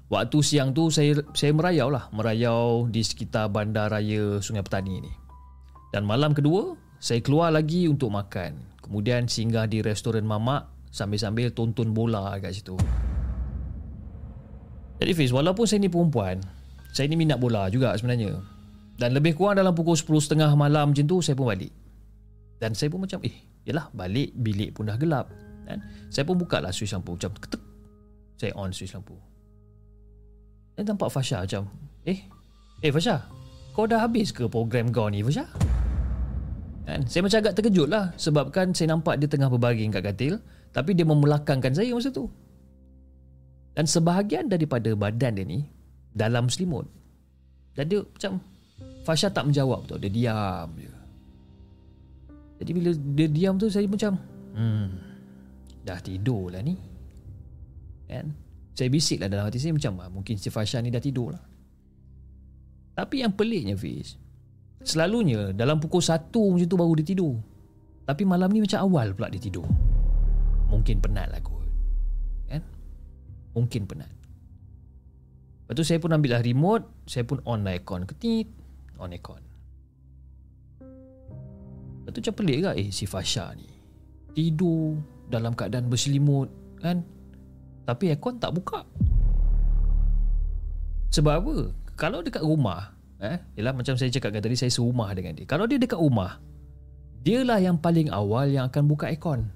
[0.09, 5.12] waktu siang tu saya saya merayau lah, merayau di sekitar bandar raya Sungai Petani ni.
[5.93, 8.57] Dan malam kedua, saya keluar lagi untuk makan.
[8.81, 12.74] Kemudian singgah di restoran mamak sambil-sambil tonton bola kat situ.
[14.99, 16.41] Jadi Fiz, walaupun saya ni perempuan,
[16.95, 18.41] saya ni minat bola juga sebenarnya.
[18.95, 21.73] Dan lebih kurang dalam pukul 10.30 malam macam tu, saya pun balik.
[22.62, 25.32] Dan saya pun macam, eh, Yalah balik bilik pun dah gelap
[25.65, 25.81] kan?
[26.12, 27.62] Saya pun buka lah switch lampu Macam ketuk
[28.36, 29.16] Saya on switch lampu.
[30.77, 31.65] Dan nampak Fasha macam
[32.05, 32.20] Eh
[32.85, 33.24] Eh Fasha
[33.73, 35.49] Kau dah habis ke program kau ni Fasha?
[36.85, 37.01] Kan?
[37.09, 40.36] Saya macam agak terkejut lah Sebabkan saya nampak dia tengah berbaring kat katil
[40.77, 42.28] Tapi dia memelakangkan saya masa tu.
[43.74, 45.65] Dan sebahagian daripada badan dia ni
[46.12, 46.85] Dalam selimut.
[47.73, 48.39] Dan dia macam
[49.09, 50.94] Fasha tak menjawab tu Dia diam je
[52.59, 54.14] jadi bila dia diam tu saya macam
[54.55, 54.86] hmm,
[55.85, 56.78] Dah tidur lah ni.
[58.06, 58.32] Kan?
[58.72, 61.43] Saya bisik lah dalam hati saya macam ah, Mungkin si Fasha ni dah tidur lah
[62.94, 64.16] Tapi yang peliknya Fiz
[64.85, 67.40] Selalunya dalam pukul 1 macam tu baru dia tidur.
[68.05, 69.64] Tapi malam ni macam awal pula dia tidur.
[70.68, 71.64] Mungkin penat lah kot.
[72.52, 72.60] Kan?
[73.56, 74.12] Mungkin penat.
[75.64, 78.52] Lepas tu saya pun ambil lah remote Saya pun on lah aircon Ketit
[79.01, 79.40] On aircon
[82.05, 83.64] Lepas tu macam pelik ke Eh si Fasha ni
[84.36, 85.01] Tidur
[85.32, 86.52] Dalam keadaan berselimut
[86.85, 87.01] Kan?
[87.89, 88.85] Tapi aircon tak buka.
[91.12, 91.55] Sebab apa?
[91.97, 92.93] Kalau dekat rumah
[93.24, 95.48] eh, Yelah macam saya cakap tadi Saya serumah dengan dia.
[95.48, 96.36] Kalau dia dekat rumah
[97.24, 99.48] Dialah yang paling awal Yang akan buka aircon.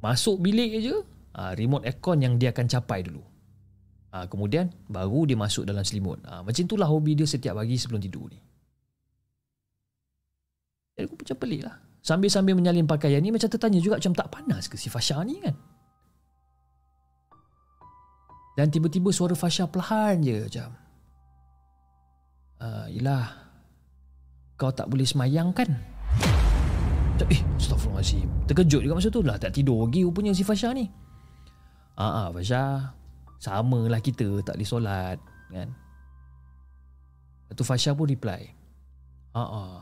[0.00, 0.96] Masuk bilik je
[1.36, 3.20] ha, Remote aircon yang dia akan capai dulu.
[4.16, 6.16] Ha, Kemudian Baru dia masuk dalam selimut.
[6.24, 8.40] Ha, Macam itulah hobi dia Setiap pagi sebelum tidur ni
[11.00, 11.76] jadi aku macam pelik lah.
[12.00, 15.52] Sambil-sambil menyalin pakaian ni macam tertanya juga macam tak panas ke si Fasha ni kan?
[18.56, 20.68] Dan tiba-tiba suara Fasha perlahan je macam.
[22.60, 23.24] Uh, yelah,
[24.60, 25.72] kau tak boleh semayang kan?
[27.16, 28.28] Macam, eh, astagfirullahaladzim.
[28.48, 29.36] Terkejut juga masa tu lah.
[29.40, 30.88] Tak tidur lagi rupanya si Fasha ni.
[31.96, 32.96] Ah, uh, Fasha.
[33.40, 35.18] Sama lah kita tak boleh solat.
[35.48, 35.72] Kan?
[37.48, 38.52] Lepas tu Fasha pun reply.
[39.32, 39.76] Ah, uh,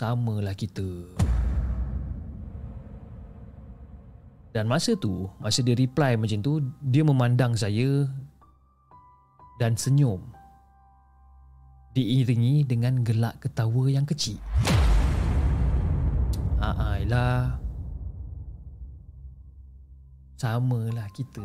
[0.00, 1.12] Samalah kita.
[4.56, 8.08] Dan masa tu, masa dia reply macam tu, dia memandang saya
[9.60, 10.24] dan senyum.
[11.92, 14.40] Diiringi dengan gelak ketawa yang kecil.
[16.56, 17.60] Ah, lah.
[20.40, 21.44] Sama lah kita.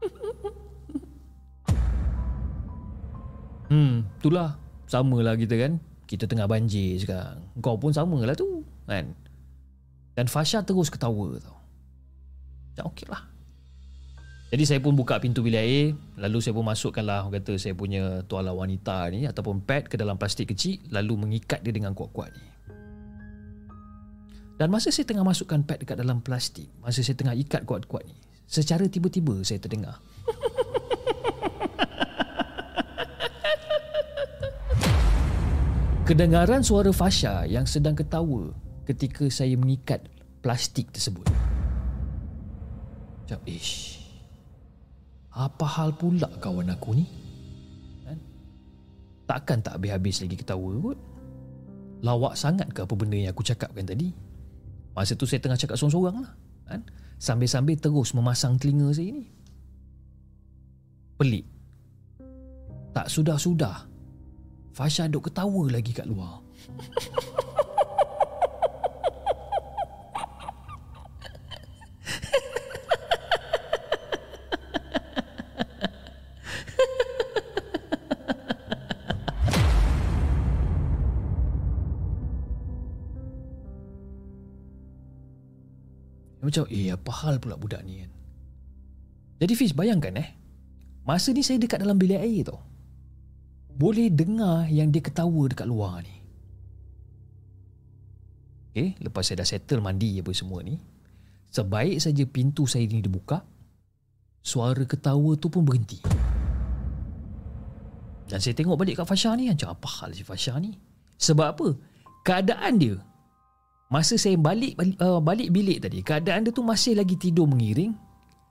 [3.68, 4.56] hmm, itulah.
[4.88, 5.76] Sama lah kita kan.
[6.08, 7.44] Kita tengah banjir sekarang.
[7.60, 8.64] Kau pun sama lah tu.
[8.88, 9.12] Kan?
[10.16, 11.60] Dan Fasha terus ketawa tau.
[12.72, 13.28] Macam okey lah.
[14.48, 15.86] Jadi saya pun buka pintu bilik air.
[16.16, 20.16] Lalu saya pun masukkan lah kata saya punya tuala wanita ni ataupun pad ke dalam
[20.16, 20.80] plastik kecil.
[20.88, 22.48] Lalu mengikat dia dengan kuat-kuat ni.
[24.56, 26.72] Dan masa saya tengah masukkan pad dekat dalam plastik.
[26.80, 28.16] Masa saya tengah ikat kuat-kuat ni.
[28.48, 30.00] Secara tiba-tiba saya terdengar.
[36.08, 38.48] Kedengaran suara Fasha yang sedang ketawa
[38.88, 40.08] ketika saya mengikat
[40.40, 41.28] plastik tersebut.
[43.20, 44.00] Macam, ish.
[45.36, 47.04] Apa hal pula kawan aku ni?
[48.08, 48.16] Kan?
[49.28, 50.96] Takkan tak habis-habis lagi ketawa kot?
[52.00, 54.08] Lawak sangat ke apa benda yang aku cakapkan tadi?
[54.96, 56.32] Masa tu saya tengah cakap sorang-sorang lah.
[56.72, 56.88] Kan?
[57.20, 59.28] Sambil-sambil terus memasang telinga saya ni.
[61.20, 61.44] Pelik.
[62.96, 63.87] Tak sudah-sudah.
[64.78, 66.38] Fasha duk ketawa lagi kat luar.
[86.38, 88.14] Macam eh apa hal pula budak ni kan?
[89.42, 90.38] Jadi Fiz bayangkan eh?
[91.02, 92.67] Masa ni saya dekat dalam bilik air tau
[93.78, 96.18] Boleh dengar yang dia ketawa dekat luar ni.
[98.74, 100.76] Okay Lepas saya dah settle mandi apa semua ni
[101.48, 103.40] Sebaik saja pintu saya ni dibuka
[104.44, 105.98] Suara ketawa tu pun berhenti.
[108.28, 110.76] Dan saya tengok balik kat Fasha ni Macam apa hal si Fasha ni?
[111.16, 111.68] Sebab apa?
[112.28, 113.00] Keadaan dia
[113.88, 117.96] Masa saya balik uh, balik bilik tadi, keadaan dia tu masih lagi tidur mengiring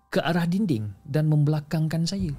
[0.09, 2.33] ke arah dinding dan membelakangkan saya.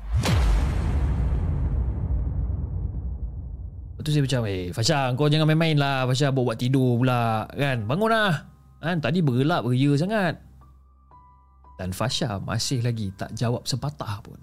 [3.98, 6.06] Lepas tu saya macam, eh Fasha, kau jangan main-main lah.
[6.06, 7.50] Fasha buat-buat tidur pula.
[7.50, 7.82] Kan?
[7.82, 8.46] Bangun lah.
[8.78, 9.02] Kan?
[9.02, 10.38] Tadi bergelap beria sangat.
[11.82, 14.38] Dan Fasha masih lagi tak jawab sepatah pun.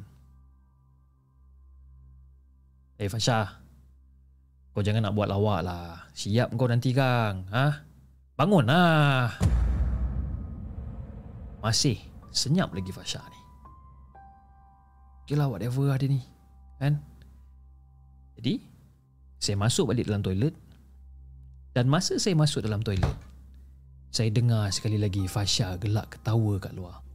[3.00, 3.64] Eh Fasha,
[4.76, 6.04] kau jangan nak buat lawak lah.
[6.12, 7.48] Siap kau nanti kang.
[7.48, 7.80] Ha?
[8.36, 9.40] Bangun lah.
[11.64, 11.96] Masih
[12.36, 13.40] senyap lagi Fasha ni.
[15.24, 16.20] Okay lah whatever lah dia ni.
[16.76, 17.00] Kan?
[18.36, 18.75] Jadi,
[19.46, 20.58] saya masuk balik dalam toilet.
[21.78, 23.14] Dan masa saya masuk dalam toilet,
[24.10, 27.06] saya dengar sekali lagi Fasha gelak ketawa kat luar.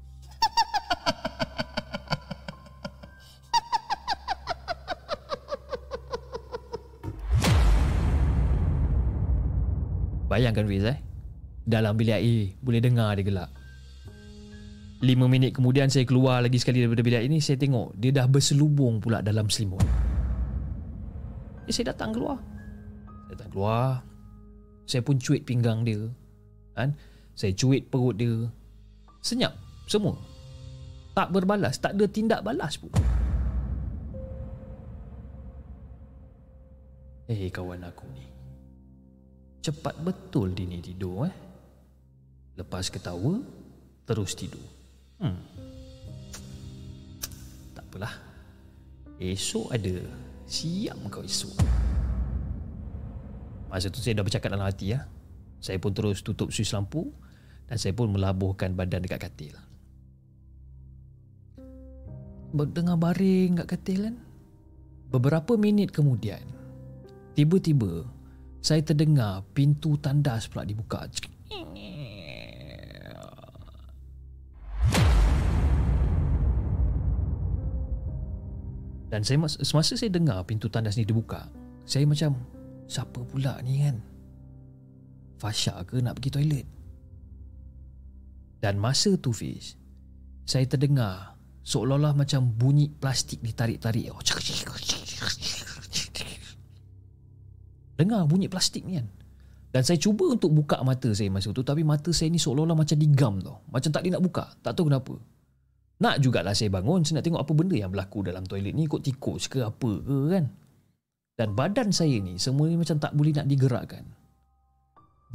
[10.31, 11.03] Bayangkan Fiz eh
[11.67, 13.51] dalam bilik air boleh dengar dia gelak.
[15.01, 19.01] Lima minit kemudian saya keluar lagi sekali daripada bilik ini saya tengok dia dah berselubung
[19.01, 20.10] pula dalam selimut.
[21.71, 22.39] Saya datang keluar.
[23.31, 24.03] Datang keluar.
[24.91, 26.03] Saya pun cuit pinggang dia.
[26.75, 26.99] Kan?
[27.39, 28.51] Saya cuit perut dia.
[29.23, 29.55] Senyap
[29.87, 30.19] semua.
[31.15, 32.91] Tak berbalas, tak ada tindak balas pun.
[37.31, 38.27] Eh kawan aku ni.
[39.63, 41.35] Cepat betul dia ni tidur eh.
[42.61, 43.41] Lepas ketawa
[44.05, 44.67] Terus tidur
[45.25, 45.41] hmm.
[47.73, 48.15] Tak apalah
[49.17, 49.97] Esok ada
[50.51, 51.63] Siap kau esok.
[53.71, 55.07] Masa tu saya dah bercakap dalam hati ya.
[55.63, 57.13] Saya pun terus tutup suis lampu
[57.71, 59.55] Dan saya pun melabuhkan badan dekat katil.
[62.51, 64.17] Tengah baring kat katil kan?
[65.15, 66.43] Beberapa minit kemudian
[67.39, 68.03] Tiba-tiba
[68.59, 71.07] Saya terdengar pintu tandas pula dibuka
[79.11, 81.51] Dan saya semasa saya dengar pintu tandas ni dibuka,
[81.83, 82.39] saya macam
[82.87, 83.99] siapa pula ni kan?
[85.43, 86.67] Fasha ke nak pergi toilet?
[88.63, 89.75] Dan masa tu Fiz,
[90.47, 91.35] saya terdengar
[91.67, 94.15] seolah-olah macam bunyi plastik ditarik-tarik.
[94.15, 94.23] Oh,
[97.99, 99.11] dengar bunyi plastik ni kan?
[99.71, 102.95] Dan saya cuba untuk buka mata saya masa tu tapi mata saya ni seolah-olah macam
[102.99, 103.63] digam tau.
[103.71, 104.45] Macam tak dia nak buka.
[104.63, 105.15] Tak tahu kenapa.
[106.01, 109.05] Nak jugalah saya bangun, saya nak tengok apa benda yang berlaku dalam toilet ni, ikut
[109.05, 110.49] tikus ke apa ke kan.
[111.37, 114.05] Dan badan saya ni, semua ni macam tak boleh nak digerakkan.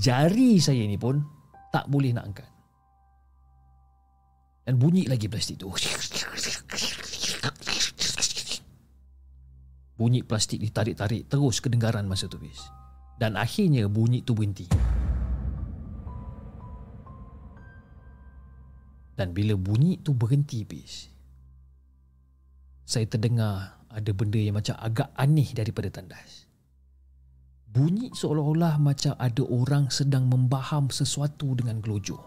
[0.02, 1.22] Jari saya ni pun
[1.70, 2.50] tak boleh nak angkat.
[4.66, 5.70] Dan bunyi lagi plastik tu.
[9.96, 12.58] Bunyi plastik ditarik-tarik terus kedengaran masa tu bis.
[13.22, 14.66] Dan akhirnya bunyi tu berhenti.
[19.16, 21.08] Dan bila bunyi tu berhenti bis,
[22.84, 26.46] saya terdengar ada benda yang macam agak aneh daripada tandas.
[27.72, 32.20] Bunyi seolah-olah macam ada orang sedang membaham sesuatu dengan gelojoh.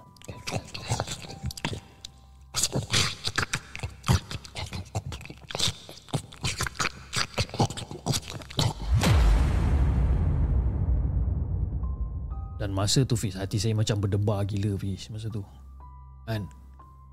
[12.59, 15.47] Dan masa tu Fiz Hati saya macam berdebar gila Fiz Masa tu
[16.27, 16.51] Kan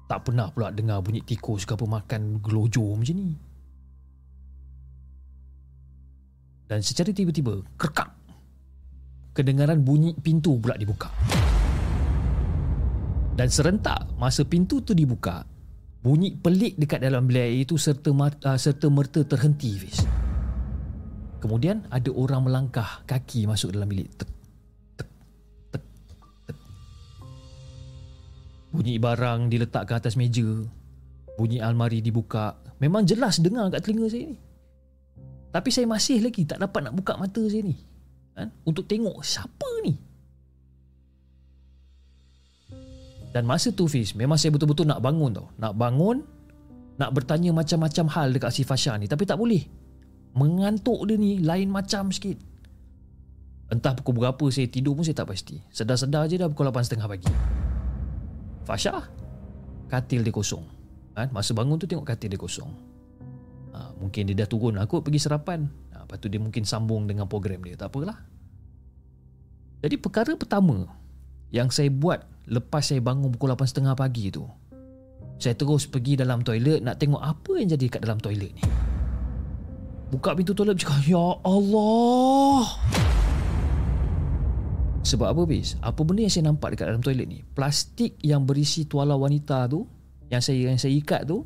[0.05, 3.33] Tak pernah pula dengar bunyi tikus ke apa Makan gelojo macam ni
[6.69, 8.09] Dan secara tiba-tiba Kerkap
[9.33, 11.09] Kedengaran bunyi pintu pula dibuka
[13.33, 15.55] Dan serentak Masa pintu tu dibuka
[16.05, 18.29] Bunyi pelik dekat dalam bilik itu serta uh,
[18.61, 20.05] serta merta terhenti Fiz.
[21.41, 24.13] Kemudian ada orang melangkah kaki masuk dalam bilik.
[24.13, 24.29] Tek,
[28.75, 30.43] Bunyi barang diletakkan atas meja.
[31.39, 32.59] Bunyi almari dibuka.
[32.83, 34.37] Memang jelas dengar kat telinga saya ni.
[35.55, 37.79] Tapi saya masih lagi tak dapat nak buka mata saya ni.
[38.35, 38.51] Kan?
[38.67, 39.95] Untuk tengok siapa ni.
[43.31, 45.47] Dan masa tu Fiz, memang saya betul-betul nak bangun tau.
[45.59, 46.23] Nak bangun,
[46.99, 49.07] nak bertanya macam-macam hal dekat si Fasha ni.
[49.07, 49.63] Tapi tak boleh.
[50.35, 52.35] Mengantuk dia ni lain macam sikit.
[53.71, 55.59] Entah pukul berapa saya tidur pun saya tak pasti.
[55.71, 57.31] Sedar-sedar je dah pukul 8.30 pagi.
[58.65, 59.05] Fasha
[59.85, 60.65] Katil dia kosong.
[61.15, 61.29] Ha?
[61.29, 62.67] Masa bangun tu tengok katil dia kosong.
[63.71, 67.29] Ha, Mungkin dia dah turun Aku pergi sarapan ha, Lepas tu dia mungkin sambung dengan
[67.29, 67.77] program dia.
[67.77, 68.17] Tak apalah.
[69.85, 70.89] Jadi perkara pertama
[71.53, 74.43] Yang saya buat Lepas saya bangun pukul 8.30 pagi tu
[75.37, 78.65] Saya terus pergi dalam toilet Nak tengok apa yang jadi kat dalam toilet ni.
[80.09, 82.65] Buka pintu toilet cakap Ya Allah
[85.05, 85.77] sebab apa bis?
[85.85, 87.45] Apa benda yang saya nampak dekat dalam toilet ni?
[87.45, 89.85] Plastik yang berisi tuala wanita tu
[90.33, 91.45] yang saya yang saya ikat tu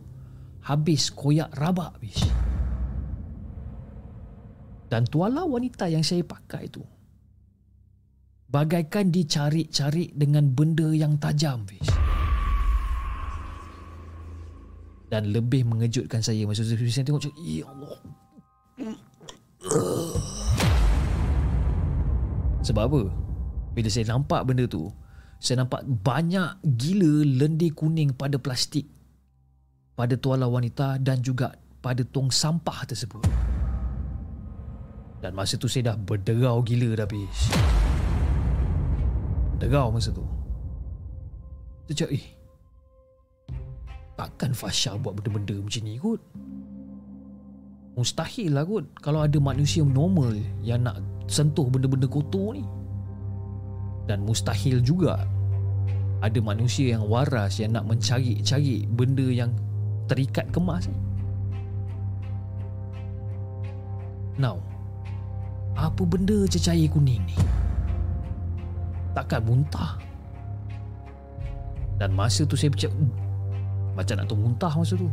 [0.63, 2.23] habis koyak rabak bis.
[4.87, 6.81] Dan tuala wanita yang saya pakai tu
[8.49, 11.85] bagaikan dicari-cari dengan benda yang tajam bis.
[15.11, 17.99] Dan lebih mengejutkan saya masa saya tengok ya Allah.
[22.63, 23.28] Sebab apa?
[23.73, 24.89] Bila saya nampak benda tu
[25.37, 28.89] Saya nampak banyak gila lendir kuning pada plastik
[29.93, 33.23] Pada tuala wanita dan juga pada tong sampah tersebut.
[35.23, 37.51] Dan masa tu saya dah berderau gila dah habis
[39.59, 40.23] Derau masa tu.
[41.91, 42.25] Cakap eh
[44.15, 46.19] Takkan Fasha buat benda-benda macam ni kot?
[47.99, 50.97] Mustahil lah kot Kalau ada manusia normal Yang nak
[51.27, 52.63] sentuh benda-benda kotor ni
[54.09, 55.21] dan mustahil juga
[56.19, 59.53] ada manusia yang waras yang nak mencari-cari benda yang
[60.09, 60.89] terikat kemas
[64.39, 64.57] Now
[65.77, 67.37] Apa benda cecair kuning ni?
[69.11, 69.99] Takkan muntah.
[71.99, 72.91] Dan masa tu saya macam
[73.99, 75.11] Macam nak tu muntah masa tu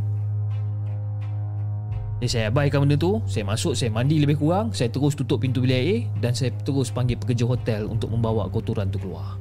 [2.16, 5.60] jadi saya abaikan benda tu Saya masuk Saya mandi lebih kurang Saya terus tutup pintu
[5.60, 9.36] bilik air Dan saya terus panggil pekerja hotel Untuk membawa kotoran tu keluar.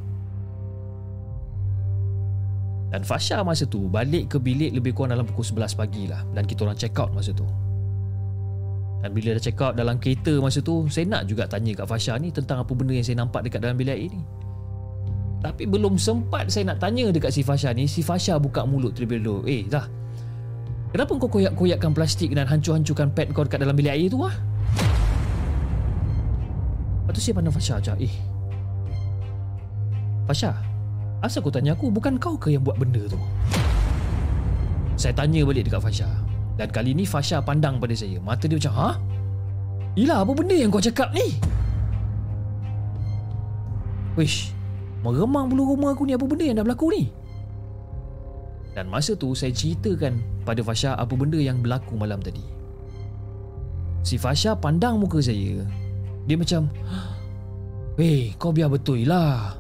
[2.92, 6.44] Dan Fasha masa tu Balik ke bilik lebih kurang dalam pukul 11 pagi lah Dan
[6.44, 7.48] kita orang check out masa tu.
[9.00, 12.20] Dan bila dah check out dalam kereta masa tu Saya nak juga tanya kat Fasha
[12.20, 14.22] ni Tentang apa benda yang saya nampak dekat dalam bilik air ni.
[15.40, 19.24] Tapi belum sempat saya nak tanya dekat si Fasha ni Si Fasha buka mulut terlebih
[19.24, 19.88] dahulu Eh dah
[20.96, 24.32] Kenapa kau koyak-koyakkan plastik dan hancur-hancurkan pad kau dekat dalam bilik air tu ah?
[27.04, 28.16] Lepas tu saya pandang Fasha macam Eh
[30.24, 30.56] Fasha
[31.20, 33.20] Asal kau tanya aku Bukan kau ke yang buat benda tu
[34.96, 36.08] Saya tanya balik dekat Fasha
[36.56, 38.90] Dan kali ni Fasha pandang pada saya Mata dia macam Ha?
[40.00, 41.36] Yelah apa benda yang kau cakap ni?
[44.16, 44.56] Wish
[45.04, 47.25] Meremang bulu rumah aku ni Apa benda yang dah berlaku ni?
[48.76, 52.44] Dan masa tu saya ceritakan pada Fasha apa benda yang berlaku malam tadi.
[54.04, 55.64] Si Fasha pandang muka saya.
[56.28, 56.68] Dia macam,
[57.96, 59.56] Weh, kau biar betul lah.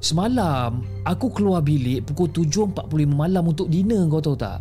[0.00, 4.58] Semalam, aku keluar bilik pukul 7.45 malam untuk dinner kau tahu tak?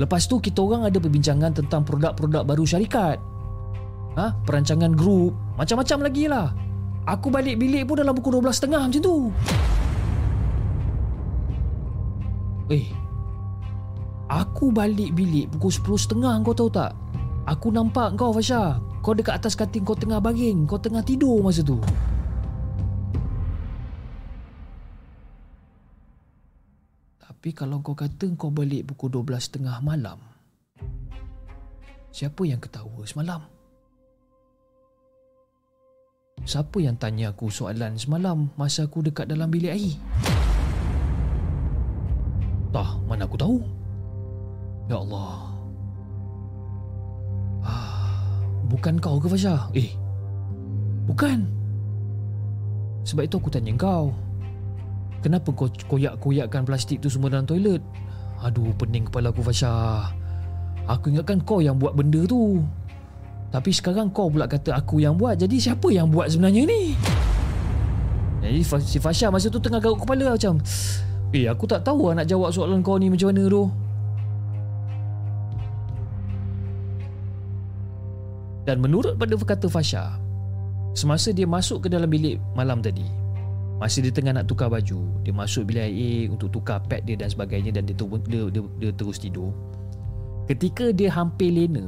[0.00, 3.20] Lepas tu kita orang ada perbincangan tentang produk-produk baru syarikat.
[4.16, 4.32] Ha?
[4.48, 6.50] Perancangan grup, macam-macam lagi lah.
[7.04, 9.28] Aku balik bilik pun dalam pukul 12.30 macam tu.
[12.72, 12.88] Eh,
[14.24, 16.96] Aku balik bilik pukul 10.30 kau tahu tak?
[17.44, 18.80] Aku nampak kau Fasha.
[19.04, 20.64] Kau dekat atas katil kau tengah baring.
[20.64, 21.76] Kau tengah tidur masa tu.
[27.20, 30.16] Tapi kalau kau kata kau balik pukul 12.30 malam.
[32.08, 33.44] Siapa yang ketawa semalam?
[36.48, 39.96] Siapa yang tanya aku soalan semalam masa aku dekat dalam bilik air?
[42.74, 43.62] Tak, mana aku tahu?
[44.90, 45.46] Ya Allah.
[47.62, 48.34] Ah,
[48.66, 49.70] bukan kau ke Fasha?
[49.78, 49.94] Eh,
[51.06, 51.46] bukan.
[53.06, 54.10] Sebab itu aku tanya kau.
[55.22, 57.78] Kenapa kau koyak-koyakkan plastik tu semua dalam toilet?
[58.42, 60.10] Aduh, pening kepala aku Fasha.
[60.90, 62.58] Aku ingatkan kau yang buat benda tu.
[63.54, 65.38] Tapi sekarang kau pula kata aku yang buat.
[65.38, 66.98] Jadi siapa yang buat sebenarnya ni?
[68.42, 70.58] Jadi si Fasha masa tu tengah garuk kepala macam
[71.34, 73.66] Eh aku tak tahu nak jawab soalan kau ni macam mana tu
[78.64, 80.14] Dan menurut pada kata Fasha
[80.94, 83.04] Semasa dia masuk ke dalam bilik malam tadi
[83.82, 87.26] Masa dia tengah nak tukar baju Dia masuk bilik air untuk tukar pad dia dan
[87.26, 89.50] sebagainya Dan dia, dia, dia, dia terus tidur
[90.46, 91.82] Ketika dia hampir lena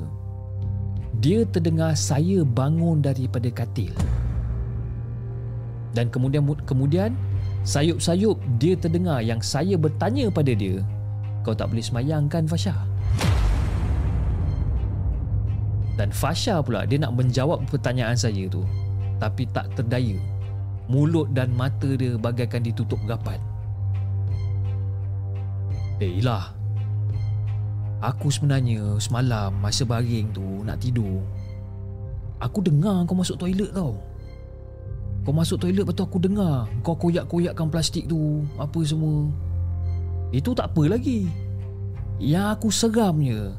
[1.16, 3.92] dia terdengar saya bangun daripada katil.
[5.96, 7.16] Dan kemudian kemudian
[7.66, 10.86] sayup-sayup dia terdengar yang saya bertanya pada dia,
[11.42, 12.72] "Kau tak boleh semayang kan Fasha?"
[15.98, 18.62] Dan Fasha pula dia nak menjawab pertanyaan saya tu,
[19.18, 20.14] tapi tak terdaya.
[20.86, 23.42] Mulut dan mata dia bagaikan ditutup rapat.
[25.98, 26.54] Eh ilah,
[28.04, 31.24] Aku sebenarnya semalam masa baring tu nak tidur
[32.36, 33.96] Aku dengar kau masuk toilet tau
[35.26, 39.26] Kau masuk toilet lepas tu aku dengar Kau koyak-koyakkan plastik tu Apa semua.
[40.30, 41.26] Itu tak apa lagi.
[42.22, 43.54] Yang aku seramnya.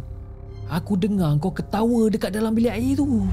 [0.67, 3.07] Aku dengar kau ketawa dekat dalam bilik air tu.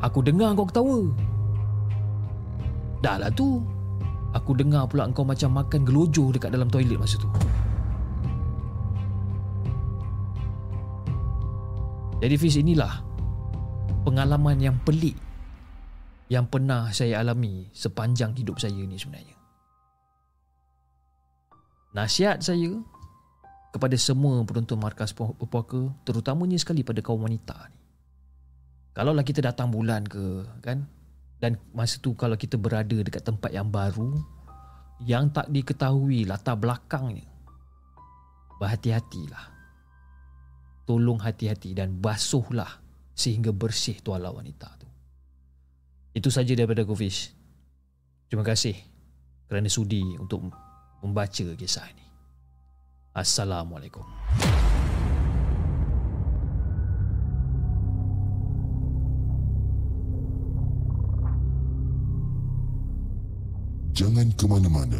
[0.00, 1.06] Aku dengar kau ketawa.
[2.98, 3.62] Dah lah tu
[4.30, 7.30] Aku dengar pula kau macam makan gelojoh dekat dalam toilet masa tu.
[12.20, 13.00] Jadi Fiz inilah
[14.04, 15.16] Pengalaman yang pelik
[16.28, 19.36] Yang pernah saya alami Sepanjang hidup saya ni sebenarnya.
[21.96, 22.76] Nasihat saya
[23.72, 27.80] Kepada semua penonton markas puaka Terutamanya sekali pada kaum wanita ni.
[28.92, 30.84] Kalaulah kita datang bulan ke kan
[31.40, 34.20] dan masa tu kalau kita berada dekat tempat yang baru
[35.00, 37.24] yang tak diketahui latar belakangnya
[38.60, 39.58] berhati-hatilah.
[40.84, 42.68] Tolong hati-hati dan basuhlah
[43.16, 44.88] sehingga bersih tuala wanita tu.
[46.12, 47.32] Itu saja daripada Gofish
[48.28, 48.76] terima kasih
[49.48, 50.44] kerana sudi untuk
[51.00, 52.06] membaca kisah ini.
[53.16, 54.04] Assalamualaikum
[64.00, 64.96] Jangan ke mana-mana.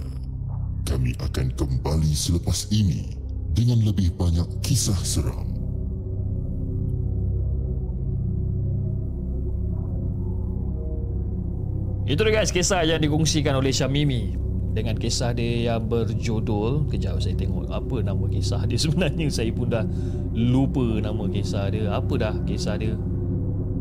[0.85, 3.17] Kami akan kembali selepas ini
[3.57, 5.49] dengan lebih banyak kisah seram.
[12.05, 14.37] Itu dia guys kisah yang dikongsikan oleh Syamimi
[14.77, 19.73] dengan kisah dia yang berjudul kejap saya tengok apa nama kisah dia sebenarnya saya pun
[19.73, 19.89] dah
[20.37, 22.93] lupa nama kisah dia apa dah kisah dia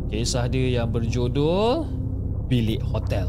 [0.07, 1.83] kisah dia yang berjudul
[2.47, 3.27] Bilik Hotel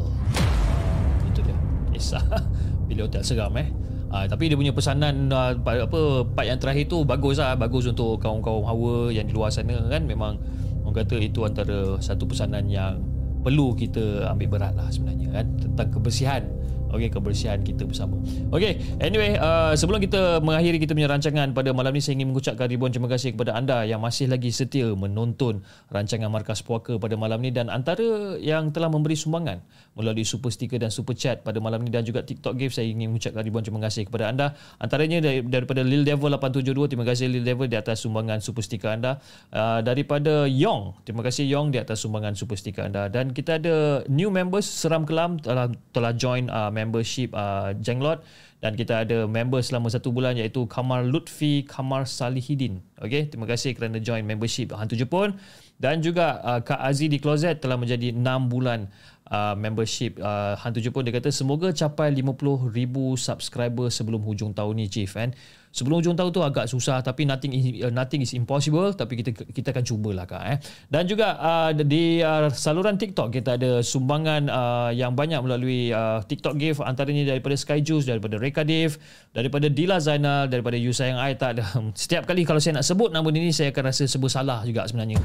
[2.01, 2.25] kisah
[2.89, 3.69] bilik hotel seram eh?
[4.11, 7.55] Uh, tapi dia punya pesanan uh, apa part yang terakhir tu bagus lah.
[7.55, 10.03] Bagus untuk kaum-kaum hawa yang di luar sana kan.
[10.03, 10.35] Memang
[10.83, 12.99] orang kata itu antara satu pesanan yang
[13.47, 15.47] perlu kita ambil berat lah sebenarnya kan.
[15.63, 16.43] Tentang kebersihan
[16.91, 18.19] Okey, kebersihan kita bersama.
[18.51, 22.67] Okey, anyway, uh, sebelum kita mengakhiri kita punya rancangan pada malam ni saya ingin mengucapkan
[22.67, 25.63] ribuan terima kasih kepada anda yang masih lagi setia menonton
[25.95, 29.63] rancangan Markas Puaka pada malam ni dan antara yang telah memberi sumbangan
[29.95, 33.15] melalui super sticker dan super chat pada malam ni dan juga TikTok gift saya ingin
[33.15, 34.59] mengucapkan ribuan terima kasih kepada anda.
[34.83, 38.91] Antaranya dari, daripada Lil Devil 872, terima kasih Lil Devil di atas sumbangan super sticker
[38.91, 39.23] anda.
[39.51, 44.03] Uh, daripada Yong, terima kasih Yong di atas sumbangan super sticker anda dan kita ada
[44.11, 48.25] new members Seram Kelam telah telah join uh, membership uh, Jenglot
[48.61, 52.81] dan kita ada member selama satu bulan iaitu Kamar Lutfi Kamar Salihidin.
[53.01, 55.37] Okey, terima kasih kerana join membership Hantu Jepun
[55.81, 58.21] dan juga uh, Kak Aziz di Closet telah menjadi 6
[58.53, 58.89] bulan
[59.33, 62.69] uh, membership uh, Hantu Jepun dia kata semoga capai 50,000
[63.17, 65.33] subscriber sebelum hujung tahun ni Chief kan.
[65.71, 69.31] Sebelum hujung tahun tu agak susah tapi nothing is, uh, nothing is impossible tapi kita
[69.33, 70.59] kita akan cubalah kak eh.
[70.91, 76.23] Dan juga uh, di uh, saluran TikTok kita ada sumbangan uh, yang banyak melalui uh,
[76.27, 78.99] TikTok gift antaranya daripada Sky Juice, daripada Reka Dave,
[79.31, 81.65] daripada Dila Zainal, daripada You Sayang I tak ada.
[82.01, 85.23] Setiap kali kalau saya nak sebut nama ini saya akan rasa sebut salah juga sebenarnya.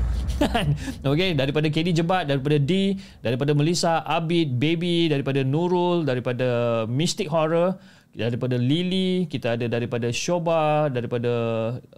[1.09, 2.95] okay, daripada KD Jebat, daripada D,
[3.25, 7.75] daripada Melissa, Abid, Baby, daripada Nurul, daripada Mystic Horror,
[8.15, 11.33] daripada Lily, kita ada daripada Shoba, daripada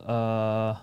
[0.01, 0.73] uh,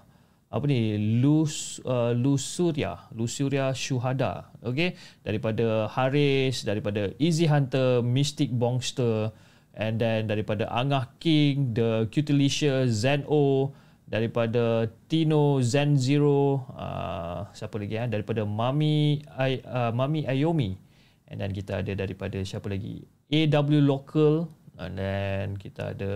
[0.54, 4.94] apa ni Lus uh, Lusuria, Lusuria Syuhada, okey,
[5.26, 9.34] daripada Haris, daripada Easy Hunter, Mystic Bongster
[9.74, 13.74] and then daripada Angah King, The Cutilicious, Zen O,
[14.06, 18.06] daripada Tino Zen Zero, uh, siapa lagi eh?
[18.06, 20.78] daripada Mami I, uh, Mami Ayomi.
[21.26, 23.02] And then kita ada daripada siapa lagi?
[23.26, 24.46] AW Local
[24.78, 26.14] and then kita ada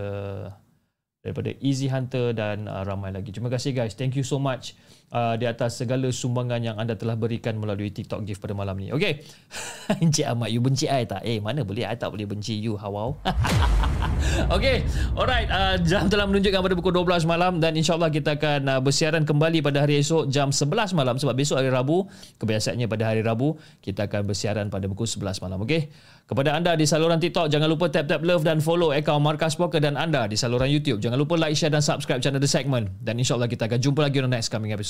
[1.19, 3.31] daripada Easy Hunter dan uh, ramai lagi.
[3.35, 3.95] Terima kasih guys.
[3.95, 4.75] Thank you so much
[5.13, 8.93] uh, di atas segala sumbangan yang anda telah berikan melalui TikTok gift pada malam ni.
[8.93, 9.25] Okay.
[10.03, 11.25] Encik Ahmad, you benci I tak?
[11.25, 11.85] Eh, mana boleh?
[11.85, 12.77] I tak boleh benci you.
[12.77, 13.17] Hawau.
[14.55, 14.85] okay.
[15.17, 15.49] Alright.
[15.49, 19.65] Uh, jam telah menunjukkan pada pukul 12 malam dan insyaAllah kita akan uh, bersiaran kembali
[19.65, 22.05] pada hari esok jam 11 malam sebab besok hari Rabu.
[22.37, 25.59] Kebiasaannya pada hari Rabu kita akan bersiaran pada pukul 11 malam.
[25.65, 25.89] Okay.
[26.29, 29.97] Kepada anda di saluran TikTok, jangan lupa tap-tap love dan follow akaun Markas Poker dan
[29.97, 31.01] anda di saluran YouTube.
[31.01, 33.01] Jangan lupa like, share dan subscribe channel The Segment.
[33.01, 34.69] Dan insyaAllah kita akan jumpa lagi on the next coming